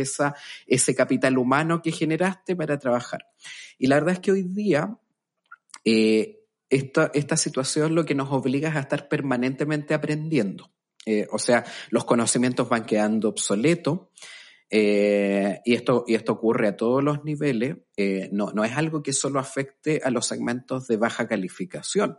ese 0.67 0.95
capital 0.95 1.39
humano 1.39 1.83
que 1.83 1.93
generaste 1.93 2.57
para 2.57 2.79
trabajar. 2.79 3.27
Y 3.79 3.87
la 3.89 3.97
verdad 3.97 4.15
es 4.15 4.21
que 4.21 4.33
hoy 4.33 4.43
día 4.43 4.97
eh, 5.85 6.41
esta, 6.71 7.11
esta 7.15 7.37
situación 7.37 7.95
lo 7.95 8.05
que 8.05 8.15
nos 8.15 8.31
obliga 8.31 8.71
es 8.71 8.77
a 8.77 8.81
estar 8.81 9.09
permanentemente 9.09 9.95
aprendiendo. 9.95 10.71
o 11.31 11.39
sea, 11.39 11.65
los 11.91 12.05
conocimientos 12.05 12.69
van 12.69 12.87
quedando 12.87 13.29
obsoletos. 13.29 14.01
Y, 14.73 15.75
esto, 15.75 16.05
y 16.07 16.15
esto 16.15 16.33
ocurre 16.33 16.69
a 16.69 16.77
todos 16.77 17.05
los 17.05 17.25
niveles, 17.25 17.77
no, 18.33 18.53
no 18.53 18.65
es 18.65 18.73
algo 18.73 19.03
que 19.03 19.13
solo 19.13 19.39
afecte 19.39 20.01
a 20.03 20.11
los 20.11 20.27
segmentos 20.27 20.87
de 20.89 20.97
baja 20.97 21.29
calificación. 21.29 22.19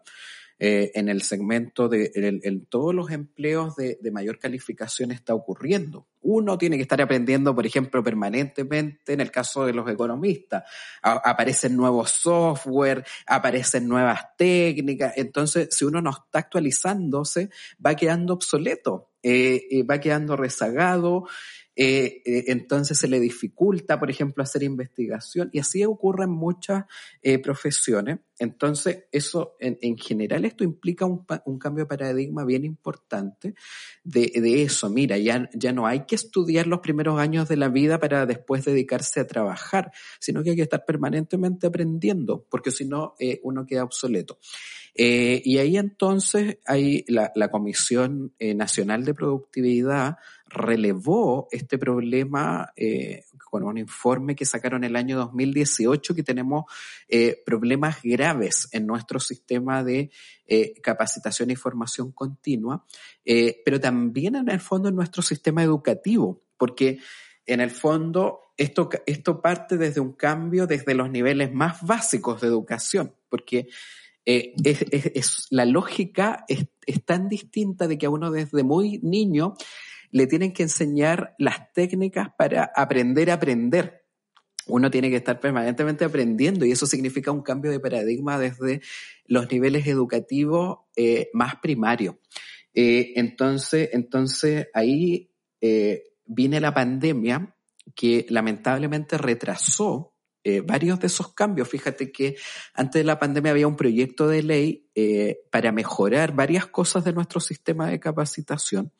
Eh, 0.59 0.91
en 0.93 1.09
el 1.09 1.23
segmento 1.23 1.89
de 1.89 2.11
en, 2.15 2.65
todos 2.67 2.93
los 2.93 3.11
empleos 3.11 3.75
de, 3.75 3.97
mayor 4.11 4.37
calificación 4.37 5.11
está 5.11 5.33
ocurriendo. 5.33 6.07
Uno 6.21 6.57
tiene 6.57 6.77
que 6.77 6.83
estar 6.83 7.01
aprendiendo, 7.01 7.55
por 7.55 7.65
ejemplo, 7.65 8.03
permanentemente 8.03 9.13
en 9.13 9.19
el 9.19 9.31
caso 9.31 9.65
de 9.65 9.73
los 9.73 9.89
economistas. 9.89 10.63
aparecen 11.01 11.75
nuevos 11.75 12.11
software, 12.11 13.03
aparecen 13.25 13.87
nuevas 13.87 14.21
técnicas. 14.37 15.13
Entonces, 15.17 15.67
si 15.71 15.85
uno 15.85 16.01
no 16.01 16.11
está 16.11 16.39
actualizándose, 16.39 17.49
va 17.85 17.95
quedando 17.95 18.33
obsoleto, 18.35 19.09
eh, 19.23 19.67
eh, 19.71 19.83
va 19.83 19.99
quedando 19.99 20.37
rezagado. 20.37 21.27
Eh, 21.75 22.21
eh, 22.23 22.43
entonces 22.47 22.99
se 22.99 23.07
le 23.07 23.19
dificulta, 23.19 23.99
por 23.99 24.11
ejemplo, 24.11 24.43
hacer 24.43 24.61
investigación 24.61 25.49
y 25.51 25.59
así 25.59 25.83
ocurre 25.83 26.25
en 26.25 26.31
muchas 26.31 26.85
eh, 27.23 27.39
profesiones. 27.39 28.19
Entonces, 28.37 29.05
eso, 29.11 29.55
en, 29.59 29.97
general, 29.97 30.43
esto 30.43 30.63
implica 30.63 31.05
un, 31.05 31.25
cambio 31.59 31.85
de 31.85 31.87
paradigma 31.87 32.43
bien 32.43 32.65
importante 32.65 33.53
de, 34.03 34.63
eso. 34.63 34.89
Mira, 34.89 35.17
ya, 35.17 35.49
ya 35.53 35.71
no 35.71 35.87
hay 35.87 36.05
que 36.05 36.15
estudiar 36.15 36.67
los 36.67 36.79
primeros 36.79 37.19
años 37.19 37.47
de 37.47 37.57
la 37.57 37.69
vida 37.69 37.99
para 37.99 38.25
después 38.25 38.65
dedicarse 38.65 39.21
a 39.21 39.27
trabajar, 39.27 39.91
sino 40.19 40.43
que 40.43 40.49
hay 40.49 40.55
que 40.57 40.63
estar 40.63 40.83
permanentemente 40.83 41.67
aprendiendo, 41.67 42.45
porque 42.49 42.71
si 42.71 42.85
no, 42.85 43.15
uno 43.43 43.65
queda 43.65 43.83
obsoleto. 43.83 44.39
y 44.95 45.57
ahí 45.59 45.77
entonces 45.77 46.57
hay 46.65 47.05
la, 47.07 47.31
la 47.35 47.49
Comisión 47.49 48.33
Nacional 48.39 49.05
de 49.05 49.13
Productividad 49.13 50.17
relevó 50.53 51.47
este 51.51 51.77
problema 51.77 52.71
eh, 52.75 53.25
con 53.49 53.63
un 53.63 53.77
informe 53.77 54.35
que 54.35 54.45
sacaron 54.45 54.83
el 54.83 54.95
año 54.95 55.17
2018 55.17 56.15
que 56.15 56.23
tenemos 56.23 56.65
eh, 57.09 57.41
problemas 57.45 57.97
graves 58.03 58.69
en 58.71 58.85
nuestro 58.85 59.19
sistema 59.19 59.83
de 59.83 60.11
eh, 60.45 60.73
capacitación 60.81 61.49
y 61.49 61.55
formación 61.55 62.11
continua, 62.11 62.85
pero 63.65 63.79
también 63.79 64.35
en 64.35 64.49
el 64.49 64.59
fondo 64.59 64.89
en 64.89 64.95
nuestro 64.95 65.21
sistema 65.21 65.63
educativo, 65.63 66.43
porque 66.57 66.99
en 67.45 67.59
el 67.59 67.71
fondo 67.71 68.39
esto, 68.57 68.89
esto 69.05 69.41
parte 69.41 69.77
desde 69.77 70.01
un 70.01 70.13
cambio 70.13 70.67
desde 70.67 70.93
los 70.93 71.09
niveles 71.09 71.51
más 71.51 71.81
básicos 71.81 72.41
de 72.41 72.47
educación, 72.47 73.15
porque 73.29 73.69
es, 74.25 75.47
la 75.49 75.65
lógica 75.65 76.45
es, 76.47 76.67
es, 76.85 77.03
tan 77.03 77.27
distinta 77.27 77.87
de 77.87 77.97
que 77.97 78.05
a 78.05 78.09
uno 78.09 78.31
desde 78.31 78.63
muy 78.63 78.99
niño 78.99 79.55
le 80.13 80.27
tienen 80.27 80.53
que 80.53 80.61
enseñar 80.61 81.33
las 81.39 81.73
técnicas 81.73 82.29
para 82.37 82.71
aprender 82.75 83.31
a 83.31 83.33
aprender. 83.33 84.05
Uno 84.67 84.91
tiene 84.91 85.09
que 85.09 85.15
estar 85.15 85.39
permanentemente 85.39 86.05
aprendiendo 86.05 86.65
y 86.65 86.71
eso 86.71 86.85
significa 86.85 87.31
un 87.31 87.41
cambio 87.41 87.71
de 87.71 87.79
paradigma 87.79 88.37
desde 88.37 88.81
los 89.25 89.51
niveles 89.51 89.87
educativos 89.87 90.77
eh, 90.95 91.31
más 91.33 91.55
primarios. 91.55 92.15
Eh, 92.75 93.13
entonces, 93.15 93.89
entonces 93.91 94.67
ahí 94.75 95.31
eh, 95.61 96.03
viene 96.25 96.61
la 96.61 96.75
pandemia 96.75 97.55
que 97.95 98.27
lamentablemente 98.29 99.17
retrasó 99.17 100.13
eh, 100.43 100.61
varios 100.61 100.99
de 100.99 101.07
esos 101.07 101.33
cambios. 101.33 101.67
Fíjate 101.67 102.11
que 102.11 102.35
antes 102.75 102.99
de 102.99 103.03
la 103.03 103.17
pandemia 103.17 103.49
había 103.49 103.67
un 103.67 103.77
proyecto 103.77 104.27
de 104.27 104.43
ley 104.43 104.91
para 105.51 105.71
mejorar 105.71 106.35
varias 106.35 106.67
cosas 106.67 107.03
de 107.03 107.13
nuestro 107.13 107.39
sistema 107.39 107.89
de 107.89 107.99
capacitación. 107.99 108.91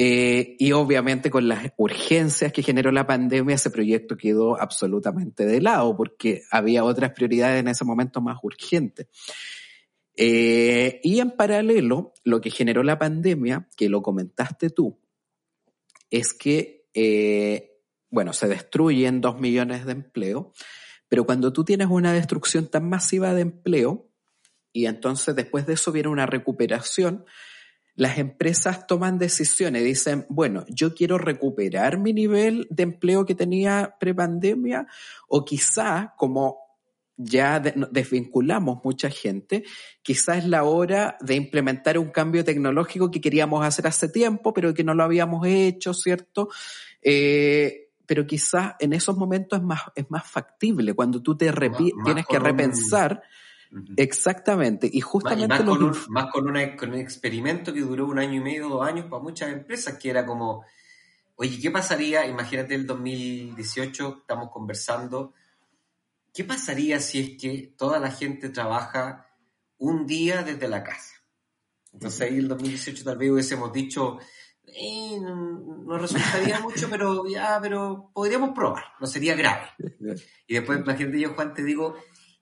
Eh, 0.00 0.56
y 0.60 0.70
obviamente 0.70 1.28
con 1.28 1.48
las 1.48 1.72
urgencias 1.76 2.52
que 2.52 2.62
generó 2.62 2.92
la 2.92 3.06
pandemia, 3.06 3.56
ese 3.56 3.70
proyecto 3.70 4.16
quedó 4.16 4.60
absolutamente 4.60 5.44
de 5.44 5.60
lado 5.60 5.96
porque 5.96 6.42
había 6.52 6.84
otras 6.84 7.10
prioridades 7.10 7.58
en 7.58 7.68
ese 7.68 7.84
momento 7.84 8.20
más 8.20 8.38
urgentes. 8.42 9.08
y 10.16 11.20
en 11.20 11.30
paralelo, 11.32 12.12
lo 12.24 12.40
que 12.40 12.50
generó 12.50 12.82
la 12.82 12.98
pandemia, 12.98 13.68
que 13.76 13.88
lo 13.88 14.02
comentaste 14.02 14.70
tú, 14.70 15.00
es 16.10 16.32
que 16.32 16.86
bueno, 18.10 18.32
se 18.32 18.48
destruyen 18.48 19.20
dos 19.20 19.38
millones 19.38 19.84
de 19.84 19.92
empleos, 19.92 20.46
pero 21.08 21.24
cuando 21.24 21.52
tú 21.52 21.64
tienes 21.64 21.88
una 21.88 22.12
destrucción 22.12 22.68
tan 22.68 22.88
masiva 22.88 23.34
de 23.34 23.42
empleo, 23.42 24.10
y 24.72 24.86
entonces 24.86 25.34
después 25.34 25.66
de 25.66 25.74
eso 25.74 25.92
viene 25.92 26.08
una 26.08 26.26
recuperación, 26.26 27.24
las 27.98 28.18
empresas 28.18 28.86
toman 28.86 29.18
decisiones, 29.18 29.82
dicen, 29.82 30.24
bueno, 30.28 30.64
yo 30.68 30.94
quiero 30.94 31.18
recuperar 31.18 31.98
mi 31.98 32.12
nivel 32.12 32.68
de 32.70 32.84
empleo 32.84 33.26
que 33.26 33.34
tenía 33.34 33.96
prepandemia, 33.98 34.86
o 35.26 35.44
quizá, 35.44 36.14
como 36.16 36.58
ya 37.16 37.58
desvinculamos 37.58 38.78
mucha 38.84 39.10
gente, 39.10 39.64
quizá 40.02 40.38
es 40.38 40.46
la 40.46 40.62
hora 40.62 41.16
de 41.20 41.34
implementar 41.34 41.98
un 41.98 42.10
cambio 42.10 42.44
tecnológico 42.44 43.10
que 43.10 43.20
queríamos 43.20 43.66
hacer 43.66 43.88
hace 43.88 44.08
tiempo, 44.08 44.54
pero 44.54 44.72
que 44.72 44.84
no 44.84 44.94
lo 44.94 45.02
habíamos 45.02 45.44
hecho, 45.48 45.92
¿cierto? 45.92 46.50
Eh, 47.02 47.90
pero 48.06 48.28
quizás 48.28 48.76
en 48.78 48.92
esos 48.92 49.16
momentos 49.16 49.58
es 49.58 49.64
más, 49.64 49.80
es 49.96 50.08
más 50.08 50.24
factible, 50.24 50.94
cuando 50.94 51.20
tú 51.20 51.36
te 51.36 51.52
tienes 52.04 52.26
que 52.26 52.38
repensar. 52.38 53.22
Exactamente, 53.96 54.88
y 54.90 55.00
justamente 55.00 55.48
más, 55.48 55.62
con 55.62 55.82
un, 55.82 55.96
más 56.08 56.32
con, 56.32 56.48
un 56.48 56.94
experimento 56.94 57.72
que 57.72 57.80
duró 57.80 58.06
un 58.06 58.18
año 58.18 58.34
y 58.34 58.40
medio, 58.40 58.68
dos 58.68 58.86
años 58.86 59.06
para 59.06 59.22
muchas 59.22 59.52
empresas, 59.52 59.98
que 59.98 60.10
era 60.10 60.24
como, 60.24 60.64
oye, 61.36 61.58
¿qué 61.60 61.70
pasaría? 61.70 62.26
Imagínate 62.26 62.74
el 62.74 62.86
2018, 62.86 64.18
estamos 64.20 64.50
conversando, 64.50 65.34
¿qué 66.32 66.44
pasaría 66.44 67.00
si 67.00 67.20
es 67.20 67.40
que 67.40 67.74
toda 67.76 67.98
la 67.98 68.10
gente 68.10 68.48
trabaja 68.48 69.26
un 69.76 70.06
día 70.06 70.42
desde 70.42 70.68
la 70.68 70.82
casa? 70.82 71.14
Entonces 71.92 72.20
ahí 72.22 72.38
el 72.38 72.48
2018 72.48 73.04
tal 73.04 73.18
vez 73.18 73.30
hubiésemos 73.30 73.72
dicho, 73.72 74.18
eh, 74.66 75.18
no, 75.20 75.98
resultaría 75.98 76.60
mucho, 76.60 76.88
pero 76.90 77.26
ya, 77.26 77.58
pero 77.60 78.10
podríamos 78.14 78.50
probar, 78.50 78.84
no 79.00 79.06
sería 79.06 79.34
grave. 79.34 79.66
Y 80.46 80.54
después 80.54 80.86
la 80.86 80.94
gente 80.94 81.20
yo, 81.20 81.34
Juan, 81.34 81.52
te 81.52 81.62
digo, 81.62 81.96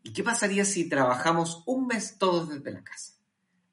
¿y 0.07 0.13
qué 0.13 0.23
pasaría 0.23 0.65
si 0.65 0.89
trabajamos 0.89 1.65
un 1.67 1.89
mes 1.89 2.17
todos 2.17 2.49
desde 2.49 2.71
la 2.71 2.85
casa? 2.85 3.15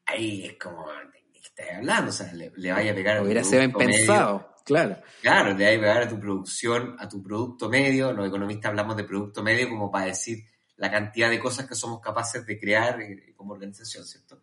Ahí 0.08 0.46
es 0.46 0.58
como, 0.58 0.88
estás 1.36 1.78
hablando? 1.78 2.10
O 2.10 2.14
sea, 2.14 2.34
le, 2.34 2.50
vaya 2.72 2.92
a 2.92 2.96
pegar 2.96 3.18
a 3.18 3.22
Hubiera 3.22 3.44
sido 3.44 3.62
impensado, 3.62 4.56
claro. 4.66 4.98
Claro, 5.22 5.50
le 5.50 5.64
vaya 5.64 5.78
a 5.78 5.82
pegar 5.82 6.02
a 6.02 6.10
tu 6.10 6.20
producción, 6.20 6.96
a 6.98 7.08
tu 7.08 7.22
producto 7.22 7.70
medio. 7.70 8.14
Los 8.14 8.28
economistas 8.28 8.70
hablamos 8.70 8.98
de 8.98 9.04
producto 9.04 9.44
medio 9.44 9.70
como 9.70 9.92
para 9.92 10.08
decir 10.08 10.44
la 10.78 10.90
cantidad 10.90 11.30
de 11.30 11.40
cosas 11.40 11.68
que 11.68 11.76
somos 11.76 12.02
capaces 12.02 12.44
de 12.48 12.60
crear 12.60 13.00
eh, 13.00 13.36
como 13.38 13.54
organización, 13.54 14.04
¿cierto? 14.04 14.42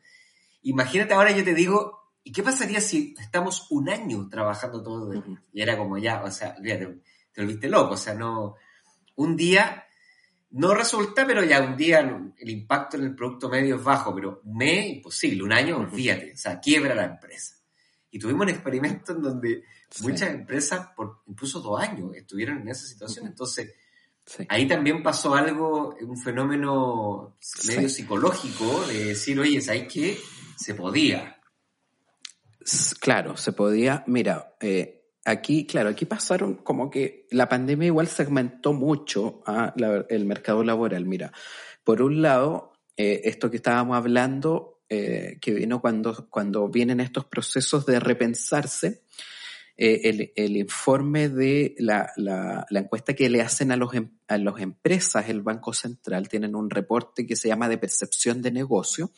Imagínate 0.63 1.15
ahora 1.15 1.33
yo 1.33 1.43
te 1.43 1.55
digo, 1.55 2.01
¿Y 2.23 2.33
qué 2.33 2.43
pasaría 2.43 2.81
si 2.83 3.15
estamos 3.19 3.67
un 3.71 3.89
año 3.89 4.29
trabajando 4.29 4.83
todo? 4.83 5.13
Y 5.53 5.63
era 5.63 5.77
como 5.77 5.97
ya, 5.97 6.23
o 6.23 6.31
sea, 6.31 6.55
te, 6.55 6.77
te 7.33 7.41
volviste 7.41 7.69
loco, 7.69 7.95
o 7.95 7.97
sea, 7.97 8.15
no. 8.15 8.57
Un 9.17 9.37
día 9.37 9.87
no 10.53 10.75
resulta, 10.75 11.27
pero 11.27 11.45
ya 11.45 11.63
un 11.63 11.77
día 11.77 12.01
el 12.37 12.51
impacto 12.51 12.97
en 12.97 13.05
el 13.05 13.15
producto 13.15 13.49
medio 13.49 13.77
es 13.77 13.85
bajo, 13.85 14.15
pero 14.15 14.41
un 14.45 14.57
mes 14.57 14.87
imposible, 14.97 15.43
un 15.43 15.53
año, 15.53 15.79
olvídate, 15.79 16.33
o 16.33 16.37
sea, 16.37 16.59
quiebra 16.59 16.95
la 16.95 17.05
empresa. 17.05 17.55
Y 18.11 18.19
tuvimos 18.19 18.43
un 18.43 18.49
experimento 18.49 19.13
en 19.13 19.23
donde 19.23 19.65
muchas 20.01 20.31
empresas, 20.31 20.89
por 20.97 21.23
incluso 21.27 21.61
dos 21.61 21.81
años, 21.81 22.15
estuvieron 22.17 22.59
en 22.63 22.69
esa 22.69 22.85
situación. 22.85 23.27
Entonces, 23.29 23.73
ahí 24.49 24.67
también 24.67 25.03
pasó 25.03 25.35
algo, 25.35 25.95
un 26.01 26.19
fenómeno 26.19 27.37
medio 27.69 27.89
psicológico 27.89 28.87
de 28.87 29.05
decir, 29.07 29.39
oye, 29.39 29.61
¿sabes 29.61 29.87
qué? 29.93 30.19
Se 30.57 30.75
podía. 30.75 31.41
Claro, 32.99 33.37
se 33.37 33.53
podía, 33.53 34.03
mira, 34.09 34.57
eh, 34.61 35.00
aquí, 35.25 35.67
claro, 35.67 35.91
aquí 35.91 36.05
pasaron 36.05 36.55
como 36.57 36.91
que 36.91 37.27
la 37.31 37.49
pandemia 37.49 37.87
igual 37.87 38.09
segmentó 38.09 38.73
mucho 38.73 39.43
a 39.47 39.75
el 40.09 40.25
mercado 40.25 40.65
laboral. 40.65 41.05
Mira, 41.05 41.33
por 41.85 42.03
un 42.03 42.23
lado, 42.23 42.73
eh, 42.97 43.23
esto 43.25 43.51
que 43.51 43.57
estábamos 43.57 43.97
hablando, 43.97 44.83
eh, 44.89 45.39
que 45.41 45.53
vino 45.53 45.81
cuando, 45.81 46.29
cuando 46.31 46.69
vienen 46.69 47.01
estos 47.01 47.25
procesos 47.25 47.87
de 47.87 48.01
repensarse, 48.01 49.03
el, 49.83 50.31
el, 50.37 50.59
informe 50.59 51.31
de 51.31 51.75
la, 51.79 52.13
la, 52.17 52.67
encuesta 52.69 53.15
que 53.15 53.31
le 53.31 53.41
hacen 53.41 53.73
a 53.73 53.77
los, 53.77 53.95
em, 53.95 54.11
a 54.29 54.37
las 54.37 54.61
empresas, 54.61 55.31
el 55.31 55.41
Banco 55.41 55.73
Central, 55.73 56.29
tienen 56.29 56.55
un 56.55 56.69
reporte 56.69 57.27
que 57.27 57.35
se 57.35 57.49
llama 57.49 57.67
de 57.67 57.79
percepción 57.79 58.43
de 58.43 58.53
negocio, 58.53 59.11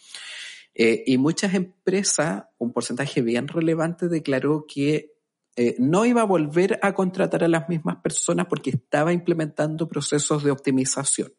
eh, 0.75 1.05
y 1.07 1.19
muchas 1.19 1.55
empresas, 1.55 2.45
un 2.59 2.73
porcentaje 2.73 3.21
bien 3.21 3.49
relevante, 3.49 4.09
declaró 4.09 4.65
que 4.67 5.12
eh, 5.57 5.77
no 5.79 6.05
iba 6.05 6.23
a 6.23 6.27
volver 6.27 6.79
a 6.83 6.95
contratar 6.95 7.45
a 7.45 7.49
las 7.49 7.69
mismas 7.69 7.97
personas 7.97 8.47
porque 8.47 8.71
estaba 8.71 9.13
implementando 9.13 9.89
procesos 9.89 10.45
de 10.45 10.51
optimización. 10.51 11.33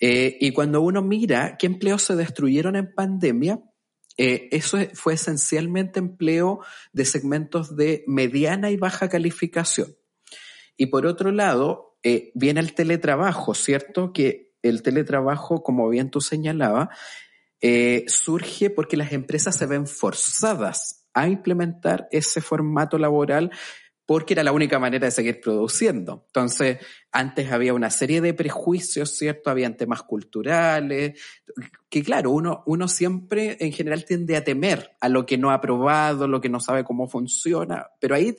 Eh, 0.00 0.36
y 0.40 0.52
cuando 0.52 0.80
uno 0.80 1.02
mira 1.02 1.56
qué 1.58 1.66
empleos 1.66 2.02
se 2.02 2.16
destruyeron 2.16 2.76
en 2.76 2.94
pandemia, 2.94 3.60
eso 4.20 4.78
fue 4.94 5.14
esencialmente 5.14 6.00
empleo 6.00 6.58
de 6.92 7.04
segmentos 7.04 7.76
de 7.76 8.02
mediana 8.08 8.68
y 8.72 8.76
baja 8.76 9.08
calificación. 9.08 9.96
Y 10.76 10.86
por 10.86 11.06
otro 11.06 11.30
lado, 11.30 11.96
viene 12.34 12.58
el 12.58 12.74
teletrabajo, 12.74 13.54
¿cierto? 13.54 14.12
Que 14.12 14.56
el 14.62 14.82
teletrabajo, 14.82 15.62
como 15.62 15.88
bien 15.88 16.10
tú 16.10 16.20
señalabas, 16.20 16.88
eh, 17.60 18.04
surge 18.06 18.70
porque 18.70 18.96
las 18.96 19.12
empresas 19.12 19.56
se 19.56 19.66
ven 19.66 19.86
forzadas 19.86 21.07
a 21.20 21.28
implementar 21.28 22.08
ese 22.10 22.40
formato 22.40 22.98
laboral 22.98 23.50
porque 24.08 24.32
era 24.32 24.42
la 24.42 24.52
única 24.52 24.78
manera 24.78 25.04
de 25.04 25.10
seguir 25.10 25.38
produciendo. 25.38 26.24
Entonces, 26.28 26.78
antes 27.12 27.52
había 27.52 27.74
una 27.74 27.90
serie 27.90 28.22
de 28.22 28.32
prejuicios, 28.32 29.10
¿cierto? 29.18 29.50
Habían 29.50 29.76
temas 29.76 30.02
culturales, 30.02 31.20
que 31.90 32.02
claro, 32.02 32.30
uno, 32.30 32.62
uno 32.64 32.88
siempre 32.88 33.58
en 33.60 33.70
general 33.70 34.06
tiende 34.06 34.34
a 34.34 34.42
temer 34.42 34.96
a 34.98 35.10
lo 35.10 35.26
que 35.26 35.36
no 35.36 35.50
ha 35.50 35.60
probado, 35.60 36.26
lo 36.26 36.40
que 36.40 36.48
no 36.48 36.58
sabe 36.58 36.84
cómo 36.84 37.06
funciona, 37.06 37.88
pero 38.00 38.14
ahí, 38.14 38.34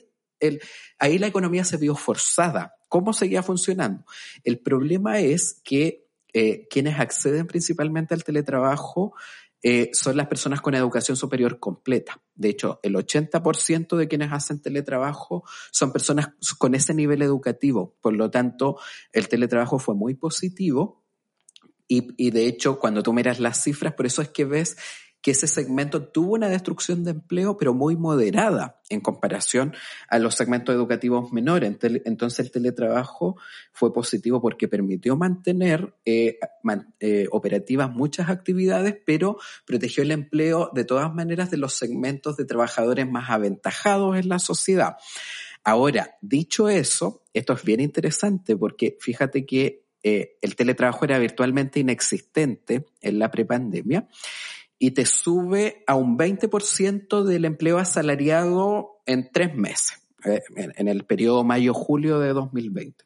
ahí 0.98 1.18
la 1.18 1.28
economía 1.28 1.62
se 1.62 1.76
vio 1.76 1.94
forzada. 1.94 2.74
¿Cómo 2.88 3.12
seguía 3.12 3.44
funcionando? 3.44 4.04
El 4.42 4.58
problema 4.58 5.20
es 5.20 5.60
que 5.62 6.08
eh, 6.32 6.66
quienes 6.68 6.98
acceden 6.98 7.46
principalmente 7.46 8.12
al 8.12 8.24
teletrabajo 8.24 9.14
eh, 9.62 9.90
son 9.92 10.16
las 10.16 10.26
personas 10.26 10.60
con 10.60 10.74
educación 10.74 11.16
superior 11.16 11.58
completa. 11.58 12.20
De 12.34 12.48
hecho, 12.48 12.80
el 12.82 12.94
80% 12.94 13.96
de 13.96 14.08
quienes 14.08 14.32
hacen 14.32 14.62
teletrabajo 14.62 15.44
son 15.70 15.92
personas 15.92 16.30
con 16.58 16.74
ese 16.74 16.94
nivel 16.94 17.22
educativo. 17.22 17.96
Por 18.00 18.14
lo 18.14 18.30
tanto, 18.30 18.78
el 19.12 19.28
teletrabajo 19.28 19.78
fue 19.78 19.94
muy 19.94 20.14
positivo 20.14 21.04
y, 21.86 22.08
y 22.16 22.30
de 22.30 22.46
hecho, 22.46 22.78
cuando 22.78 23.02
tú 23.02 23.12
miras 23.12 23.40
las 23.40 23.62
cifras, 23.62 23.94
por 23.94 24.06
eso 24.06 24.22
es 24.22 24.30
que 24.30 24.44
ves 24.44 24.76
que 25.22 25.32
ese 25.32 25.46
segmento 25.46 26.02
tuvo 26.02 26.34
una 26.34 26.48
destrucción 26.48 27.04
de 27.04 27.10
empleo, 27.10 27.56
pero 27.56 27.74
muy 27.74 27.96
moderada 27.96 28.80
en 28.88 29.00
comparación 29.00 29.74
a 30.08 30.18
los 30.18 30.34
segmentos 30.34 30.74
educativos 30.74 31.32
menores. 31.32 31.76
Entonces 31.82 32.46
el 32.46 32.50
teletrabajo 32.50 33.36
fue 33.72 33.92
positivo 33.92 34.40
porque 34.40 34.68
permitió 34.68 35.16
mantener 35.16 35.94
eh, 36.04 36.38
eh, 37.00 37.26
operativas 37.30 37.90
muchas 37.90 38.30
actividades, 38.30 38.96
pero 39.04 39.38
protegió 39.66 40.02
el 40.02 40.10
empleo 40.10 40.70
de 40.74 40.84
todas 40.84 41.12
maneras 41.14 41.50
de 41.50 41.58
los 41.58 41.74
segmentos 41.74 42.36
de 42.36 42.46
trabajadores 42.46 43.08
más 43.08 43.30
aventajados 43.30 44.16
en 44.16 44.28
la 44.28 44.38
sociedad. 44.38 44.96
Ahora, 45.62 46.16
dicho 46.22 46.70
eso, 46.70 47.22
esto 47.34 47.52
es 47.52 47.62
bien 47.62 47.80
interesante 47.80 48.56
porque 48.56 48.96
fíjate 49.00 49.44
que 49.44 49.84
eh, 50.02 50.38
el 50.40 50.56
teletrabajo 50.56 51.04
era 51.04 51.18
virtualmente 51.18 51.78
inexistente 51.78 52.86
en 53.02 53.18
la 53.18 53.30
prepandemia 53.30 54.08
y 54.82 54.92
te 54.92 55.04
sube 55.04 55.84
a 55.86 55.94
un 55.94 56.18
20% 56.18 57.22
del 57.22 57.44
empleo 57.44 57.78
asalariado 57.78 59.02
en 59.04 59.30
tres 59.30 59.54
meses, 59.54 60.02
eh, 60.24 60.40
en 60.56 60.88
el 60.88 61.04
periodo 61.04 61.44
mayo-julio 61.44 62.18
de 62.18 62.32
2020. 62.32 63.04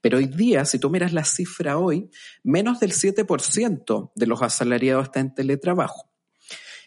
Pero 0.00 0.18
hoy 0.18 0.26
día, 0.26 0.64
si 0.64 0.78
tú 0.78 0.88
miras 0.88 1.12
la 1.12 1.24
cifra 1.24 1.78
hoy, 1.78 2.10
menos 2.44 2.78
del 2.78 2.92
7% 2.92 4.12
de 4.14 4.26
los 4.26 4.40
asalariados 4.40 5.06
está 5.06 5.20
en 5.20 5.34
teletrabajo. 5.34 6.08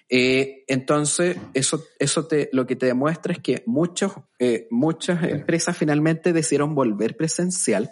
Eh, 0.10 0.64
entonces, 0.68 1.38
eso, 1.54 1.84
eso 2.00 2.26
te, 2.26 2.50
lo 2.54 2.66
que 2.66 2.76
te 2.76 2.86
demuestra 2.86 3.34
es 3.34 3.40
que 3.40 3.64
muchos, 3.66 4.14
eh, 4.40 4.68
muchas 4.70 5.24
empresas 5.24 5.78
finalmente 5.78 6.34
decidieron 6.34 6.76
volver 6.76 7.18
presencial. 7.18 7.92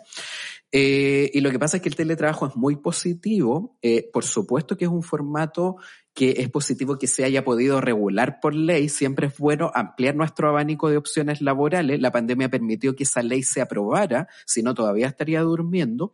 Eh, 0.73 1.29
y 1.33 1.41
lo 1.41 1.51
que 1.51 1.59
pasa 1.59 1.77
es 1.77 1.83
que 1.83 1.89
el 1.89 1.95
teletrabajo 1.95 2.47
es 2.47 2.55
muy 2.55 2.77
positivo. 2.77 3.77
Eh, 3.81 4.09
por 4.11 4.23
supuesto 4.23 4.77
que 4.77 4.85
es 4.85 4.91
un 4.91 5.03
formato 5.03 5.77
que 6.13 6.35
es 6.37 6.49
positivo 6.49 6.97
que 6.97 7.07
se 7.07 7.23
haya 7.23 7.43
podido 7.43 7.81
regular 7.81 8.39
por 8.41 8.55
ley. 8.55 8.89
Siempre 8.89 9.27
es 9.27 9.37
bueno 9.37 9.71
ampliar 9.73 10.15
nuestro 10.15 10.49
abanico 10.49 10.89
de 10.89 10.97
opciones 10.97 11.41
laborales. 11.41 11.99
La 11.99 12.11
pandemia 12.11 12.49
permitió 12.49 12.95
que 12.95 13.03
esa 13.03 13.21
ley 13.21 13.43
se 13.43 13.61
aprobara, 13.61 14.27
si 14.45 14.63
no 14.63 14.73
todavía 14.73 15.07
estaría 15.07 15.41
durmiendo. 15.41 16.13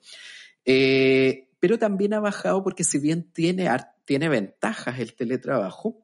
Eh, 0.65 1.49
pero 1.59 1.77
también 1.77 2.13
ha 2.13 2.19
bajado 2.19 2.63
porque 2.63 2.83
si 2.83 2.99
bien 2.99 3.31
tiene, 3.31 3.69
tiene 4.05 4.29
ventajas 4.29 4.99
el 4.99 5.13
teletrabajo, 5.13 6.03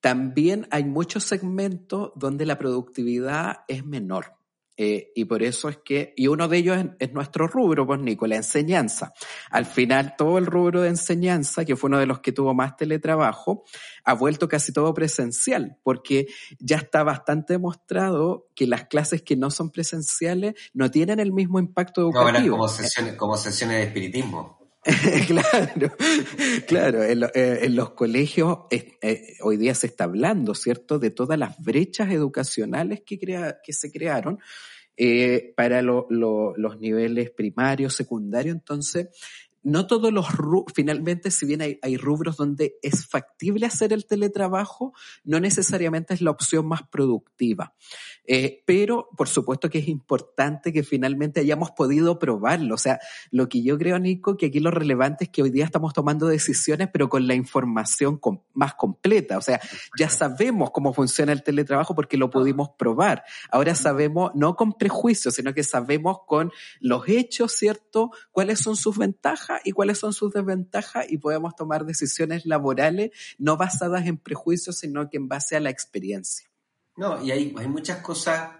también 0.00 0.66
hay 0.70 0.84
muchos 0.84 1.24
segmentos 1.24 2.12
donde 2.14 2.46
la 2.46 2.56
productividad 2.56 3.58
es 3.68 3.84
menor. 3.84 4.39
Eh, 4.82 5.12
y 5.14 5.26
por 5.26 5.42
eso 5.42 5.68
es 5.68 5.76
que, 5.84 6.14
y 6.16 6.26
uno 6.26 6.48
de 6.48 6.56
ellos 6.56 6.86
es, 6.98 7.12
nuestro 7.12 7.46
rubro, 7.46 7.86
pues 7.86 8.00
Nico, 8.00 8.26
la 8.26 8.36
enseñanza. 8.36 9.12
Al 9.50 9.66
final, 9.66 10.14
todo 10.16 10.38
el 10.38 10.46
rubro 10.46 10.80
de 10.80 10.88
enseñanza, 10.88 11.66
que 11.66 11.76
fue 11.76 11.88
uno 11.88 11.98
de 11.98 12.06
los 12.06 12.20
que 12.20 12.32
tuvo 12.32 12.54
más 12.54 12.78
teletrabajo, 12.78 13.64
ha 14.04 14.14
vuelto 14.14 14.48
casi 14.48 14.72
todo 14.72 14.94
presencial, 14.94 15.76
porque 15.82 16.28
ya 16.58 16.78
está 16.78 17.02
bastante 17.02 17.52
demostrado 17.52 18.48
que 18.54 18.66
las 18.66 18.86
clases 18.86 19.20
que 19.20 19.36
no 19.36 19.50
son 19.50 19.68
presenciales 19.68 20.54
no 20.72 20.90
tienen 20.90 21.20
el 21.20 21.30
mismo 21.30 21.58
impacto 21.58 22.00
educativo. 22.00 22.56
No, 22.56 22.62
como 22.62 22.68
sesiones, 22.68 23.16
como 23.16 23.36
sesiones 23.36 23.76
de 23.76 23.82
espiritismo. 23.82 24.59
claro, 25.26 25.94
claro. 26.66 27.02
Eh, 27.02 27.64
en, 27.66 27.76
los 27.76 27.90
colegios 27.90 28.60
eh, 28.70 29.36
hoy 29.42 29.58
día 29.58 29.74
se 29.74 29.86
está 29.86 30.04
hablando, 30.04 30.54
¿cierto?, 30.54 30.98
de 30.98 31.10
todas 31.10 31.38
las 31.38 31.58
brechas 31.62 32.10
educacionales 32.10 33.02
que, 33.04 33.18
crea, 33.18 33.60
que 33.62 33.74
se 33.74 33.92
crearon 33.92 34.38
eh, 34.96 35.52
para 35.54 35.82
los 35.82 36.80
niveles 36.80 37.30
primarios, 37.30 37.94
secundarios. 37.94 38.54
Entonces, 38.54 39.08
no 39.62 39.86
todos 39.86 40.12
los 40.12 40.26
finalmente, 40.74 41.30
si 41.30 41.46
bien 41.46 41.60
hay, 41.60 41.78
hay, 41.82 41.96
rubros 41.96 42.36
donde 42.36 42.76
es 42.82 43.06
factible 43.06 43.66
hacer 43.66 43.92
el 43.92 44.06
teletrabajo, 44.06 44.94
no 45.24 45.38
necesariamente 45.38 46.14
es 46.14 46.22
la 46.22 46.30
opción 46.30 46.66
más 46.66 46.82
productiva. 46.82 47.74
Eh, 48.26 48.62
pero 48.64 49.08
por 49.16 49.28
supuesto 49.28 49.68
que 49.68 49.78
es 49.78 49.88
importante 49.88 50.72
que 50.72 50.82
finalmente 50.82 51.40
hayamos 51.40 51.72
podido 51.72 52.18
probarlo. 52.18 52.74
O 52.74 52.78
sea, 52.78 53.00
lo 53.30 53.48
que 53.48 53.62
yo 53.62 53.76
creo, 53.76 53.98
Nico, 53.98 54.36
que 54.36 54.46
aquí 54.46 54.60
lo 54.60 54.70
relevante 54.70 55.24
es 55.24 55.30
que 55.30 55.42
hoy 55.42 55.50
día 55.50 55.64
estamos 55.64 55.92
tomando 55.92 56.26
decisiones, 56.26 56.88
pero 56.92 57.08
con 57.08 57.26
la 57.26 57.34
información 57.34 58.20
más 58.54 58.74
completa. 58.74 59.36
O 59.36 59.42
sea, 59.42 59.60
ya 59.98 60.08
sabemos 60.08 60.70
cómo 60.70 60.94
funciona 60.94 61.32
el 61.32 61.42
teletrabajo 61.42 61.94
porque 61.94 62.16
lo 62.16 62.30
pudimos 62.30 62.70
probar. 62.78 63.24
Ahora 63.50 63.74
sabemos, 63.74 64.32
no 64.34 64.56
con 64.56 64.74
prejuicios, 64.74 65.34
sino 65.34 65.52
que 65.52 65.64
sabemos 65.64 66.18
con 66.26 66.52
los 66.80 67.08
hechos, 67.08 67.52
¿cierto? 67.52 68.10
¿Cuáles 68.30 68.60
son 68.60 68.76
sus 68.76 68.96
ventajas? 68.96 69.49
Y 69.64 69.72
cuáles 69.72 69.98
son 69.98 70.12
sus 70.12 70.32
desventajas 70.32 71.06
y 71.10 71.18
podemos 71.18 71.54
tomar 71.56 71.84
decisiones 71.84 72.46
laborales 72.46 73.10
no 73.38 73.56
basadas 73.56 74.06
en 74.06 74.16
prejuicios, 74.16 74.78
sino 74.78 75.08
que 75.08 75.16
en 75.16 75.28
base 75.28 75.56
a 75.56 75.60
la 75.60 75.70
experiencia. 75.70 76.48
No, 76.96 77.22
y 77.24 77.30
hay, 77.30 77.54
hay 77.56 77.68
muchas 77.68 77.98
cosas, 77.98 78.50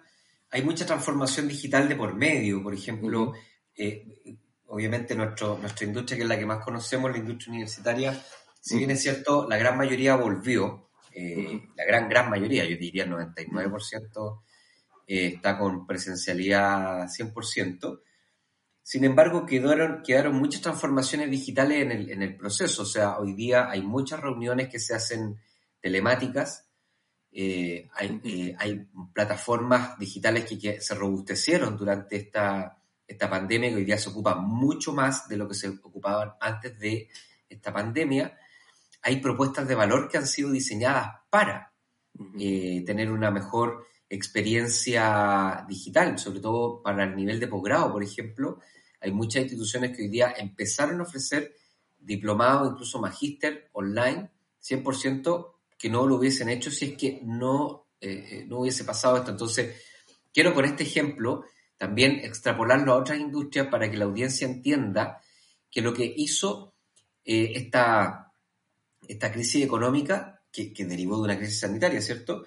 hay 0.50 0.62
mucha 0.62 0.86
transformación 0.86 1.48
digital 1.48 1.88
de 1.88 1.96
por 1.96 2.14
medio. 2.14 2.62
Por 2.62 2.74
ejemplo, 2.74 3.34
eh, 3.76 4.38
obviamente 4.66 5.14
nuestro, 5.14 5.58
nuestra 5.58 5.86
industria, 5.86 6.16
que 6.16 6.22
es 6.22 6.28
la 6.28 6.38
que 6.38 6.46
más 6.46 6.64
conocemos, 6.64 7.10
la 7.10 7.18
industria 7.18 7.52
universitaria, 7.52 8.22
si 8.60 8.76
bien 8.76 8.90
es 8.90 9.02
cierto, 9.02 9.48
la 9.48 9.56
gran 9.56 9.76
mayoría 9.76 10.16
volvió, 10.16 10.90
eh, 11.12 11.68
la 11.76 11.84
gran, 11.84 12.08
gran 12.08 12.30
mayoría, 12.30 12.64
yo 12.64 12.76
diría 12.76 13.04
el 13.04 13.10
99%, 13.10 14.42
eh, 15.06 15.26
está 15.34 15.58
con 15.58 15.86
presencialidad 15.86 17.08
100%. 17.08 18.00
Sin 18.82 19.04
embargo, 19.04 19.46
quedaron, 19.46 20.02
quedaron 20.02 20.36
muchas 20.36 20.62
transformaciones 20.62 21.30
digitales 21.30 21.82
en 21.82 21.92
el, 21.92 22.10
en 22.10 22.22
el 22.22 22.36
proceso. 22.36 22.82
O 22.82 22.86
sea, 22.86 23.18
hoy 23.18 23.34
día 23.34 23.70
hay 23.70 23.82
muchas 23.82 24.20
reuniones 24.20 24.68
que 24.68 24.80
se 24.80 24.94
hacen 24.94 25.38
telemáticas, 25.80 26.70
eh, 27.32 27.88
eh, 28.24 28.56
hay, 28.58 28.86
plataformas 29.12 29.96
digitales 29.98 30.44
que, 30.44 30.80
se 30.80 30.94
robustecieron 30.94 31.76
durante 31.76 32.16
esta, 32.16 32.82
esta 33.06 33.30
pandemia, 33.30 33.70
que 33.70 33.76
hoy 33.76 33.84
día 33.84 33.98
se 33.98 34.10
ocupan 34.10 34.44
mucho 34.44 34.92
más 34.92 35.28
de 35.28 35.36
lo 35.36 35.48
que 35.48 35.54
se 35.54 35.68
ocupaban 35.68 36.32
antes 36.40 36.78
de 36.78 37.08
esta 37.48 37.72
pandemia. 37.72 38.36
Hay 39.02 39.16
propuestas 39.20 39.66
de 39.68 39.74
valor 39.74 40.08
que 40.08 40.18
han 40.18 40.26
sido 40.26 40.50
diseñadas 40.50 41.08
para 41.30 41.72
eh, 42.38 42.82
tener 42.84 43.10
una 43.10 43.30
mejor 43.30 43.86
experiencia 44.10 45.64
digital, 45.68 46.18
sobre 46.18 46.40
todo 46.40 46.82
para 46.82 47.04
el 47.04 47.14
nivel 47.14 47.38
de 47.38 47.46
posgrado, 47.46 47.92
por 47.92 48.02
ejemplo. 48.02 48.58
Hay 49.00 49.12
muchas 49.12 49.42
instituciones 49.42 49.96
que 49.96 50.02
hoy 50.02 50.08
día 50.08 50.34
empezaron 50.36 51.00
a 51.00 51.04
ofrecer 51.04 51.54
diplomados, 51.98 52.72
incluso 52.72 53.00
magíster 53.00 53.70
online, 53.72 54.28
100% 54.62 55.54
que 55.78 55.88
no 55.88 56.06
lo 56.06 56.16
hubiesen 56.16 56.48
hecho 56.50 56.70
si 56.70 56.86
es 56.86 56.96
que 56.98 57.20
no, 57.24 57.86
eh, 58.00 58.28
eh, 58.30 58.44
no 58.46 58.58
hubiese 58.60 58.84
pasado 58.84 59.16
esto. 59.16 59.30
Entonces, 59.30 59.80
quiero 60.34 60.52
con 60.52 60.64
este 60.64 60.82
ejemplo 60.82 61.44
también 61.78 62.20
extrapolarlo 62.22 62.92
a 62.92 62.98
otras 62.98 63.18
industrias 63.18 63.68
para 63.68 63.90
que 63.90 63.96
la 63.96 64.04
audiencia 64.04 64.46
entienda 64.46 65.22
que 65.70 65.80
lo 65.80 65.94
que 65.94 66.12
hizo 66.16 66.74
eh, 67.24 67.52
esta, 67.54 68.34
esta 69.06 69.32
crisis 69.32 69.64
económica, 69.64 70.42
que, 70.52 70.72
que 70.72 70.84
derivó 70.84 71.16
de 71.16 71.22
una 71.22 71.38
crisis 71.38 71.60
sanitaria, 71.60 72.02
¿cierto? 72.02 72.44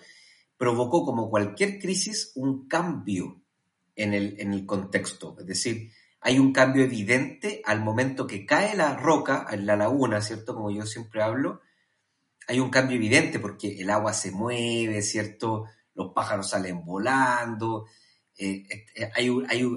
Provocó 0.57 1.05
como 1.05 1.29
cualquier 1.29 1.79
crisis 1.79 2.31
un 2.35 2.67
cambio 2.67 3.41
en 3.95 4.13
el, 4.13 4.39
en 4.39 4.53
el 4.53 4.65
contexto. 4.65 5.35
Es 5.39 5.45
decir, 5.45 5.91
hay 6.21 6.39
un 6.39 6.53
cambio 6.53 6.83
evidente 6.83 7.61
al 7.65 7.81
momento 7.81 8.25
que 8.25 8.45
cae 8.45 8.75
la 8.75 8.95
roca 8.95 9.45
en 9.51 9.65
la 9.65 9.75
laguna, 9.75 10.21
¿cierto? 10.21 10.55
Como 10.55 10.71
yo 10.71 10.85
siempre 10.85 11.21
hablo, 11.21 11.61
hay 12.47 12.59
un 12.59 12.69
cambio 12.69 12.95
evidente 12.95 13.39
porque 13.39 13.81
el 13.81 13.89
agua 13.89 14.13
se 14.13 14.31
mueve, 14.31 15.01
¿cierto? 15.01 15.65
Los 15.93 16.13
pájaros 16.13 16.49
salen 16.49 16.83
volando, 16.85 17.85
hay, 19.15 19.29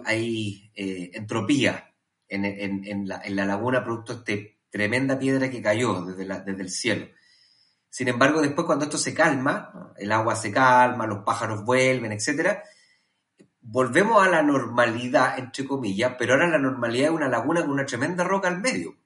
hay, 0.05 0.71
entropía 1.15 1.93
en, 2.29 3.09
la, 3.09 3.23
laguna 3.29 3.85
producto 3.85 4.15
de 4.15 4.35
esta 4.35 4.57
tremenda 4.71 5.19
piedra 5.19 5.51
que 5.51 5.63
cayó 5.63 6.05
desde 6.05 6.63
el 6.63 6.71
cielo. 6.71 7.09
Sin 7.97 8.09
embargo, 8.09 8.43
después 8.43 8.67
cuando 8.67 8.85
esto 8.85 8.99
se 8.99 9.15
calma, 9.15 9.95
el 9.97 10.13
agua 10.13 10.37
se 10.37 10.53
calma, 10.53 11.07
los 11.07 11.25
pájaros 11.25 11.65
vuelven, 11.65 12.13
etc., 12.13 12.59
volvemos 13.63 14.23
a 14.23 14.29
la 14.29 14.43
normalidad, 14.43 15.39
entre 15.39 15.65
comillas, 15.65 16.15
pero 16.19 16.35
ahora 16.35 16.47
la 16.47 16.59
normalidad 16.59 17.09
es 17.09 17.15
una 17.15 17.31
laguna 17.31 17.63
con 17.63 17.71
una 17.71 17.87
tremenda 17.87 18.23
roca 18.23 18.49
al 18.49 18.61
medio. 18.61 18.99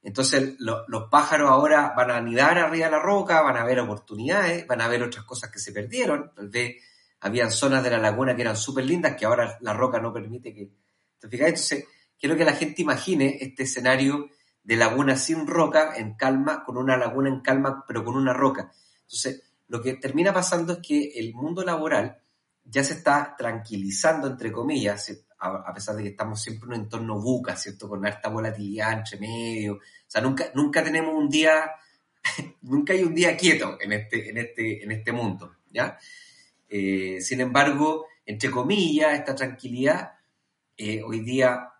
Entonces 0.00 0.56
los 0.58 1.10
pájaros 1.10 1.50
ahora 1.50 1.92
van 1.94 2.10
a 2.10 2.16
anidar 2.16 2.56
arriba 2.56 2.86
de 2.86 2.92
la 2.92 3.00
roca, 3.00 3.42
van 3.42 3.58
a 3.58 3.66
ver 3.66 3.78
oportunidades, 3.80 4.66
van 4.66 4.80
a 4.80 4.88
ver 4.88 5.02
otras 5.02 5.26
cosas 5.26 5.50
que 5.50 5.58
se 5.58 5.72
perdieron. 5.72 6.32
Tal 6.34 6.48
vez 6.48 6.76
habían 7.20 7.50
zonas 7.50 7.84
de 7.84 7.90
la 7.90 7.98
laguna 7.98 8.34
que 8.34 8.40
eran 8.40 8.56
súper 8.56 8.86
lindas 8.86 9.14
que 9.14 9.26
ahora 9.26 9.58
la 9.60 9.74
roca 9.74 10.00
no 10.00 10.10
permite 10.10 10.54
que... 10.54 10.70
¿Te? 11.18 11.28
Entonces 11.30 11.84
quiero 12.18 12.34
que 12.34 12.46
la 12.46 12.54
gente 12.54 12.80
imagine 12.80 13.36
este 13.42 13.64
escenario 13.64 14.30
de 14.64 14.76
laguna 14.76 15.14
sin 15.16 15.46
roca, 15.46 15.94
en 15.96 16.14
calma, 16.14 16.64
con 16.64 16.78
una 16.78 16.96
laguna 16.96 17.28
en 17.28 17.40
calma, 17.40 17.84
pero 17.86 18.02
con 18.02 18.16
una 18.16 18.32
roca. 18.32 18.72
Entonces, 19.02 19.42
lo 19.68 19.82
que 19.82 19.94
termina 19.94 20.32
pasando 20.32 20.72
es 20.72 20.78
que 20.78 21.12
el 21.16 21.34
mundo 21.34 21.62
laboral 21.62 22.18
ya 22.64 22.82
se 22.82 22.94
está 22.94 23.34
tranquilizando, 23.36 24.26
entre 24.26 24.50
comillas, 24.50 25.12
a, 25.38 25.74
pesar 25.74 25.96
de 25.96 26.04
que 26.04 26.08
estamos 26.10 26.42
siempre 26.42 26.66
en 26.66 26.72
un 26.74 26.80
entorno 26.84 27.20
buca, 27.20 27.54
¿cierto? 27.56 27.86
Con 27.88 28.06
alta 28.06 28.30
volatilidad 28.30 28.92
entre 28.92 29.18
medio. 29.18 29.74
O 29.74 29.80
sea, 30.06 30.22
nunca, 30.22 30.46
nunca 30.54 30.82
tenemos 30.82 31.14
un 31.14 31.28
día, 31.28 31.70
nunca 32.62 32.94
hay 32.94 33.02
un 33.02 33.14
día 33.14 33.36
quieto 33.36 33.76
en 33.78 33.92
este, 33.92 34.30
en 34.30 34.38
este, 34.38 34.82
en 34.82 34.92
este 34.92 35.12
mundo, 35.12 35.56
¿ya? 35.70 35.98
Eh, 36.70 37.20
sin 37.20 37.42
embargo, 37.42 38.06
entre 38.24 38.50
comillas, 38.50 39.18
esta 39.18 39.34
tranquilidad 39.34 40.14
eh, 40.76 41.02
hoy 41.02 41.20
día 41.20 41.73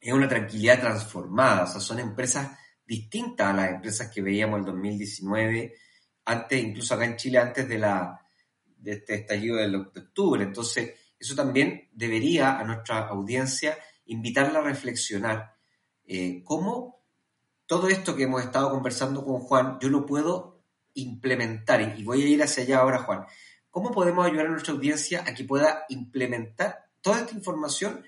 es 0.00 0.12
una 0.12 0.28
tranquilidad 0.28 0.80
transformada, 0.80 1.64
o 1.64 1.66
sea, 1.66 1.80
son 1.80 1.98
empresas 1.98 2.56
distintas 2.84 3.48
a 3.48 3.52
las 3.52 3.70
empresas 3.70 4.10
que 4.10 4.22
veíamos 4.22 4.60
en 4.60 4.66
2019, 4.66 5.74
antes, 6.24 6.62
incluso 6.62 6.94
acá 6.94 7.04
en 7.04 7.16
Chile, 7.16 7.38
antes 7.38 7.68
de, 7.68 7.78
la, 7.78 8.20
de 8.64 8.92
este 8.92 9.14
estallido 9.14 9.56
de 9.56 9.76
octubre. 9.76 10.42
Entonces, 10.42 10.94
eso 11.18 11.34
también 11.34 11.88
debería 11.92 12.58
a 12.58 12.64
nuestra 12.64 13.08
audiencia 13.08 13.78
invitarla 14.06 14.60
a 14.60 14.62
reflexionar 14.62 15.54
eh, 16.04 16.42
cómo 16.44 17.02
todo 17.66 17.88
esto 17.88 18.16
que 18.16 18.22
hemos 18.22 18.42
estado 18.42 18.70
conversando 18.70 19.24
con 19.24 19.40
Juan, 19.40 19.78
yo 19.80 19.90
lo 19.90 20.06
puedo 20.06 20.62
implementar, 20.94 21.94
y 21.98 22.02
voy 22.02 22.22
a 22.22 22.26
ir 22.26 22.42
hacia 22.42 22.62
allá 22.64 22.78
ahora, 22.78 22.98
Juan. 23.00 23.26
¿Cómo 23.70 23.92
podemos 23.92 24.26
ayudar 24.26 24.46
a 24.46 24.50
nuestra 24.50 24.72
audiencia 24.72 25.22
a 25.26 25.34
que 25.34 25.44
pueda 25.44 25.84
implementar 25.90 26.88
toda 27.02 27.20
esta 27.20 27.34
información 27.34 28.04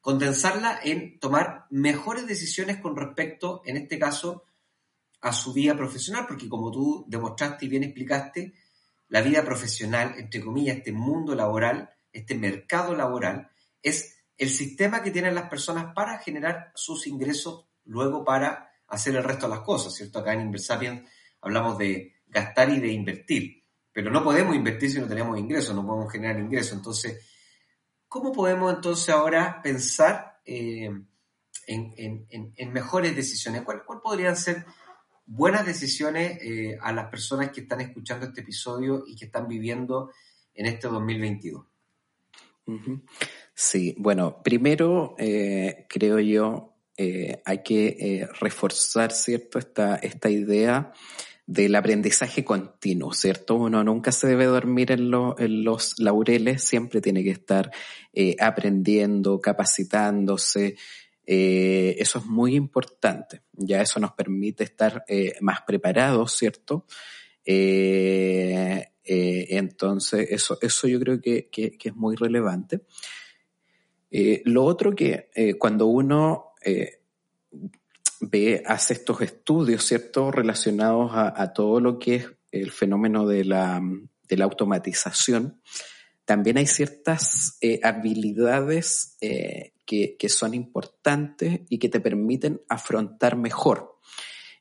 condensarla 0.00 0.80
en 0.82 1.18
tomar 1.18 1.66
mejores 1.70 2.26
decisiones 2.26 2.78
con 2.78 2.96
respecto, 2.96 3.62
en 3.64 3.76
este 3.76 3.98
caso, 3.98 4.44
a 5.20 5.32
su 5.32 5.52
vida 5.52 5.76
profesional, 5.76 6.26
porque 6.26 6.48
como 6.48 6.70
tú 6.70 7.04
demostraste 7.08 7.66
y 7.66 7.68
bien 7.68 7.84
explicaste, 7.84 8.54
la 9.08 9.20
vida 9.20 9.44
profesional, 9.44 10.14
entre 10.16 10.40
comillas, 10.40 10.78
este 10.78 10.92
mundo 10.92 11.34
laboral, 11.34 11.90
este 12.12 12.34
mercado 12.34 12.94
laboral, 12.94 13.50
es 13.82 14.16
el 14.38 14.48
sistema 14.48 15.02
que 15.02 15.10
tienen 15.10 15.34
las 15.34 15.50
personas 15.50 15.92
para 15.94 16.18
generar 16.18 16.72
sus 16.74 17.06
ingresos 17.06 17.66
luego 17.84 18.24
para 18.24 18.70
hacer 18.86 19.16
el 19.16 19.24
resto 19.24 19.46
de 19.46 19.56
las 19.56 19.64
cosas, 19.64 19.94
¿cierto? 19.94 20.20
Acá 20.20 20.32
en 20.32 20.42
Inversapiens 20.42 21.10
hablamos 21.42 21.76
de 21.76 22.14
gastar 22.26 22.70
y 22.70 22.80
de 22.80 22.92
invertir, 22.92 23.64
pero 23.92 24.10
no 24.10 24.22
podemos 24.22 24.54
invertir 24.54 24.90
si 24.90 25.00
no 25.00 25.08
tenemos 25.08 25.38
ingresos, 25.38 25.74
no 25.74 25.86
podemos 25.86 26.10
generar 26.10 26.38
ingresos. 26.38 26.72
Entonces, 26.74 27.29
¿cómo 28.10 28.32
podemos 28.32 28.74
entonces 28.74 29.08
ahora 29.14 29.62
pensar 29.62 30.40
eh, 30.44 30.90
en, 31.68 32.72
mejores 32.72 33.14
decisiones? 33.14 33.62
¿Cuáles 33.62 33.84
cuál 33.84 34.00
podrían 34.02 34.36
ser 34.36 34.66
buenas 35.24 35.64
decisiones 35.64 36.38
eh, 36.42 36.76
a 36.82 36.92
las 36.92 37.08
personas 37.08 37.52
que 37.52 37.60
están 37.60 37.80
escuchando 37.80 38.26
este 38.26 38.40
episodio 38.40 39.04
y 39.06 39.14
que 39.14 39.26
están 39.26 39.46
viviendo 39.46 40.10
en 40.52 40.66
este 40.66 40.88
2022? 40.88 41.64
Sí, 43.54 43.94
bueno, 43.96 44.42
primero 44.42 45.14
eh, 45.16 45.86
creo 45.88 46.18
yo 46.18 46.74
eh, 46.96 47.40
hay 47.44 47.62
que 47.62 48.28
reforzar, 48.40 49.12
¿cierto?, 49.12 49.60
esta, 49.60 49.96
esta 49.96 50.28
idea 50.28 50.92
del 51.52 51.74
aprendizaje 51.74 52.44
continuo, 52.44 53.12
¿cierto? 53.12 53.56
Uno 53.56 53.82
nunca 53.82 54.12
se 54.12 54.28
debe 54.28 54.44
dormir 54.44 54.92
en, 54.92 55.10
en 55.38 55.64
los 55.64 55.98
laureles, 55.98 56.62
siempre 56.62 57.00
tiene 57.00 57.24
que 57.24 57.30
estar 57.30 57.70
aprendiendo, 58.38 59.40
capacitándose, 59.40 60.76
eh, 61.32 61.94
eso 62.00 62.18
es 62.18 62.26
muy 62.26 62.56
importante. 62.56 63.42
Ya 63.52 63.80
eso 63.80 64.00
nos 64.00 64.14
permite 64.14 64.64
estar 64.64 65.04
eh, 65.06 65.34
más 65.40 65.60
preparados, 65.62 66.32
¿cierto? 66.36 66.86
Eh, 67.44 68.88
entonces, 69.04 70.26
eso, 70.28 70.58
eso 70.60 70.88
yo 70.88 70.98
creo 70.98 71.20
que, 71.20 71.48
es 71.52 71.94
muy 71.94 72.16
relevante. 72.16 72.80
lo 74.44 74.64
otro 74.64 74.92
que 74.92 75.30
cuando 75.58 75.86
uno 75.86 76.52
ve, 78.20 78.62
hace 78.66 78.94
estos 78.94 79.20
estudios, 79.20 79.84
¿cierto? 79.84 80.30
Relacionados 80.30 81.10
a, 81.14 81.52
todo 81.52 81.80
lo 81.80 81.98
que 81.98 82.14
es 82.16 82.30
el 82.52 82.70
fenómeno 82.70 83.26
de 83.26 83.44
la, 83.44 83.82
automatización, 84.40 85.60
también 86.24 86.58
hay 86.58 86.66
ciertas 86.66 87.58
habilidades 87.82 89.16
que, 89.18 90.28
son 90.28 90.54
importantes 90.54 91.62
y 91.68 91.78
que 91.78 91.88
te 91.88 92.00
permiten 92.00 92.60
afrontar 92.68 93.36
mejor 93.36 93.98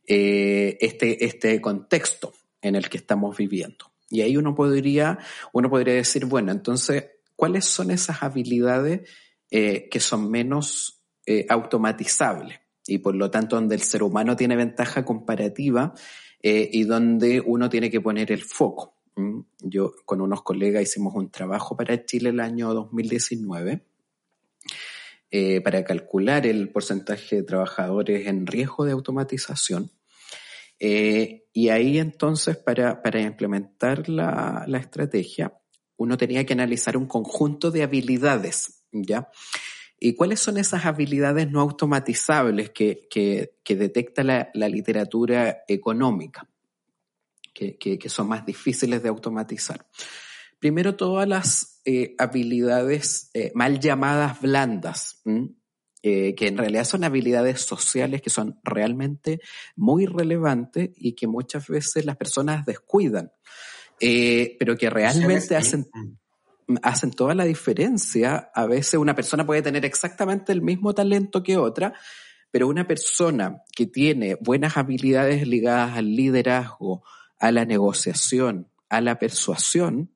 eh, 0.07 0.77
este, 0.81 1.23
este 1.23 1.61
contexto 1.61 2.33
en 2.61 2.75
el 2.75 2.89
que 2.89 2.97
estamos 2.97 3.37
viviendo. 3.37 3.91
Y 4.09 4.21
ahí 4.21 4.37
uno 4.37 4.55
podría, 4.55 5.19
uno 5.53 5.69
podría 5.69 5.93
decir, 5.93 6.25
bueno, 6.25 6.51
entonces, 6.51 7.05
¿cuáles 7.35 7.65
son 7.65 7.91
esas 7.91 8.23
habilidades 8.23 9.07
eh, 9.51 9.87
que 9.87 9.99
son 9.99 10.31
menos 10.31 11.03
eh, 11.27 11.45
automatizables? 11.47 12.59
Y 12.89 12.97
por 12.99 13.15
lo 13.15 13.29
tanto, 13.29 13.55
donde 13.55 13.75
el 13.75 13.81
ser 13.81 14.03
humano 14.03 14.35
tiene 14.35 14.55
ventaja 14.55 15.05
comparativa 15.05 15.93
y 16.41 16.83
donde 16.83 17.41
uno 17.41 17.69
tiene 17.69 17.89
que 17.89 17.99
poner 17.99 18.31
el 18.31 18.41
foco. 18.41 18.99
Yo 19.59 19.93
con 20.05 20.21
unos 20.21 20.41
colegas 20.43 20.83
hicimos 20.83 21.13
un 21.15 21.29
trabajo 21.29 21.75
para 21.75 22.05
Chile 22.05 22.29
el 22.29 22.39
año 22.39 22.73
2019 22.73 23.85
eh, 25.31 25.61
para 25.61 25.83
calcular 25.83 26.47
el 26.47 26.69
porcentaje 26.69 27.37
de 27.37 27.43
trabajadores 27.43 28.27
en 28.27 28.47
riesgo 28.47 28.85
de 28.85 28.93
automatización. 28.93 29.91
Eh, 30.79 31.47
y 31.53 31.69
ahí 31.69 31.99
entonces 31.99 32.57
para, 32.57 33.01
para 33.01 33.21
implementar 33.21 34.07
la, 34.07 34.63
la, 34.67 34.77
estrategia, 34.77 35.53
uno 35.97 36.17
tenía 36.17 36.45
que 36.45 36.53
analizar 36.53 36.95
un 36.95 37.05
conjunto 37.05 37.69
de 37.69 37.83
habilidades, 37.83 38.85
¿ya? 38.91 39.29
¿Y 39.99 40.13
cuáles 40.13 40.39
son 40.39 40.57
esas 40.57 40.85
habilidades 40.85 41.51
no 41.51 41.59
automatizables 41.59 42.69
que, 42.69 43.07
que, 43.09 43.57
que 43.63 43.75
detecta 43.75 44.23
la, 44.23 44.49
la, 44.53 44.69
literatura 44.69 45.63
económica, 45.67 46.49
que, 47.53 47.77
que, 47.77 48.09
son 48.09 48.29
más 48.29 48.45
difíciles 48.45 49.03
de 49.03 49.09
automatizar? 49.09 49.85
Primero, 50.57 50.95
todas 50.95 51.27
las 51.27 51.81
eh, 51.83 52.15
habilidades 52.17 53.29
eh, 53.33 53.51
mal 53.55 53.79
llamadas 53.79 54.39
blandas, 54.41 55.21
eh, 56.01 56.33
que 56.35 56.47
en 56.47 56.57
realidad 56.57 56.85
son 56.85 57.03
habilidades 57.03 57.61
sociales 57.61 58.21
que 58.21 58.29
son 58.29 58.57
realmente 58.63 59.41
muy 59.75 60.05
relevantes 60.05 60.91
y 60.95 61.13
que 61.13 61.27
muchas 61.27 61.67
veces 61.67 62.05
las 62.05 62.15
personas 62.15 62.65
descuidan, 62.65 63.31
pero 63.99 64.77
que 64.77 64.89
realmente 64.89 65.57
hacen, 65.57 65.89
mm. 65.93 66.13
Hacen 66.83 67.11
toda 67.11 67.35
la 67.35 67.45
diferencia. 67.45 68.51
A 68.53 68.65
veces 68.65 68.95
una 68.95 69.15
persona 69.15 69.45
puede 69.45 69.61
tener 69.61 69.85
exactamente 69.85 70.51
el 70.51 70.61
mismo 70.61 70.93
talento 70.93 71.43
que 71.43 71.57
otra, 71.57 71.93
pero 72.51 72.67
una 72.67 72.87
persona 72.87 73.61
que 73.75 73.85
tiene 73.85 74.35
buenas 74.41 74.77
habilidades 74.77 75.47
ligadas 75.47 75.97
al 75.97 76.15
liderazgo, 76.15 77.03
a 77.39 77.51
la 77.51 77.65
negociación, 77.65 78.67
a 78.89 79.01
la 79.01 79.19
persuasión, 79.19 80.11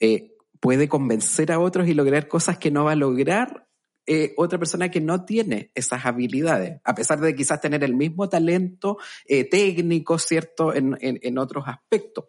eh, 0.00 0.34
puede 0.60 0.88
convencer 0.88 1.52
a 1.52 1.60
otros 1.60 1.88
y 1.88 1.94
lograr 1.94 2.28
cosas 2.28 2.58
que 2.58 2.70
no 2.70 2.84
va 2.84 2.92
a 2.92 2.96
lograr 2.96 3.68
eh, 4.10 4.32
otra 4.38 4.58
persona 4.58 4.90
que 4.90 5.02
no 5.02 5.26
tiene 5.26 5.70
esas 5.74 6.06
habilidades, 6.06 6.80
a 6.82 6.94
pesar 6.94 7.20
de 7.20 7.34
quizás 7.34 7.60
tener 7.60 7.84
el 7.84 7.94
mismo 7.94 8.26
talento 8.26 8.96
eh, 9.26 9.44
técnico, 9.44 10.18
¿cierto?, 10.18 10.74
en, 10.74 10.96
en, 11.00 11.36
otros 11.36 11.64
aspectos. 11.66 12.24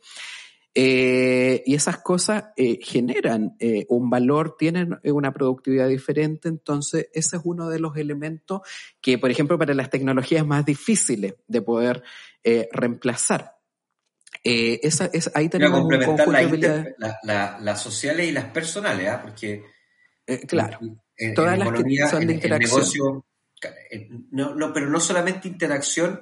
Y 0.81 1.75
esas 1.75 1.97
cosas 1.97 2.45
generan 2.81 3.57
un 3.89 4.09
valor, 4.09 4.55
tienen 4.57 4.97
una 5.03 5.33
productividad 5.33 5.87
diferente, 5.87 6.47
entonces 6.47 7.07
ese 7.13 7.37
es 7.37 7.41
uno 7.43 7.69
de 7.69 7.79
los 7.79 7.97
elementos 7.97 8.61
que, 9.01 9.17
por 9.17 9.29
ejemplo, 9.31 9.57
para 9.57 9.73
las 9.73 9.89
tecnologías 9.89 10.45
más 10.45 10.65
difíciles 10.65 11.35
de 11.47 11.61
poder 11.61 12.03
reemplazar. 12.71 13.59
Eh, 14.43 14.79
esa, 14.83 15.09
ahí 15.33 15.49
tenemos 15.49 15.81
complementar 15.81 16.95
las 17.61 17.81
sociales 17.81 18.27
y 18.27 18.31
las 18.31 18.45
personales, 18.45 19.09
¿ah? 19.09 19.21
porque 19.21 19.63
eh, 20.25 20.39
claro, 20.47 20.79
todas 21.35 21.57
las 21.57 21.71
que 21.71 22.07
son 22.09 22.25
de 22.25 22.33
interacción. 22.33 22.79
Negocio, 22.79 23.25
eh, 23.91 24.07
no, 24.31 24.55
no, 24.55 24.71
pero 24.71 24.89
no 24.89 24.99
solamente 25.01 25.47
interacción 25.47 26.21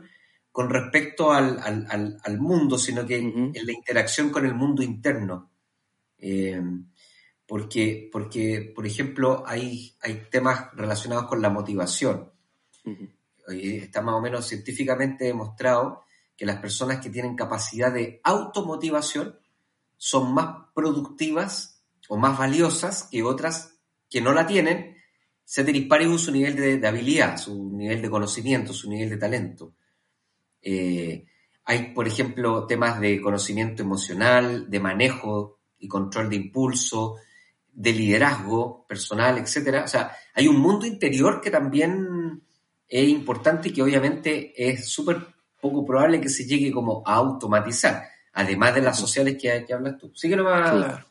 con 0.58 0.72
respecto 0.72 1.32
al, 1.32 1.60
al, 1.60 2.20
al, 2.24 2.39
mundo, 2.39 2.80
sino 2.80 3.05
que 3.05 3.18
en 3.18 3.53
la 3.53 3.72
interacción 3.72 4.32
con 4.32 4.43
el 4.43 4.55
mundo 4.55 4.82
interno. 4.82 5.51
Eh, 6.18 6.60
porque, 7.45 8.10
porque, 8.12 8.74
por 8.74 8.88
ejemplo, 8.88 9.43
hay, 9.45 9.95
hay 10.01 10.26
temas 10.32 10.74
relacionados 10.74 11.28
con 11.28 11.43
la 11.43 11.51
motivación. 11.51 12.32
Está 13.47 14.01
más 14.01 14.16
o 14.16 14.20
menos 14.20 14.47
científicamente 14.47 15.26
demostrado 15.26 16.05
que 16.36 16.47
las 16.47 16.60
personas 16.60 17.01
que 17.01 17.12
tienen 17.12 17.36
capacidad 17.36 17.93
de 17.93 18.20
automotivación 18.24 19.38
son 19.95 20.34
más 20.34 20.72
productivas 20.74 21.84
o 22.10 22.18
más 22.18 22.36
valiosas 22.36 23.10
que 23.12 23.22
otras 23.22 23.78
que 24.10 24.22
no 24.22 24.34
la 24.34 24.47
tienen, 24.47 24.97
se 25.43 25.64
paribus 25.84 26.24
su 26.24 26.32
nivel 26.32 26.55
de, 26.55 26.88
habilidad, 26.88 27.38
su 27.38 27.78
nivel 27.78 28.01
de 28.01 28.10
conocimiento, 28.10 28.74
su 28.74 28.89
nivel 28.89 29.12
de 29.12 29.18
talento. 29.18 29.76
Eh, 30.62 31.26
hay, 31.66 31.93
por 31.93 32.08
ejemplo, 32.08 32.66
temas 32.66 32.99
de 33.01 33.22
conocimiento 33.22 33.84
emocional, 33.84 34.70
de 34.70 34.80
manejo 34.80 35.60
y 35.80 35.88
control 35.88 36.30
de 36.30 36.38
impulso, 36.38 37.18
de 37.74 37.91
liderazgo 37.91 38.86
personal, 38.88 39.38
etc. 39.38 39.82
O 39.84 39.88
sea, 39.88 40.16
hay 40.34 40.47
un 40.47 40.60
mundo 40.60 40.86
interior 40.86 41.41
que 41.41 41.51
también 41.51 42.41
es 42.88 43.10
importante 43.10 43.70
y 43.70 43.74
que 43.74 43.84
obviamente 43.84 44.53
es 44.55 44.89
súper 44.89 45.18
poco 45.62 45.86
probable 45.86 46.22
que 46.22 46.30
se 46.30 46.45
llegue 46.45 46.72
como 46.72 47.03
a 47.05 47.16
automatizar, 47.16 48.03
además 48.34 48.76
de 48.76 48.82
las 48.82 48.97
sociales 48.97 49.38
que, 49.39 49.66
que 49.66 49.74
hablas 49.74 49.97
tú. 49.97 50.12
Sí 50.16 50.30
que 50.30 50.38
Claro, 50.38 51.05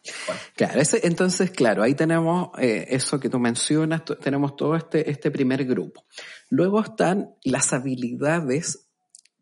claro 0.56 0.82
entonces, 1.02 1.50
claro, 1.50 1.82
ahí 1.82 1.94
tenemos 1.94 2.50
eh, 2.58 2.86
eso 2.88 3.20
que 3.20 3.28
tú 3.28 3.38
mencionas, 3.38 4.02
tenemos 4.20 4.56
todo 4.56 4.74
este, 4.74 5.10
este 5.10 5.30
primer 5.30 5.64
grupo. 5.64 6.04
Luego 6.48 6.80
están 6.80 7.34
las 7.44 7.72
habilidades 7.72 8.85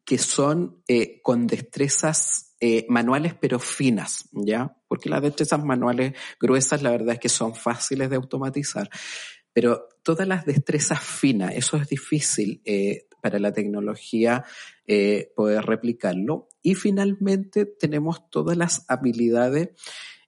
que 0.04 0.18
son 0.18 0.82
eh, 0.88 1.20
con 1.22 1.46
destrezas 1.46 2.54
eh, 2.60 2.86
manuales 2.88 3.34
pero 3.34 3.58
finas, 3.58 4.28
¿ya? 4.32 4.76
Porque 4.88 5.08
las 5.08 5.22
destrezas 5.22 5.64
manuales 5.64 6.14
gruesas 6.40 6.82
la 6.82 6.90
verdad 6.90 7.14
es 7.14 7.20
que 7.20 7.28
son 7.28 7.54
fáciles 7.54 8.10
de 8.10 8.16
automatizar, 8.16 8.90
pero 9.52 9.88
todas 10.02 10.26
las 10.28 10.44
destrezas 10.44 11.00
finas, 11.00 11.54
eso 11.54 11.76
es 11.76 11.88
difícil 11.88 12.62
para 13.24 13.38
la 13.38 13.54
tecnología 13.54 14.44
eh, 14.86 15.32
poder 15.34 15.64
replicarlo. 15.64 16.50
Y 16.60 16.74
finalmente 16.74 17.64
tenemos 17.64 18.28
todas 18.28 18.54
las 18.54 18.84
habilidades 18.86 19.70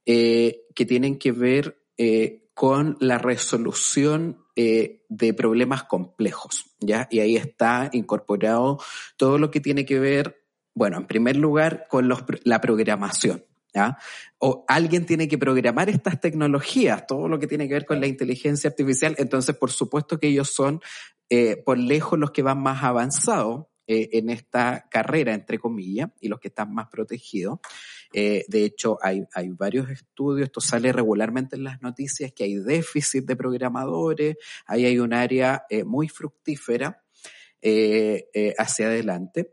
eh, 0.06 0.62
que 0.74 0.86
tienen 0.86 1.18
que 1.18 1.30
ver 1.30 1.84
eh, 1.98 2.48
con 2.54 2.96
la 3.00 3.18
resolución 3.18 4.45
de 4.56 5.34
problemas 5.34 5.84
complejos, 5.84 6.74
¿ya? 6.80 7.06
Y 7.10 7.20
ahí 7.20 7.36
está 7.36 7.90
incorporado 7.92 8.80
todo 9.18 9.36
lo 9.38 9.50
que 9.50 9.60
tiene 9.60 9.84
que 9.84 9.98
ver 9.98 10.42
Bueno, 10.74 10.96
en 10.96 11.06
primer 11.06 11.36
lugar, 11.36 11.86
con 11.88 12.08
los, 12.08 12.24
la 12.44 12.60
programación. 12.60 13.44
¿ya? 13.74 13.98
O 14.38 14.64
alguien 14.68 15.04
tiene 15.04 15.28
que 15.28 15.36
programar 15.36 15.90
estas 15.90 16.18
tecnologías, 16.20 17.06
todo 17.06 17.28
lo 17.28 17.38
que 17.38 17.46
tiene 17.46 17.68
que 17.68 17.74
ver 17.74 17.84
con 17.84 18.00
la 18.00 18.06
inteligencia 18.06 18.70
artificial. 18.70 19.14
Entonces, 19.18 19.54
por 19.56 19.70
supuesto 19.70 20.18
que 20.18 20.28
ellos 20.28 20.50
son 20.50 20.80
eh, 21.28 21.56
por 21.56 21.76
lejos 21.76 22.18
los 22.18 22.30
que 22.30 22.42
van 22.42 22.62
más 22.62 22.82
avanzados 22.82 23.66
eh, 23.86 24.10
en 24.12 24.30
esta 24.30 24.88
carrera, 24.90 25.34
entre 25.34 25.58
comillas, 25.58 26.10
y 26.20 26.28
los 26.28 26.40
que 26.40 26.48
están 26.48 26.72
más 26.72 26.88
protegidos. 26.88 27.58
Eh, 28.12 28.44
de 28.48 28.64
hecho, 28.64 28.98
hay, 29.02 29.24
hay 29.32 29.48
varios 29.50 29.90
estudios, 29.90 30.46
esto 30.46 30.60
sale 30.60 30.92
regularmente 30.92 31.56
en 31.56 31.64
las 31.64 31.82
noticias, 31.82 32.32
que 32.32 32.44
hay 32.44 32.56
déficit 32.56 33.24
de 33.24 33.36
programadores, 33.36 34.36
ahí 34.66 34.84
hay 34.84 34.98
un 34.98 35.12
área 35.12 35.64
eh, 35.68 35.84
muy 35.84 36.08
fructífera 36.08 37.02
eh, 37.60 38.54
hacia 38.58 38.86
adelante. 38.86 39.52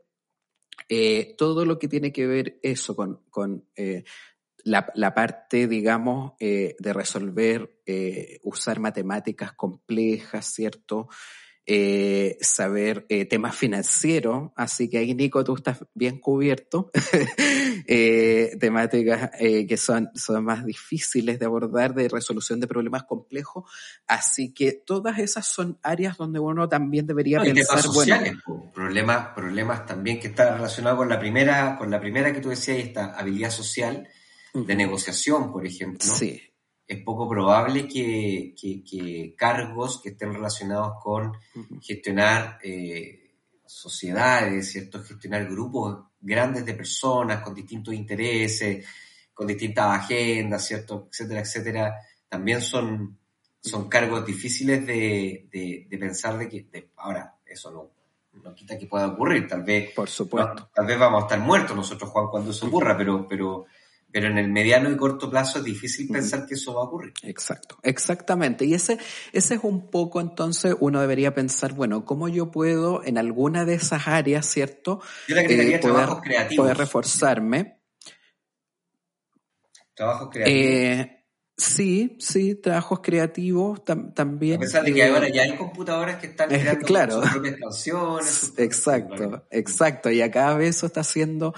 Todo 1.38 1.66
lo 1.66 1.80
que 1.80 1.88
tiene 1.88 2.12
que 2.12 2.28
ver 2.28 2.60
eso 2.62 2.96
con, 2.96 3.24
con 3.32 3.68
la, 4.64 4.92
la, 4.94 5.14
parte, 5.16 5.68
digamos, 5.68 6.34
de 6.38 6.94
resolver, 6.94 7.82
usar 8.44 8.80
matemáticas 8.80 9.54
complejas, 9.54 10.54
¿cierto? 10.54 11.08
Eh, 11.66 12.38
saber 12.42 13.06
eh, 13.08 13.24
temas 13.24 13.56
financieros, 13.56 14.52
así 14.58 14.90
que 14.90 14.98
ahí 14.98 15.16
Nico 15.16 15.46
tú 15.46 15.56
estás 15.56 15.86
bien 15.94 16.20
cubierto, 16.20 16.92
eh, 17.88 18.58
temáticas 18.60 19.32
eh, 19.40 19.66
que 19.66 19.78
son, 19.78 20.10
son 20.14 20.44
más 20.44 20.66
difíciles 20.66 21.40
de 21.40 21.46
abordar, 21.46 21.94
de 21.94 22.10
resolución 22.10 22.60
de 22.60 22.68
problemas 22.68 23.04
complejos, 23.04 23.64
así 24.08 24.54
que 24.54 24.74
todas 24.74 25.20
esas 25.20 25.48
son 25.48 25.80
áreas 25.84 26.18
donde 26.18 26.40
uno 26.40 26.68
también 26.68 27.08
debería 27.08 27.38
no, 27.38 27.46
pensar, 27.46 27.82
sociales, 27.82 28.36
bueno, 28.46 28.70
problemas, 28.74 29.28
problemas 29.34 29.86
también 29.86 30.20
que 30.20 30.28
están 30.28 30.58
relacionados 30.58 30.98
con 30.98 31.08
la 31.08 31.18
primera, 31.18 31.78
con 31.78 31.90
la 31.90 32.02
primera 32.02 32.34
que 32.34 32.42
tú 32.42 32.50
decías, 32.50 32.80
esta 32.80 33.18
habilidad 33.18 33.52
social 33.52 34.06
de 34.54 34.76
negociación, 34.76 35.50
por 35.50 35.66
ejemplo. 35.66 36.14
Sí 36.14 36.42
es 36.88 37.04
poco 37.04 37.28
probable 37.30 37.88
que, 37.88 38.54
que, 38.60 38.84
que, 38.84 39.36
cargos 39.38 40.02
que 40.02 40.10
estén 40.10 40.34
relacionados 40.34 41.02
con 41.02 41.34
gestionar 41.82 42.60
eh, 42.64 43.36
sociedades, 43.66 44.72
¿cierto? 44.72 45.04
gestionar 45.04 45.48
grupos 45.50 46.06
grandes 46.20 46.66
de 46.66 46.74
personas 46.74 47.42
con 47.42 47.54
distintos 47.54 47.94
intereses, 47.94 48.86
con 49.34 49.48
distintas 49.48 50.04
agendas, 50.04 50.66
¿cierto? 50.66 51.08
etcétera, 51.10 51.42
etcétera, 51.42 51.96
también 52.28 52.62
son, 52.62 53.18
son 53.60 53.90
cargos 53.90 54.26
difíciles 54.26 54.86
de, 54.86 55.48
de, 55.52 55.88
de 55.90 55.98
pensar 55.98 56.38
de 56.38 56.50
que, 56.50 56.68
de, 56.72 56.92
ahora, 56.98 57.36
eso 57.46 57.72
no, 57.72 58.42
no 58.42 58.54
quita 58.54 58.78
que 58.78 58.88
pueda 58.88 59.08
ocurrir, 59.08 59.48
tal 59.48 59.64
vez, 59.64 59.92
por 59.94 60.10
supuesto, 60.10 60.54
no, 60.54 60.70
tal 60.74 60.86
vez 60.86 61.00
vamos 61.00 61.24
a 61.24 61.26
estar 61.26 61.40
muertos 61.40 61.76
nosotros, 61.76 62.10
Juan, 62.10 62.28
cuando 62.28 62.52
eso 62.52 62.68
ocurra, 62.68 62.98
pero, 62.98 63.28
pero 63.28 63.66
pero 64.14 64.28
en 64.28 64.38
el 64.38 64.48
mediano 64.48 64.92
y 64.92 64.96
corto 64.96 65.28
plazo 65.28 65.58
es 65.58 65.66
difícil 65.66 66.08
pensar 66.08 66.46
que 66.46 66.54
eso 66.54 66.76
va 66.76 66.82
a 66.82 66.86
ocurrir. 66.86 67.14
Exacto, 67.24 67.80
exactamente. 67.82 68.64
Y 68.64 68.76
ese, 68.76 69.00
ese 69.32 69.56
es 69.56 69.64
un 69.64 69.90
poco, 69.90 70.22
entonces, 70.22 70.76
uno 70.80 71.02
debería 71.02 71.34
pensar, 71.34 71.74
bueno, 71.74 72.06
¿cómo 72.06 72.30
yo 72.30 72.52
puedo 72.52 73.04
en 73.04 73.18
alguna 73.18 73.66
de 73.66 73.74
esas 73.74 74.08
áreas, 74.08 74.46
¿cierto? 74.46 75.02
Yo 75.28 75.34
le 75.34 75.42
agregaría 75.42 75.78
eh, 75.78 75.80
poder, 75.80 75.96
trabajos 75.96 76.22
creativos. 76.22 76.64
Poder 76.64 76.78
reforzarme. 76.78 77.82
Trabajos 79.96 80.30
creativos. 80.32 80.62
Eh, 80.62 81.24
Sí, 81.56 82.18
sí, 82.20 82.56
trabajos 82.56 83.02
creativos 83.02 83.86
tam 83.86 84.12
también. 84.14 84.58
A 84.58 84.62
pesar 84.62 84.84
de 84.84 84.92
que 84.92 85.04
ahora 85.04 85.30
ya 85.30 85.44
hay 85.44 85.56
computadoras 85.56 86.16
que 86.16 86.28
están 86.28 86.50
creando 86.50 86.86
claro. 86.86 87.22
sus 87.22 87.32
propias 87.32 87.56
canciones. 87.58 88.26
Sus 88.26 88.60
exacto, 88.60 89.16
propias 89.16 89.44
exacto. 89.52 90.10
Y 90.10 90.22
a 90.22 90.32
cada 90.32 90.58
vez 90.58 90.78
eso 90.78 90.88
está 90.88 91.04
siendo 91.04 91.54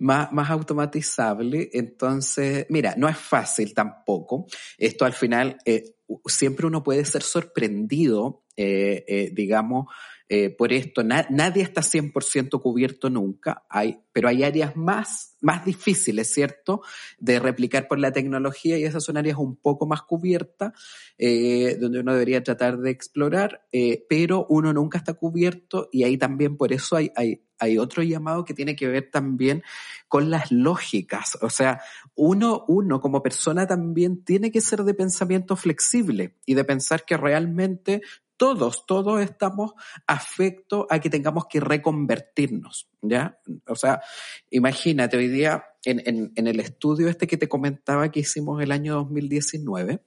más, 0.00 0.32
más 0.32 0.50
automatizable. 0.50 1.70
Entonces, 1.72 2.66
mira, 2.68 2.94
no 2.96 3.08
es 3.08 3.16
fácil 3.16 3.72
tampoco. 3.74 4.46
Esto 4.76 5.04
al 5.04 5.12
final, 5.12 5.58
eh, 5.64 5.94
siempre 6.26 6.66
uno 6.66 6.82
puede 6.82 7.04
ser 7.04 7.22
sorprendido, 7.22 8.44
eh, 8.56 9.04
eh, 9.06 9.30
digamos, 9.32 9.86
eh, 10.32 10.48
por 10.48 10.72
esto. 10.72 11.02
Na 11.02 11.26
nadie 11.28 11.64
está 11.64 11.82
100% 11.82 12.60
cubierto 12.62 13.10
nunca, 13.10 13.64
hay, 13.68 13.98
pero 14.12 14.28
hay 14.28 14.44
áreas 14.44 14.76
más, 14.76 15.36
más 15.40 15.64
difíciles, 15.64 16.32
¿cierto?, 16.32 16.82
de 17.18 17.40
replicar 17.40 17.88
por 17.88 17.98
la 17.98 18.12
tecnología 18.12 18.78
y 18.78 18.84
esas 18.84 19.02
son 19.02 19.16
áreas 19.16 19.38
un 19.38 19.56
poco 19.56 19.88
más 19.88 20.02
cubiertas, 20.02 20.72
eh, 21.18 21.76
donde 21.80 21.98
uno 21.98 22.12
debería 22.12 22.44
tratar 22.44 22.78
de 22.78 22.90
explorar, 22.90 23.66
eh, 23.72 24.06
pero 24.08 24.46
uno 24.48 24.72
nunca 24.72 24.98
está 24.98 25.14
cubierto 25.14 25.88
y 25.90 26.04
ahí 26.04 26.16
también 26.16 26.56
por 26.56 26.72
eso 26.72 26.94
hay, 26.94 27.10
hay, 27.16 27.42
hay 27.60 27.78
otro 27.78 28.02
llamado 28.02 28.44
que 28.44 28.54
tiene 28.54 28.74
que 28.74 28.88
ver 28.88 29.10
también 29.10 29.62
con 30.08 30.30
las 30.30 30.50
lógicas. 30.50 31.38
O 31.40 31.50
sea, 31.50 31.80
uno, 32.14 32.64
uno 32.66 33.00
como 33.00 33.22
persona 33.22 33.66
también 33.66 34.24
tiene 34.24 34.50
que 34.50 34.60
ser 34.60 34.82
de 34.82 34.94
pensamiento 34.94 35.56
flexible 35.56 36.36
y 36.46 36.54
de 36.54 36.64
pensar 36.64 37.04
que 37.04 37.16
realmente 37.16 38.02
todos, 38.40 38.86
todos 38.86 39.20
estamos 39.20 39.72
afectos 40.06 40.86
a 40.88 40.98
que 40.98 41.10
tengamos 41.10 41.44
que 41.46 41.60
reconvertirnos, 41.60 42.88
¿ya? 43.02 43.38
O 43.66 43.76
sea, 43.76 44.00
imagínate, 44.48 45.18
hoy 45.18 45.28
día 45.28 45.62
en, 45.84 46.00
en, 46.06 46.32
en, 46.34 46.46
el 46.46 46.58
estudio 46.58 47.08
este 47.08 47.26
que 47.26 47.36
te 47.36 47.50
comentaba 47.50 48.10
que 48.10 48.20
hicimos 48.20 48.62
el 48.62 48.72
año 48.72 48.94
2019, 48.94 50.02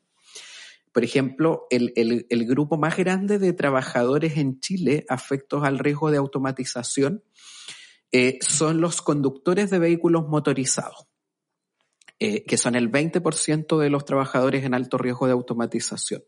por 0.94 1.04
ejemplo, 1.04 1.66
el, 1.72 2.46
grupo 2.46 2.78
más 2.78 2.96
grande 2.96 3.40
de 3.40 3.52
trabajadores 3.52 4.38
en 4.38 4.60
Chile 4.60 5.06
afectos 5.10 5.64
al 5.64 5.80
riesgo 5.80 6.12
de 6.12 6.18
automatización 6.18 7.24
eh, 8.12 8.38
son 8.42 8.80
los 8.80 9.02
conductores 9.02 9.72
de 9.72 9.80
vehículos 9.80 10.28
motorizados. 10.28 11.08
Eh, 12.20 12.46
que 12.46 12.58
son 12.58 12.76
el 12.76 12.92
20% 12.92 13.80
de 13.80 13.90
los 13.90 14.06
trabajadores 14.06 14.64
en 14.64 14.76
alto 14.76 15.00
riesgo 15.00 15.26
de 15.26 15.34
automatización. 15.34 16.24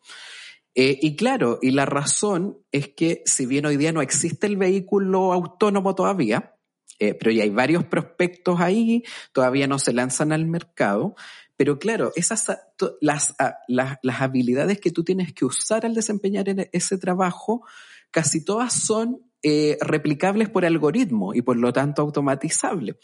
Eh, 0.73 0.97
y 0.99 1.15
claro, 1.15 1.59
y 1.61 1.71
la 1.71 1.85
razón 1.85 2.57
es 2.71 2.89
que 2.89 3.21
si 3.25 3.45
bien 3.45 3.67
hoy 3.67 3.77
día 3.77 3.93
no 3.93 4.01
existe 4.01 4.47
el 4.47 4.57
vehículo 4.57 5.31
autónomo 5.31 5.93
todavía, 5.93 6.55
pero 6.97 7.29
ya 7.29 7.43
hay 7.43 7.49
varios 7.49 7.85
prospectos 7.85 8.59
ahí, 8.61 9.03
todavía 9.31 9.67
no 9.67 9.79
se 9.79 9.93
lanzan 9.93 10.31
al 10.31 10.45
mercado, 10.45 11.15
pero 11.57 11.79
claro, 11.79 12.11
esas, 12.15 12.45
las, 13.01 13.35
las, 13.67 13.97
las 14.01 14.21
habilidades 14.21 14.79
que 14.79 14.91
tú 14.91 15.03
tienes 15.03 15.33
que 15.33 15.45
usar 15.45 15.85
al 15.85 15.93
desempeñar 15.93 16.45
ese 16.71 16.97
trabajo, 16.97 17.65
casi 18.11 18.43
todas 18.43 18.73
son 18.73 19.21
eh, 19.43 19.77
replicables 19.81 20.49
por 20.49 20.65
algoritmo 20.65 21.33
y 21.33 21.41
por 21.41 21.57
lo 21.57 21.71
tanto 21.71 22.01
automatizables. 22.01 22.95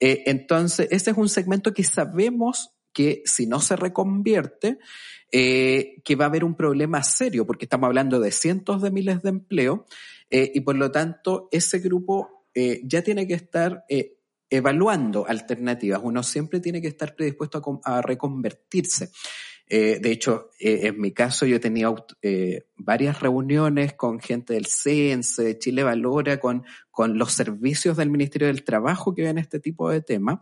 Eh, 0.00 0.24
entonces, 0.26 0.88
ese 0.90 1.12
es 1.12 1.16
un 1.16 1.28
segmento 1.28 1.72
que 1.72 1.84
sabemos 1.84 2.72
que 2.92 3.22
si 3.24 3.46
no 3.46 3.60
se 3.60 3.76
reconvierte, 3.76 4.78
eh, 5.30 6.00
que 6.04 6.16
va 6.16 6.24
a 6.24 6.28
haber 6.28 6.44
un 6.44 6.54
problema 6.54 7.02
serio, 7.02 7.46
porque 7.46 7.66
estamos 7.66 7.88
hablando 7.88 8.20
de 8.20 8.32
cientos 8.32 8.80
de 8.80 8.90
miles 8.90 9.22
de 9.22 9.28
empleos, 9.28 9.80
eh, 10.30 10.50
y 10.54 10.60
por 10.60 10.76
lo 10.76 10.90
tanto 10.90 11.48
ese 11.52 11.78
grupo 11.78 12.46
eh, 12.54 12.80
ya 12.84 13.02
tiene 13.02 13.26
que 13.26 13.34
estar 13.34 13.84
eh, 13.88 14.15
evaluando 14.50 15.26
alternativas. 15.26 16.00
Uno 16.02 16.22
siempre 16.22 16.60
tiene 16.60 16.80
que 16.80 16.88
estar 16.88 17.14
predispuesto 17.14 17.80
a, 17.84 18.02
reconvertirse. 18.02 19.10
Eh, 19.68 19.98
de 20.00 20.12
hecho, 20.12 20.50
eh, 20.60 20.80
en 20.84 21.00
mi 21.00 21.12
caso 21.12 21.44
yo 21.44 21.56
he 21.56 21.60
tenido 21.60 22.06
eh, 22.22 22.66
varias 22.76 23.20
reuniones 23.20 23.94
con 23.94 24.20
gente 24.20 24.54
del 24.54 24.66
CENSE, 24.66 25.42
de 25.42 25.58
Chile 25.58 25.82
Valora, 25.82 26.38
con, 26.38 26.64
los 27.14 27.32
servicios 27.32 27.96
del 27.96 28.10
Ministerio 28.10 28.46
del 28.46 28.64
Trabajo 28.64 29.14
que 29.14 29.22
ven 29.22 29.38
este 29.38 29.58
tipo 29.58 29.90
de 29.90 30.02
temas. 30.02 30.40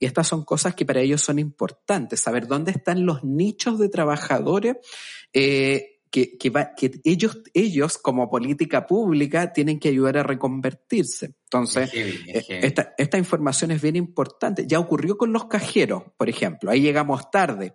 Y 0.00 0.06
estas 0.06 0.28
son 0.28 0.44
cosas 0.44 0.74
que 0.74 0.86
para 0.86 1.00
ellos 1.00 1.22
son 1.22 1.38
importantes, 1.38 2.20
saber 2.20 2.46
dónde 2.46 2.70
están 2.70 3.04
los 3.04 3.24
nichos 3.24 3.78
de 3.78 3.88
trabajadores 3.88 4.76
que, 6.10 6.36
que, 6.38 6.50
va, 6.50 6.74
que 6.74 7.00
ellos, 7.04 7.42
ellos 7.54 7.98
como 7.98 8.30
política 8.30 8.86
pública 8.86 9.52
tienen 9.52 9.78
que 9.78 9.88
ayudar 9.88 10.18
a 10.18 10.22
reconvertirse. 10.22 11.34
Entonces, 11.44 11.90
heavy, 11.90 12.24
esta, 12.26 12.94
esta 12.98 13.18
información 13.18 13.70
es 13.70 13.80
bien 13.80 13.96
importante. 13.96 14.66
Ya 14.66 14.78
ocurrió 14.78 15.16
con 15.16 15.32
los 15.32 15.46
cajeros, 15.46 16.04
por 16.16 16.28
ejemplo. 16.28 16.70
Ahí 16.70 16.80
llegamos 16.80 17.30
tarde. 17.30 17.74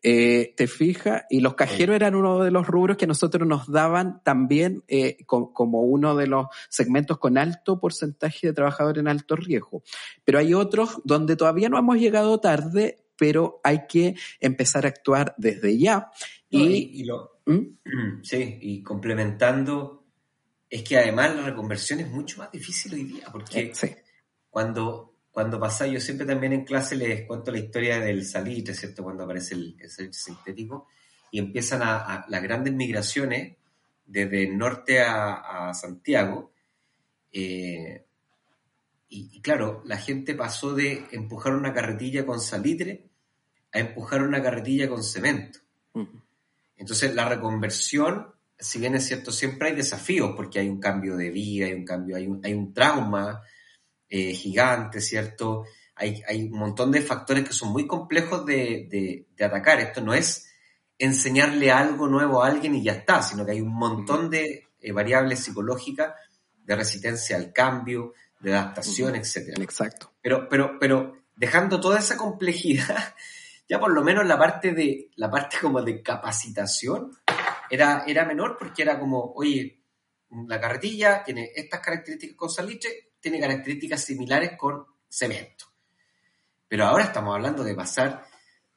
Eh, 0.00 0.54
te 0.56 0.68
fijas, 0.68 1.24
y 1.28 1.40
los 1.40 1.54
cajeros 1.54 1.96
eran 1.96 2.14
uno 2.14 2.44
de 2.44 2.52
los 2.52 2.68
rubros 2.68 2.96
que 2.96 3.08
nosotros 3.08 3.48
nos 3.48 3.70
daban 3.70 4.22
también 4.22 4.84
eh, 4.86 5.16
como 5.26 5.82
uno 5.82 6.14
de 6.14 6.28
los 6.28 6.46
segmentos 6.68 7.18
con 7.18 7.36
alto 7.36 7.80
porcentaje 7.80 8.46
de 8.46 8.52
trabajadores 8.52 9.00
en 9.00 9.08
alto 9.08 9.34
riesgo. 9.34 9.82
Pero 10.24 10.38
hay 10.38 10.54
otros 10.54 11.00
donde 11.02 11.34
todavía 11.34 11.68
no 11.68 11.78
hemos 11.78 11.98
llegado 11.98 12.38
tarde, 12.38 12.98
pero 13.18 13.60
hay 13.64 13.86
que 13.86 14.14
empezar 14.40 14.86
a 14.86 14.90
actuar 14.90 15.34
desde 15.36 15.76
ya. 15.76 16.10
Y, 16.48 16.62
y, 16.62 16.90
y, 17.00 17.04
lo, 17.04 17.40
¿Mm? 17.44 17.78
sí, 18.22 18.58
y 18.60 18.82
complementando, 18.82 20.04
es 20.70 20.82
que 20.82 20.98
además 20.98 21.34
la 21.34 21.42
reconversión 21.42 22.00
es 22.00 22.08
mucho 22.10 22.38
más 22.38 22.52
difícil 22.52 22.94
hoy 22.94 23.04
día, 23.04 23.26
porque 23.32 23.72
sí. 23.74 23.88
cuando, 24.48 25.16
cuando 25.30 25.58
pasa, 25.58 25.86
yo 25.86 26.00
siempre 26.00 26.26
también 26.26 26.52
en 26.52 26.64
clase 26.64 26.96
les 26.96 27.26
cuento 27.26 27.50
la 27.50 27.58
historia 27.58 28.00
del 28.00 28.24
salitre, 28.24 28.74
¿cierto? 28.74 29.02
Cuando 29.02 29.24
aparece 29.24 29.54
el, 29.54 29.76
el 29.80 29.90
salitre 29.90 30.18
sintético, 30.18 30.86
y 31.30 31.38
empiezan 31.38 31.82
a, 31.82 31.96
a, 31.96 32.26
las 32.28 32.42
grandes 32.42 32.72
migraciones 32.72 33.56
desde 34.06 34.44
el 34.44 34.56
norte 34.56 35.00
a, 35.00 35.68
a 35.68 35.74
Santiago, 35.74 36.52
eh, 37.32 38.04
y, 39.10 39.40
claro, 39.40 39.82
la 39.86 39.96
gente 39.96 40.34
pasó 40.34 40.74
de 40.74 41.06
empujar 41.12 41.54
una 41.54 41.72
carretilla 41.72 42.26
con 42.26 42.40
salitre 42.40 43.07
a 43.72 43.78
empujar 43.78 44.22
una 44.22 44.42
carretilla 44.42 44.88
con 44.88 45.02
cemento. 45.02 45.60
Entonces, 46.76 47.14
la 47.14 47.28
reconversión, 47.28 48.28
si 48.58 48.78
bien 48.78 48.94
es 48.94 49.06
cierto, 49.06 49.32
siempre 49.32 49.68
hay 49.68 49.74
desafíos, 49.74 50.32
porque 50.36 50.60
hay 50.60 50.68
un 50.68 50.80
cambio 50.80 51.16
de 51.16 51.30
vida, 51.30 51.66
hay 51.66 51.74
un 51.74 51.84
cambio, 51.84 52.16
hay 52.16 52.26
un, 52.26 52.40
hay 52.44 52.54
un 52.54 52.72
trauma 52.72 53.42
eh, 54.08 54.32
gigante, 54.32 55.00
¿cierto? 55.00 55.64
Hay, 55.96 56.22
hay, 56.28 56.44
un 56.44 56.58
montón 56.58 56.92
de 56.92 57.02
factores 57.02 57.44
que 57.44 57.52
son 57.52 57.72
muy 57.72 57.86
complejos 57.86 58.46
de, 58.46 59.26
de, 59.36 59.44
atacar. 59.44 59.80
Esto 59.80 60.00
no 60.00 60.14
es 60.14 60.48
enseñarle 60.96 61.72
algo 61.72 62.06
nuevo 62.06 62.42
a 62.42 62.46
alguien 62.46 62.76
y 62.76 62.84
ya 62.84 62.92
está, 62.92 63.22
sino 63.22 63.44
que 63.44 63.52
hay 63.52 63.60
un 63.60 63.74
montón 63.74 64.30
de 64.30 64.68
eh, 64.80 64.92
variables 64.92 65.40
psicológicas 65.40 66.14
de 66.64 66.76
resistencia 66.76 67.36
al 67.36 67.52
cambio, 67.52 68.14
de 68.40 68.54
adaptación, 68.54 69.16
etcétera. 69.16 69.62
Exacto. 69.62 70.12
Pero, 70.22 70.48
pero, 70.48 70.78
pero 70.78 71.16
dejando 71.34 71.80
toda 71.80 71.98
esa 71.98 72.16
complejidad, 72.16 73.14
ya 73.68 73.78
por 73.78 73.92
lo 73.92 74.02
menos 74.02 74.26
la 74.26 74.38
parte 74.38 74.72
de, 74.72 75.10
la 75.16 75.30
parte 75.30 75.58
como 75.60 75.82
de 75.82 76.02
capacitación 76.02 77.12
era, 77.70 78.04
era 78.06 78.24
menor 78.24 78.56
porque 78.58 78.82
era 78.82 78.98
como, 78.98 79.32
oye, 79.34 79.82
la 80.46 80.60
carretilla 80.60 81.22
tiene 81.22 81.50
estas 81.54 81.80
características 81.80 82.36
con 82.36 82.50
salitre, 82.50 83.12
tiene 83.20 83.40
características 83.40 84.02
similares 84.02 84.52
con 84.56 84.86
cemento. 85.08 85.66
Pero 86.66 86.86
ahora 86.86 87.04
estamos 87.04 87.34
hablando 87.34 87.64
de 87.64 87.74
pasar 87.74 88.24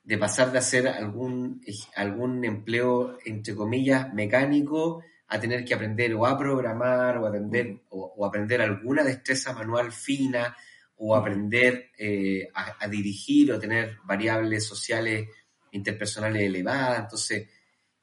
de 0.04 0.18
pasar 0.18 0.52
de 0.52 0.58
hacer 0.58 0.88
algún, 0.88 1.62
algún 1.96 2.44
empleo, 2.44 3.18
entre 3.26 3.56
comillas, 3.56 4.12
mecánico 4.14 5.04
a 5.28 5.40
tener 5.40 5.64
que 5.64 5.74
aprender 5.74 6.14
o 6.16 6.26
a 6.26 6.38
programar 6.38 7.18
o, 7.18 7.28
aprender, 7.28 7.82
o, 7.90 8.26
aprender 8.26 8.62
alguna 8.62 9.04
destreza 9.04 9.54
manual 9.54 9.92
fina 9.92 10.56
o 11.04 11.16
aprender 11.16 11.90
eh, 11.98 12.48
a, 12.54 12.88
dirigir 12.88 13.52
o 13.52 13.60
tener 13.60 13.98
variables 14.04 14.64
sociales 14.64 15.28
interpersonales 15.72 16.44
elevadas. 16.44 17.00
Entonces, 17.00 17.50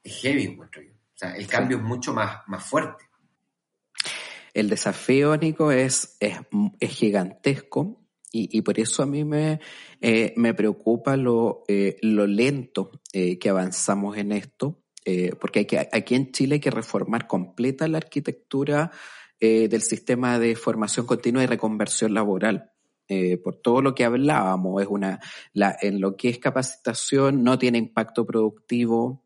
es 0.03 0.21
heavy, 0.21 0.43
encuentro 0.43 0.81
yo. 0.81 0.91
O 0.91 1.17
sea, 1.17 1.35
el 1.37 1.47
cambio 1.47 1.77
es 1.77 1.83
mucho 1.83 2.13
más, 2.13 2.41
más 2.47 2.65
fuerte. 2.65 3.05
El 4.53 4.69
desafío, 4.69 5.37
Nico, 5.37 5.71
es, 5.71 6.17
es, 6.19 6.39
gigantesco 6.89 8.05
y, 8.31 8.61
por 8.63 8.79
eso 8.79 9.03
a 9.03 9.05
mí 9.05 9.23
me, 9.23 9.61
eh, 10.01 10.33
me 10.35 10.53
preocupa 10.53 11.15
lo, 11.15 11.63
eh, 11.69 11.97
lo 12.01 12.27
lento 12.27 12.91
que 13.11 13.49
avanzamos 13.49 14.17
en 14.17 14.33
esto 14.33 14.83
porque 15.39 15.59
hay 15.59 15.65
que, 15.65 15.79
aquí 15.79 16.13
en 16.13 16.31
Chile 16.31 16.55
hay 16.55 16.59
que 16.59 16.69
reformar 16.69 17.25
completa 17.25 17.87
la 17.87 17.97
arquitectura 17.97 18.91
del 19.39 19.81
sistema 19.81 20.37
de 20.37 20.55
formación 20.55 21.07
continua 21.07 21.43
y 21.43 21.47
reconversión 21.47 22.13
laboral. 22.13 22.71
Eh, 23.11 23.37
por 23.37 23.55
todo 23.55 23.81
lo 23.81 23.95
que 23.95 24.05
hablábamos, 24.05 24.81
es 24.81 24.87
una, 24.87 25.19
la, 25.53 25.75
en 25.81 25.99
lo 25.99 26.15
que 26.15 26.29
es 26.29 26.37
capacitación 26.37 27.43
no 27.43 27.57
tiene 27.57 27.79
impacto 27.79 28.25
productivo, 28.25 29.25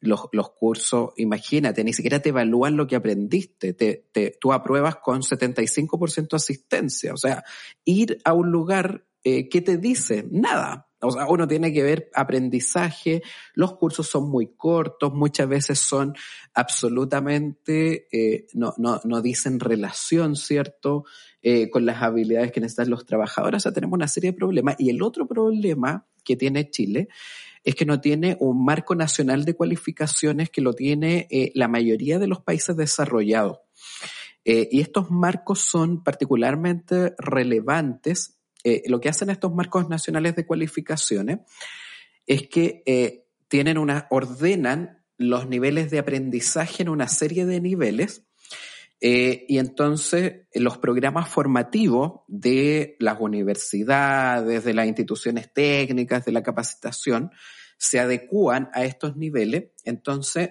los, 0.00 0.28
los, 0.32 0.50
cursos, 0.50 1.10
imagínate, 1.16 1.84
ni 1.84 1.92
siquiera 1.92 2.20
te 2.20 2.30
evalúan 2.30 2.76
lo 2.76 2.88
que 2.88 2.96
aprendiste, 2.96 3.72
te, 3.72 4.08
te, 4.12 4.36
tú 4.40 4.52
apruebas 4.52 4.96
con 4.96 5.22
75% 5.22 6.34
asistencia, 6.34 7.14
o 7.14 7.16
sea, 7.16 7.44
ir 7.84 8.18
a 8.24 8.32
un 8.32 8.50
lugar, 8.50 9.06
¿qué 9.22 9.62
te 9.64 9.78
dice? 9.78 10.26
Nada, 10.28 10.91
o 11.02 11.10
sea, 11.10 11.26
uno 11.26 11.48
tiene 11.48 11.72
que 11.72 11.82
ver 11.82 12.10
aprendizaje, 12.14 13.22
los 13.54 13.76
cursos 13.76 14.06
son 14.06 14.30
muy 14.30 14.54
cortos, 14.56 15.12
muchas 15.12 15.48
veces 15.48 15.80
son 15.80 16.14
absolutamente, 16.54 18.06
eh, 18.12 18.46
no, 18.54 18.72
no, 18.78 19.00
no 19.04 19.20
dicen 19.20 19.58
relación, 19.58 20.36
¿cierto? 20.36 21.04
Eh, 21.42 21.70
con 21.70 21.84
las 21.84 22.02
habilidades 22.02 22.52
que 22.52 22.60
necesitan 22.60 22.90
los 22.90 23.04
trabajadores, 23.04 23.58
o 23.58 23.62
sea, 23.62 23.72
tenemos 23.72 23.96
una 23.96 24.06
serie 24.06 24.30
de 24.30 24.36
problemas. 24.36 24.76
Y 24.78 24.90
el 24.90 25.02
otro 25.02 25.26
problema 25.26 26.06
que 26.24 26.36
tiene 26.36 26.70
Chile 26.70 27.08
es 27.64 27.74
que 27.74 27.84
no 27.84 28.00
tiene 28.00 28.36
un 28.38 28.64
marco 28.64 28.94
nacional 28.94 29.44
de 29.44 29.54
cualificaciones 29.54 30.50
que 30.50 30.60
lo 30.60 30.72
tiene 30.72 31.26
eh, 31.30 31.50
la 31.56 31.66
mayoría 31.66 32.20
de 32.20 32.28
los 32.28 32.40
países 32.40 32.76
desarrollados. 32.76 33.58
y 34.44 34.80
estos 34.80 35.10
marcos 35.10 35.60
son 35.60 36.02
particularmente 36.02 37.14
relevantes 37.18 38.41
eh, 38.64 38.82
lo 38.86 39.00
que 39.00 39.08
hacen 39.08 39.30
estos 39.30 39.54
marcos 39.54 39.88
nacionales 39.88 40.36
de 40.36 40.46
cualificaciones 40.46 41.40
es 42.26 42.48
que 42.48 42.82
eh, 42.86 43.26
tienen 43.48 43.78
una, 43.78 44.06
ordenan 44.10 45.04
los 45.18 45.48
niveles 45.48 45.90
de 45.90 45.98
aprendizaje 45.98 46.82
en 46.82 46.88
una 46.88 47.08
serie 47.08 47.46
de 47.46 47.60
niveles 47.60 48.24
eh, 49.00 49.46
y 49.48 49.58
entonces 49.58 50.46
los 50.54 50.78
programas 50.78 51.28
formativos 51.28 52.20
de 52.28 52.96
las 53.00 53.20
universidades, 53.20 54.64
de 54.64 54.74
las 54.74 54.86
instituciones 54.86 55.52
técnicas, 55.52 56.24
de 56.24 56.30
la 56.30 56.44
capacitación, 56.44 57.32
se 57.76 57.98
adecúan 57.98 58.70
a 58.72 58.84
estos 58.84 59.16
niveles. 59.16 59.70
Entonces, 59.84 60.50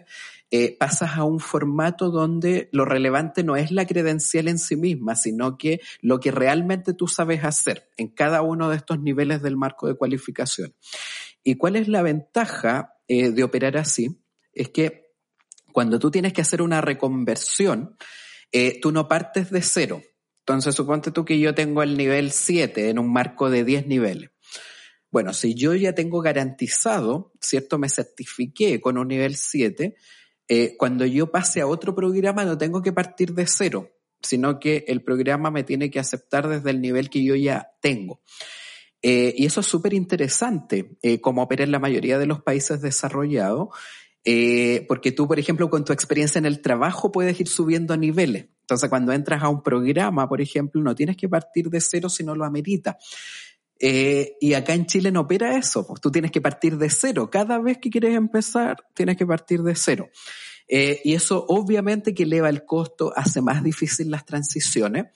eh, 0.54 0.76
pasas 0.78 1.16
a 1.16 1.24
un 1.24 1.40
formato 1.40 2.10
donde 2.10 2.68
lo 2.74 2.84
relevante 2.84 3.42
no 3.42 3.56
es 3.56 3.72
la 3.72 3.86
credencial 3.86 4.50
en 4.50 4.60
sí 4.60 4.76
misma, 4.76 5.16
sino 5.16 5.58
que 5.58 5.80
lo 6.02 6.20
que 6.20 6.30
realmente 6.30 6.94
tú 6.94 7.08
sabes 7.08 7.46
hacer 7.46 7.90
en 7.96 8.10
cada 8.10 8.42
uno 8.42 8.70
de 8.70 8.76
estos 8.76 9.00
niveles 9.00 9.42
del 9.42 9.56
marco 9.56 9.88
de 9.88 9.96
cualificación. 9.96 10.76
¿Y 11.42 11.56
cuál 11.56 11.78
es 11.78 11.88
la 11.88 12.02
ventaja 12.02 12.96
eh, 13.08 13.32
de 13.32 13.44
operar 13.44 13.78
así? 13.78 14.22
Es 14.52 14.70
que 14.70 15.14
cuando 15.72 16.00
tú 16.00 16.12
tienes 16.12 16.34
que 16.34 16.42
hacer 16.42 16.62
una 16.62 16.82
reconversión, 16.82 17.96
eh, 18.52 18.78
tú 18.82 18.92
no 18.92 19.08
partes 19.08 19.52
de 19.52 19.62
cero. 19.62 20.02
Entonces, 20.40 20.76
suponte 20.76 21.12
tú 21.12 21.24
que 21.24 21.40
yo 21.40 21.56
tengo 21.56 21.82
el 21.82 21.96
nivel 21.96 22.32
7 22.32 22.90
en 22.90 23.00
un 23.00 23.14
marco 23.14 23.50
de 23.50 23.64
10 23.64 23.88
niveles. 23.88 24.32
Bueno, 25.12 25.34
si 25.34 25.56
yo 25.56 25.76
ya 25.76 25.94
tengo 25.94 26.22
garantizado, 26.22 27.32
¿cierto? 27.40 27.78
Me 27.78 27.88
certifiqué 27.90 28.82
con 28.82 28.98
un 28.98 29.08
nivel 29.08 29.36
7, 29.36 29.96
eh, 30.54 30.76
cuando 30.76 31.06
yo 31.06 31.32
pase 31.32 31.62
a 31.62 31.66
otro 31.66 31.96
programa 31.96 32.44
no 32.44 32.58
tengo 32.58 32.82
que 32.82 32.92
partir 32.92 33.34
de 33.34 33.48
cero, 33.48 33.90
sino 34.22 34.60
que 34.60 34.84
el 34.90 35.02
programa 35.02 35.50
me 35.50 35.64
tiene 35.64 35.90
que 35.90 35.98
aceptar 35.98 36.50
desde 36.50 36.72
el 36.72 36.82
nivel 36.82 37.10
que 37.10 37.24
yo 37.24 37.36
ya 37.36 37.72
tengo. 37.80 38.20
Eh, 39.02 39.34
y 39.38 39.46
eso 39.46 39.62
es 39.62 39.66
súper 39.68 39.94
interesante, 39.94 40.98
eh, 41.04 41.22
como 41.22 41.42
opera 41.42 41.64
en 41.64 41.72
la 41.72 41.80
mayoría 41.80 42.20
de 42.20 42.26
los 42.26 42.42
países 42.42 42.82
desarrollados, 42.82 43.70
porque 44.90 45.14
tú, 45.14 45.26
por 45.26 45.40
ejemplo, 45.40 45.70
con 45.70 45.86
tu 45.86 45.94
experiencia 45.94 46.38
en 46.38 46.46
el 46.46 46.62
trabajo 46.62 47.14
puedes 47.14 47.40
ir 47.40 47.48
subiendo 47.48 47.96
niveles. 47.96 48.48
Entonces, 48.60 48.90
cuando 48.90 49.14
entras 49.14 49.42
a 49.44 49.48
un 49.48 49.64
programa, 49.64 50.28
por 50.28 50.42
ejemplo, 50.42 50.82
no 50.82 50.94
tienes 50.96 51.16
que 51.16 51.30
partir 51.30 51.70
de 51.70 51.80
cero 51.80 52.10
si 52.10 52.26
no 52.26 52.36
lo 52.36 52.44
amerita. 52.44 52.98
Y 53.82 54.54
acá 54.54 54.74
en 54.74 54.86
Chile 54.86 55.12
no 55.12 55.22
opera 55.22 55.58
eso, 55.58 55.88
pues 55.88 56.00
tú 56.00 56.12
tienes 56.12 56.32
que 56.32 56.40
partir 56.42 56.78
de 56.78 56.90
cero. 56.90 57.30
Cada 57.32 57.60
vez 57.60 57.80
que 57.80 57.90
quieres 57.90 58.16
empezar, 58.16 58.78
tienes 58.94 59.18
que 59.18 59.26
partir 59.26 59.64
de 59.64 59.76
cero. 59.76 60.10
Eh, 60.74 61.02
y 61.04 61.16
eso 61.16 61.46
obviamente 61.50 62.14
que 62.14 62.24
eleva 62.24 62.48
el 62.48 62.64
costo, 62.64 63.12
hace 63.14 63.42
más 63.42 63.62
difícil 63.62 64.10
las 64.10 64.26
transiciones. 64.26 65.08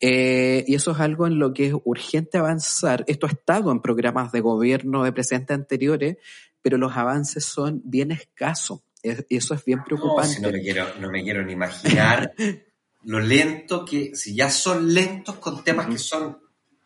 Eh, 0.00 0.64
y 0.66 0.74
eso 0.74 0.90
es 0.90 0.98
algo 0.98 1.28
en 1.28 1.38
lo 1.38 1.52
que 1.52 1.68
es 1.68 1.74
urgente 1.84 2.38
avanzar. 2.38 3.04
Esto 3.06 3.26
ha 3.26 3.30
estado 3.30 3.70
en 3.70 3.80
programas 3.80 4.32
de 4.32 4.40
gobierno 4.40 5.04
de 5.04 5.12
presidentes 5.12 5.54
anteriores, 5.54 6.16
pero 6.60 6.76
los 6.76 6.96
avances 6.96 7.44
son 7.44 7.80
bien 7.84 8.10
escasos. 8.10 8.80
Y 9.02 9.36
eso 9.36 9.54
es 9.54 9.64
bien 9.64 9.84
preocupante. 9.84 10.40
No, 10.40 10.48
no, 10.48 10.54
me 10.54 10.60
quiero, 10.60 10.86
no 11.00 11.08
me 11.08 11.22
quiero 11.22 11.44
ni 11.44 11.52
imaginar 11.52 12.34
lo 13.04 13.20
lento 13.20 13.84
que, 13.84 14.16
si 14.16 14.34
ya 14.34 14.50
son 14.50 14.92
lentos 14.92 15.36
con 15.36 15.62
temas 15.62 15.86
que 15.86 15.98
son 15.98 16.36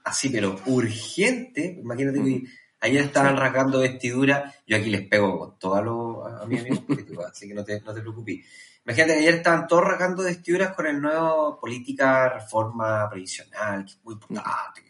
así, 0.05 0.29
pero 0.29 0.57
urgentes, 0.67 1.79
imagínate 1.79 2.23
que 2.23 2.45
Ayer 2.85 3.05
estaban 3.05 3.39
rasgando 3.39 3.81
vestidura, 3.81 4.55
yo 4.67 4.77
aquí 4.77 4.91
les 4.91 5.09
pego 5.09 5.39
con 5.39 5.59
todos 5.59 5.83
los 5.83 6.43
a 6.43 6.45
mis 6.45 6.61
amigos 6.61 6.81
políticos, 6.81 7.25
así 7.31 7.49
que 7.49 7.55
no 7.55 7.65
te, 7.65 7.81
no 7.81 7.95
te 7.95 8.03
preocupes. 8.03 8.45
Imagínate 8.85 9.15
que 9.15 9.21
ayer 9.21 9.35
estaban 9.37 9.67
todos 9.67 9.85
rasgando 9.85 10.23
vestiduras 10.23 10.75
con 10.75 10.87
el 10.87 11.01
nuevo 11.01 11.59
política 11.59 12.29
reforma 12.29 13.09
previsional, 13.09 13.87
que 13.87 13.93
es 13.93 14.05
muy 14.05 14.13
importante, 14.13 14.83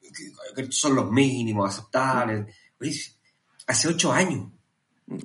que, 0.00 0.72
son 0.72 0.96
los 0.96 1.08
mínimos 1.12 1.70
aceptables. 1.70 2.56
hace 3.68 3.86
ocho 3.88 4.12
años 4.12 4.48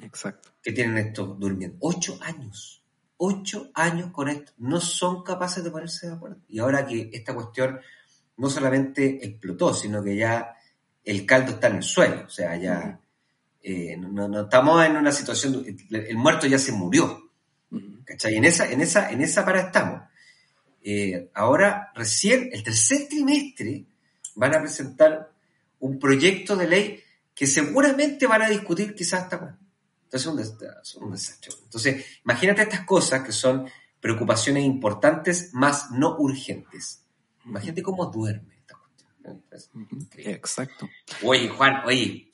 Exacto. 0.04 0.50
que 0.62 0.72
tienen 0.72 1.00
esto 1.00 1.26
durmiendo. 1.26 1.78
Ocho 1.80 2.20
años. 2.22 2.84
Ocho 3.18 3.72
años 3.74 4.12
con 4.12 4.30
esto. 4.30 4.52
No 4.58 4.80
son 4.80 5.24
capaces 5.24 5.64
de 5.64 5.72
ponerse 5.72 6.06
de 6.06 6.14
acuerdo. 6.14 6.38
Y 6.48 6.60
ahora 6.60 6.86
que 6.86 7.10
esta 7.12 7.34
cuestión 7.34 7.80
no 8.38 8.50
solamente 8.50 9.26
explotó, 9.26 9.74
sino 9.74 10.04
que 10.04 10.16
ya 10.16 10.56
el 11.04 11.26
caldo 11.26 11.54
está 11.54 11.68
en 11.68 11.78
el 11.78 11.84
suelo, 11.84 12.26
o 12.26 12.30
sea, 12.30 12.56
ya 12.56 13.00
eh, 13.62 13.96
no, 13.98 14.42
estamos 14.42 14.86
en 14.86 14.98
una 14.98 15.12
situación, 15.12 15.66
el 15.90 16.18
muerto 16.18 16.48
ya 16.48 16.60
se 16.60 16.72
murió, 16.72 17.32
¿cachai? 18.06 18.36
En 18.36 18.46
esa, 18.46 18.72
en 18.72 18.82
esa, 18.82 19.12
en 19.12 19.22
esa 19.22 19.46
para 19.46 19.62
estamos. 19.62 20.02
Eh, 20.84 21.30
ahora, 21.34 21.92
recién, 21.96 22.50
el 22.52 22.64
tercer 22.64 23.08
trimestre, 23.08 23.86
van 24.36 24.56
a 24.56 24.62
presentar 24.62 25.32
un 25.80 26.00
proyecto 26.00 26.56
de 26.56 26.68
ley 26.68 27.04
que 27.34 27.48
seguramente 27.48 28.28
van 28.28 28.42
a 28.42 28.50
discutir 28.50 28.94
quizás 28.94 29.24
hasta 29.24 29.40
cuándo. 29.40 29.60
Entonces, 30.06 30.56
es 30.84 30.96
un 30.96 31.12
desastre. 31.12 31.52
Entonces, 31.64 32.06
imagínate 32.24 32.64
estas 32.64 32.86
cosas 32.86 33.24
que 33.24 33.32
son 33.32 33.68
preocupaciones 34.00 34.64
importantes 34.66 35.54
más 35.54 35.92
no 35.92 36.18
urgentes. 36.18 37.03
Imagínate 37.46 37.82
cómo 37.82 38.06
duerme 38.06 38.56
esta 38.58 38.76
cuestión. 38.76 40.10
Exacto. 40.18 40.90
Oye, 41.24 41.50
Juan, 41.50 41.86
oye, 41.86 42.32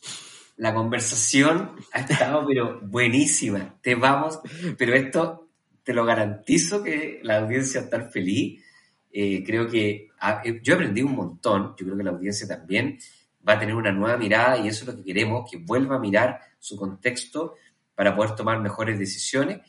la 0.58 0.74
conversación 0.74 1.76
ha 1.94 2.02
estado 2.02 2.46
pero 2.48 2.82
buenísima. 2.82 3.76
Te 3.82 3.96
vamos, 3.96 4.40
pero 4.78 4.94
esto 4.94 5.50
te 5.84 5.94
lo 5.94 6.06
garantizo 6.06 6.84
que 6.84 7.20
la 7.24 7.38
audiencia 7.38 7.80
va 7.80 7.84
a 7.84 7.86
estar 7.86 8.12
feliz. 8.12 8.64
Eh, 9.12 9.44
creo 9.44 9.68
que 9.68 10.10
ah, 10.20 10.42
eh, 10.44 10.60
yo 10.62 10.76
aprendí 10.76 11.02
un 11.02 11.16
montón, 11.16 11.76
yo 11.78 11.86
creo 11.86 11.98
que 11.98 12.04
la 12.04 12.12
audiencia 12.12 12.48
también 12.48 13.00
va 13.48 13.54
a 13.54 13.60
tener 13.60 13.74
una 13.74 13.92
nueva 13.92 14.18
mirada 14.18 14.58
y 14.58 14.68
eso 14.68 14.84
es 14.84 14.88
lo 14.88 14.96
que 14.98 15.04
queremos, 15.04 15.50
que 15.50 15.58
vuelva 15.58 15.96
a 15.96 16.00
mirar 16.00 16.42
su 16.60 16.76
contexto 16.76 17.56
para 17.96 18.16
poder 18.16 18.36
tomar 18.36 18.60
mejores 18.60 19.00
decisiones. 19.00 19.62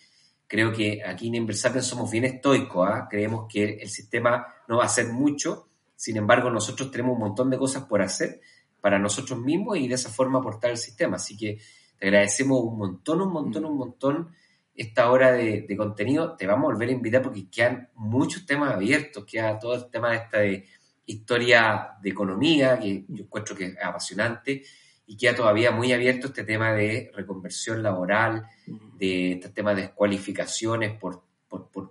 Creo 0.50 0.72
que 0.72 1.00
aquí 1.06 1.28
en 1.28 1.36
Inversapiens 1.36 1.86
somos 1.86 2.10
bien 2.10 2.24
estoicos, 2.24 2.84
¿ah? 2.90 3.06
creemos 3.08 3.46
que 3.48 3.74
el 3.74 3.88
sistema 3.88 4.44
no 4.66 4.78
va 4.78 4.82
a 4.82 4.86
hacer 4.86 5.06
mucho, 5.06 5.68
sin 5.94 6.16
embargo 6.16 6.50
nosotros 6.50 6.90
tenemos 6.90 7.12
un 7.12 7.20
montón 7.20 7.50
de 7.50 7.56
cosas 7.56 7.84
por 7.84 8.02
hacer 8.02 8.40
para 8.80 8.98
nosotros 8.98 9.38
mismos 9.38 9.78
y 9.78 9.86
de 9.86 9.94
esa 9.94 10.10
forma 10.10 10.40
aportar 10.40 10.72
al 10.72 10.76
sistema. 10.76 11.18
Así 11.18 11.36
que 11.36 11.60
te 11.96 12.08
agradecemos 12.08 12.64
un 12.64 12.78
montón, 12.78 13.20
un 13.20 13.32
montón, 13.32 13.64
un 13.64 13.76
montón 13.76 14.34
esta 14.74 15.12
hora 15.12 15.30
de, 15.30 15.72
contenido. 15.76 16.34
Te 16.36 16.48
vamos 16.48 16.64
a 16.64 16.72
volver 16.72 16.88
a 16.88 16.92
invitar 16.94 17.22
porque 17.22 17.48
quedan 17.48 17.88
muchos 17.94 18.44
temas 18.44 18.74
abiertos, 18.74 19.24
queda 19.24 19.56
todo 19.56 19.76
el 19.76 19.88
tema 19.88 20.10
de 20.10 20.16
esta 20.16 20.38
de 20.38 20.66
historia 21.06 21.90
de 22.02 22.10
economía, 22.10 22.76
que 22.76 23.04
yo 23.06 23.22
encuentro 23.22 23.54
que 23.54 23.66
es 23.66 23.76
apasionante, 23.80 24.64
y 25.10 25.16
queda 25.16 25.34
todavía 25.34 25.72
muy 25.72 25.92
abierto 25.92 26.28
este 26.28 26.44
tema 26.44 26.72
de 26.72 27.10
reconversión 27.12 27.82
laboral, 27.82 28.46
de 28.96 29.32
este 29.32 29.48
tema 29.48 29.74
de 29.74 29.82
descualificaciones 29.82 30.96
por, 31.00 31.24
por, 31.48 31.68
por, 31.68 31.90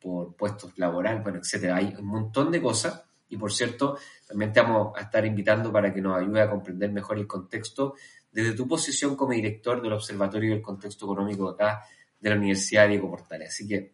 por 0.00 0.34
puestos 0.34 0.72
laborales, 0.78 1.22
bueno, 1.22 1.38
etcétera. 1.38 1.76
Hay 1.76 1.94
un 1.98 2.06
montón 2.06 2.50
de 2.50 2.62
cosas 2.62 3.04
y 3.28 3.36
por 3.36 3.52
cierto, 3.52 3.98
también 4.26 4.54
te 4.54 4.62
vamos 4.62 4.96
a 4.96 5.02
estar 5.02 5.26
invitando 5.26 5.70
para 5.70 5.92
que 5.92 6.00
nos 6.00 6.16
ayude 6.16 6.40
a 6.40 6.48
comprender 6.48 6.90
mejor 6.92 7.18
el 7.18 7.26
contexto 7.26 7.94
desde 8.32 8.54
tu 8.54 8.66
posición 8.66 9.16
como 9.16 9.34
director 9.34 9.82
del 9.82 9.92
Observatorio 9.92 10.52
del 10.52 10.62
Contexto 10.62 11.04
Económico 11.04 11.50
acá 11.50 11.82
de 12.18 12.30
la 12.30 12.36
Universidad 12.36 12.88
Diego 12.88 13.10
Portales. 13.10 13.50
Así 13.50 13.68
que, 13.68 13.92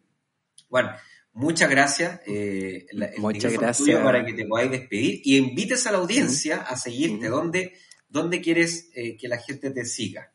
bueno, 0.69 0.89
muchas 1.33 1.69
gracias. 1.69 2.21
Eh, 2.25 2.87
muchas 3.17 3.51
gracias. 3.51 3.99
Para 3.99 4.25
que 4.25 4.31
te 4.31 4.45
podáis 4.45 4.71
despedir 4.71 5.19
y 5.25 5.35
invites 5.35 5.85
a 5.85 5.91
la 5.91 5.97
audiencia 5.97 6.61
a 6.61 6.77
seguirte. 6.77 7.27
¿Dónde, 7.27 7.73
¿Dónde, 8.13 8.41
quieres 8.41 8.91
eh, 8.93 9.17
que 9.17 9.27
la 9.27 9.39
gente 9.39 9.71
te 9.71 9.85
siga? 9.85 10.31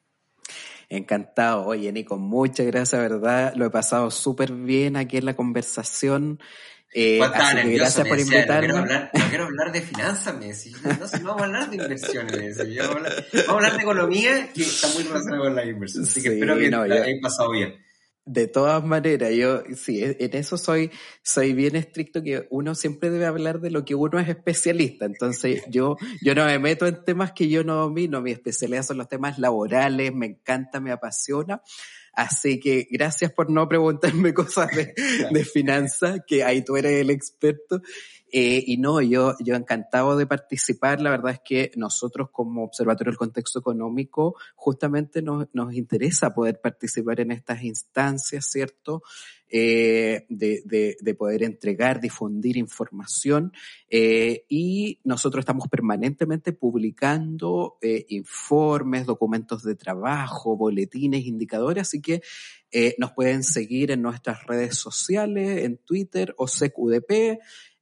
Encantado. 0.88 1.64
Oye, 1.64 1.92
Nico, 1.92 2.18
muchas 2.18 2.66
gracias, 2.66 3.00
¿verdad? 3.00 3.54
Lo 3.54 3.66
he 3.66 3.70
pasado 3.70 4.10
súper 4.10 4.50
bien 4.50 4.96
aquí 4.96 5.18
en 5.18 5.26
la 5.26 5.36
conversación. 5.36 6.40
Eh, 6.92 7.20
gracias 7.20 8.08
por 8.08 8.18
invitarme. 8.18 8.68
No 8.68 8.84
quiero, 9.28 9.44
hablar, 9.44 9.70
de 9.70 9.80
finanzas, 9.82 10.36
me 10.36 10.46
decís. 10.46 10.76
No, 10.82 11.06
si 11.06 11.20
no 11.20 11.28
vamos 11.28 11.42
a 11.42 11.44
hablar 11.44 11.70
de 11.70 11.76
inversiones, 11.76 12.58
Vamos, 12.58 12.80
a 12.80 12.90
hablar, 12.90 13.26
vamos 13.32 13.48
a 13.48 13.52
hablar 13.52 13.76
de 13.76 13.82
economía, 13.82 14.52
que 14.52 14.62
está 14.62 14.88
muy 14.88 15.04
relacionada 15.04 15.44
con 15.44 15.54
la 15.54 15.64
inversión. 15.64 16.02
Así 16.02 16.20
que 16.20 16.28
espero 16.30 16.58
que 16.58 16.70
no, 16.70 16.84
la 16.84 17.06
pasado 17.22 17.52
bien. 17.52 17.76
De 18.30 18.46
todas 18.46 18.84
maneras, 18.84 19.32
yo 19.34 19.62
sí, 19.74 20.02
en 20.04 20.36
eso 20.36 20.58
soy, 20.58 20.90
soy 21.22 21.54
bien 21.54 21.76
estricto 21.76 22.22
que 22.22 22.46
uno 22.50 22.74
siempre 22.74 23.08
debe 23.08 23.24
hablar 23.24 23.58
de 23.62 23.70
lo 23.70 23.86
que 23.86 23.94
uno 23.94 24.20
es 24.20 24.28
especialista. 24.28 25.06
Entonces, 25.06 25.62
yo, 25.70 25.96
yo 26.20 26.34
no 26.34 26.44
me 26.44 26.58
meto 26.58 26.86
en 26.86 27.02
temas 27.06 27.32
que 27.32 27.48
yo 27.48 27.64
no 27.64 27.76
domino. 27.76 28.20
Mi 28.20 28.32
especialidad 28.32 28.82
son 28.82 28.98
los 28.98 29.08
temas 29.08 29.38
laborales, 29.38 30.14
me 30.14 30.26
encanta, 30.26 30.78
me 30.78 30.92
apasiona. 30.92 31.62
Así 32.12 32.60
que 32.60 32.86
gracias 32.90 33.32
por 33.32 33.50
no 33.50 33.66
preguntarme 33.66 34.34
cosas 34.34 34.76
de, 34.76 34.92
de 35.30 35.44
finanzas, 35.46 36.20
que 36.26 36.44
ahí 36.44 36.62
tú 36.62 36.76
eres 36.76 37.00
el 37.00 37.08
experto. 37.08 37.80
Eh, 38.30 38.62
y 38.66 38.76
no, 38.76 39.00
yo, 39.00 39.34
yo 39.40 39.54
encantado 39.54 40.16
de 40.16 40.26
participar. 40.26 41.00
La 41.00 41.10
verdad 41.10 41.32
es 41.32 41.40
que 41.44 41.70
nosotros 41.76 42.28
como 42.30 42.64
Observatorio 42.64 43.10
del 43.10 43.18
Contexto 43.18 43.58
Económico 43.58 44.36
justamente 44.54 45.22
nos, 45.22 45.46
nos 45.52 45.74
interesa 45.74 46.34
poder 46.34 46.60
participar 46.60 47.20
en 47.20 47.32
estas 47.32 47.62
instancias, 47.62 48.46
¿cierto? 48.50 49.02
Eh, 49.50 50.26
de, 50.28 50.60
de, 50.66 50.98
de, 51.00 51.14
poder 51.14 51.42
entregar, 51.42 52.02
difundir 52.02 52.58
información 52.58 53.50
eh, 53.88 54.44
y 54.46 55.00
nosotros 55.04 55.40
estamos 55.40 55.68
permanentemente 55.68 56.52
publicando 56.52 57.78
eh, 57.80 58.04
informes, 58.10 59.06
documentos 59.06 59.62
de 59.62 59.74
trabajo, 59.74 60.54
boletines, 60.54 61.24
indicadores, 61.24 61.80
así 61.80 62.02
que 62.02 62.20
eh, 62.70 62.94
nos 62.98 63.12
pueden 63.12 63.42
seguir 63.42 63.90
en 63.90 64.02
nuestras 64.02 64.46
redes 64.46 64.76
sociales, 64.76 65.64
en 65.64 65.78
Twitter, 65.78 66.34
OSECUDP, 66.36 67.38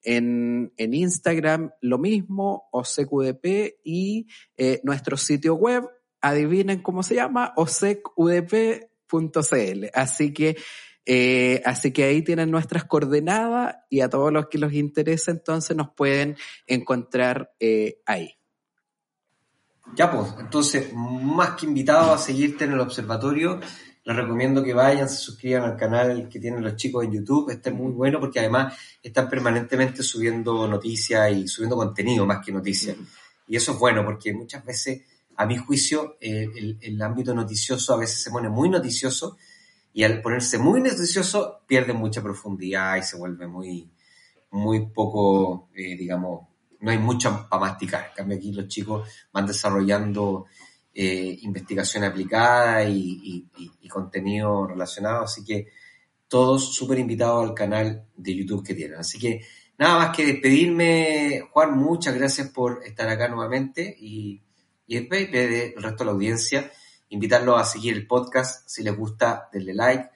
en, 0.07 0.73
en 0.77 0.95
Instagram 0.95 1.73
lo 1.83 1.99
mismo, 1.99 2.69
OSECUDP 2.71 3.81
y 3.85 4.29
eh, 4.57 4.81
nuestro 4.85 5.17
sitio 5.17 5.57
web, 5.57 5.85
adivinen 6.21 6.81
cómo 6.81 7.03
se 7.03 7.17
llama, 7.17 7.53
osecudp.cl. 7.57 8.71
Así 9.93 10.33
que 10.33 10.57
eh, 11.09 11.63
así 11.65 11.93
que 11.93 12.05
ahí 12.05 12.23
tienen 12.23 12.51
nuestras 12.51 12.85
coordenadas 12.85 13.77
y 13.89 14.01
a 14.01 14.09
todos 14.09 14.33
los 14.33 14.49
que 14.49 14.59
los 14.59 14.73
interese 14.73 15.31
entonces 15.31 15.77
nos 15.77 15.91
pueden 15.91 16.37
encontrar 16.67 17.53
eh, 17.61 18.01
ahí. 18.07 18.35
Ya 19.95 20.11
pues, 20.11 20.35
entonces 20.41 20.93
más 20.93 21.51
que 21.51 21.67
invitado 21.67 22.13
a 22.13 22.19
seguirte 22.19 22.65
en 22.65 22.73
el 22.73 22.81
observatorio, 22.81 23.61
les 24.07 24.17
recomiendo 24.17 24.63
que 24.63 24.73
vayan, 24.73 25.09
se 25.09 25.17
suscriban 25.17 25.65
al 25.65 25.77
canal 25.77 26.29
que 26.29 26.39
tienen 26.39 26.63
los 26.63 26.77
chicos 26.77 27.05
en 27.05 27.13
YouTube, 27.13 27.51
este 27.51 27.71
es 27.71 27.75
muy 27.75 27.91
bueno 27.91 28.21
porque 28.21 28.39
además 28.39 28.79
están 29.03 29.29
permanentemente 29.29 30.05
subiendo 30.05 30.69
noticias 30.69 31.33
y 31.33 31.49
subiendo 31.49 31.75
contenido 31.75 32.25
más 32.25 32.39
que 32.45 32.53
noticias. 32.53 32.97
Y 33.49 33.57
eso 33.57 33.73
es 33.73 33.79
bueno 33.81 34.05
porque 34.05 34.33
muchas 34.33 34.65
veces, 34.65 35.03
a 35.37 35.45
mi 35.45 35.57
juicio, 35.57 36.19
eh, 36.21 36.47
el, 36.55 36.79
el 36.81 37.03
ámbito 37.03 37.35
noticioso 37.35 37.95
a 37.95 37.97
veces 37.97 38.23
se 38.23 38.31
pone 38.31 38.49
muy 38.49 38.69
noticioso 38.69 39.37
y 39.93 40.05
al 40.05 40.23
ponerse 40.23 40.59
muy 40.59 40.81
noticioso 40.81 41.63
pierde 41.67 41.93
mucha 41.93 42.23
profundidad 42.23 42.99
y 42.99 43.03
se 43.03 43.17
vuelve 43.17 43.49
muy, 43.49 43.91
muy 44.53 44.87
poco, 44.87 45.69
eh, 45.75 45.97
digamos, 45.97 46.47
no 46.79 46.91
hay 46.93 46.99
mucho 46.99 47.49
para 47.51 47.61
masticar. 47.61 48.07
En 48.11 48.15
cambio 48.15 48.39
aquí 48.39 48.53
los 48.53 48.69
chicos 48.69 49.09
van 49.33 49.47
desarrollando 49.47 50.47
eh, 50.99 51.39
investigación 51.43 52.05
aplicada 52.05 52.83
y, 52.89 53.47
contenido 53.91 54.67
relacionado, 54.67 55.25
así 55.25 55.45
que 55.45 55.67
todos 56.27 56.75
súper 56.75 56.99
invitados 56.99 57.47
al 57.47 57.55
canal 57.55 58.07
de 58.17 58.35
YouTube 58.35 58.67
que 58.67 58.75
tienen. 58.75 58.99
Así 58.99 59.19
que 59.19 59.43
nada 59.79 59.99
más 59.99 60.17
que 60.17 60.25
despedirme, 60.25 61.49
Juan, 61.51 61.77
muchas 61.77 62.15
gracias 62.15 62.49
por 62.49 62.83
estar 62.85 63.09
acá 63.09 63.29
nuevamente 63.29 63.95
y, 64.01 64.43
y 64.87 65.01
del 65.01 65.75
resto 65.77 65.99
de 65.99 66.05
la 66.07 66.13
audiencia 66.13 66.71
invitarlos 67.11 67.61
a 67.61 67.65
seguir 67.65 67.95
el 67.95 68.07
podcast. 68.07 68.67
Si 68.67 68.83
les 68.83 68.97
gusta, 68.97 69.51
denle 69.53 69.75
like. 69.75 70.11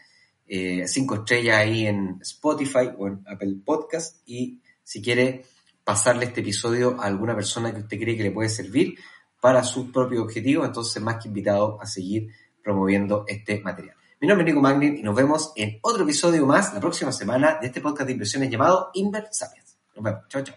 Eh, 0.46 0.88
cinco 0.88 1.16
estrellas 1.16 1.58
ahí 1.58 1.86
en 1.86 2.18
Spotify 2.22 2.90
o 2.96 3.06
en 3.06 3.22
Apple 3.26 3.56
Podcast. 3.64 4.22
Y 4.26 4.60
si 4.82 5.02
quiere 5.02 5.44
pasarle 5.84 6.24
este 6.24 6.40
episodio 6.40 7.00
a 7.00 7.04
alguna 7.04 7.34
persona 7.34 7.72
que 7.72 7.80
usted 7.80 7.98
cree 7.98 8.16
que 8.16 8.22
le 8.22 8.30
puede 8.30 8.48
servir 8.48 8.98
para 9.40 9.64
su 9.64 9.90
propio 9.90 10.22
objetivo, 10.22 10.64
entonces 10.64 11.02
más 11.02 11.16
que 11.16 11.28
invitado 11.28 11.80
a 11.80 11.86
seguir 11.86 12.28
promoviendo 12.62 13.24
este 13.26 13.60
material. 13.60 13.96
Mi 14.20 14.28
nombre 14.28 14.46
es 14.46 14.54
Nico 14.54 14.60
Magnin 14.60 14.98
y 14.98 15.02
nos 15.02 15.14
vemos 15.14 15.52
en 15.56 15.78
otro 15.80 16.02
episodio 16.02 16.44
más 16.44 16.74
la 16.74 16.80
próxima 16.80 17.10
semana 17.10 17.58
de 17.58 17.68
este 17.68 17.80
podcast 17.80 18.06
de 18.06 18.12
inversiones 18.12 18.50
llamado 18.50 18.90
Inver 18.92 19.28
Sapiens. 19.30 19.78
Nos 19.94 20.04
vemos. 20.04 20.28
Chao, 20.28 20.42
chao. 20.42 20.56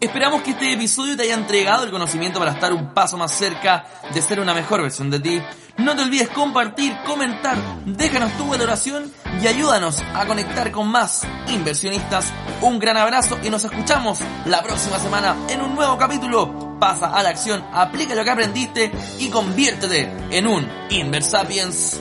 Esperamos 0.00 0.42
que 0.42 0.50
este 0.50 0.72
episodio 0.72 1.16
te 1.16 1.22
haya 1.22 1.34
entregado 1.34 1.84
el 1.84 1.90
conocimiento 1.90 2.40
para 2.40 2.52
estar 2.52 2.72
un 2.72 2.92
paso 2.92 3.16
más 3.16 3.32
cerca 3.32 3.86
de 4.12 4.20
ser 4.20 4.40
una 4.40 4.52
mejor 4.52 4.82
versión 4.82 5.10
de 5.10 5.20
ti. 5.20 5.40
No 5.78 5.94
te 5.94 6.02
olvides 6.02 6.28
compartir, 6.30 6.94
comentar, 7.06 7.56
déjanos 7.86 8.36
tu 8.36 8.48
valoración 8.48 9.10
y 9.40 9.46
ayúdanos 9.46 10.02
a 10.14 10.26
conectar 10.26 10.72
con 10.72 10.88
más 10.88 11.24
inversionistas. 11.48 12.32
Un 12.60 12.80
gran 12.80 12.96
abrazo 12.96 13.38
y 13.42 13.48
nos 13.48 13.64
escuchamos 13.64 14.18
la 14.44 14.62
próxima 14.62 14.98
semana 14.98 15.36
en 15.48 15.60
un 15.62 15.74
nuevo 15.74 15.96
capítulo. 15.96 16.73
Pasa 16.84 17.06
a 17.06 17.22
la 17.22 17.30
acción, 17.30 17.64
aplica 17.72 18.14
lo 18.14 18.22
que 18.24 18.30
aprendiste 18.30 18.92
y 19.18 19.30
conviértete 19.30 20.06
en 20.30 20.46
un 20.46 20.68
Inversapiens. 20.90 21.98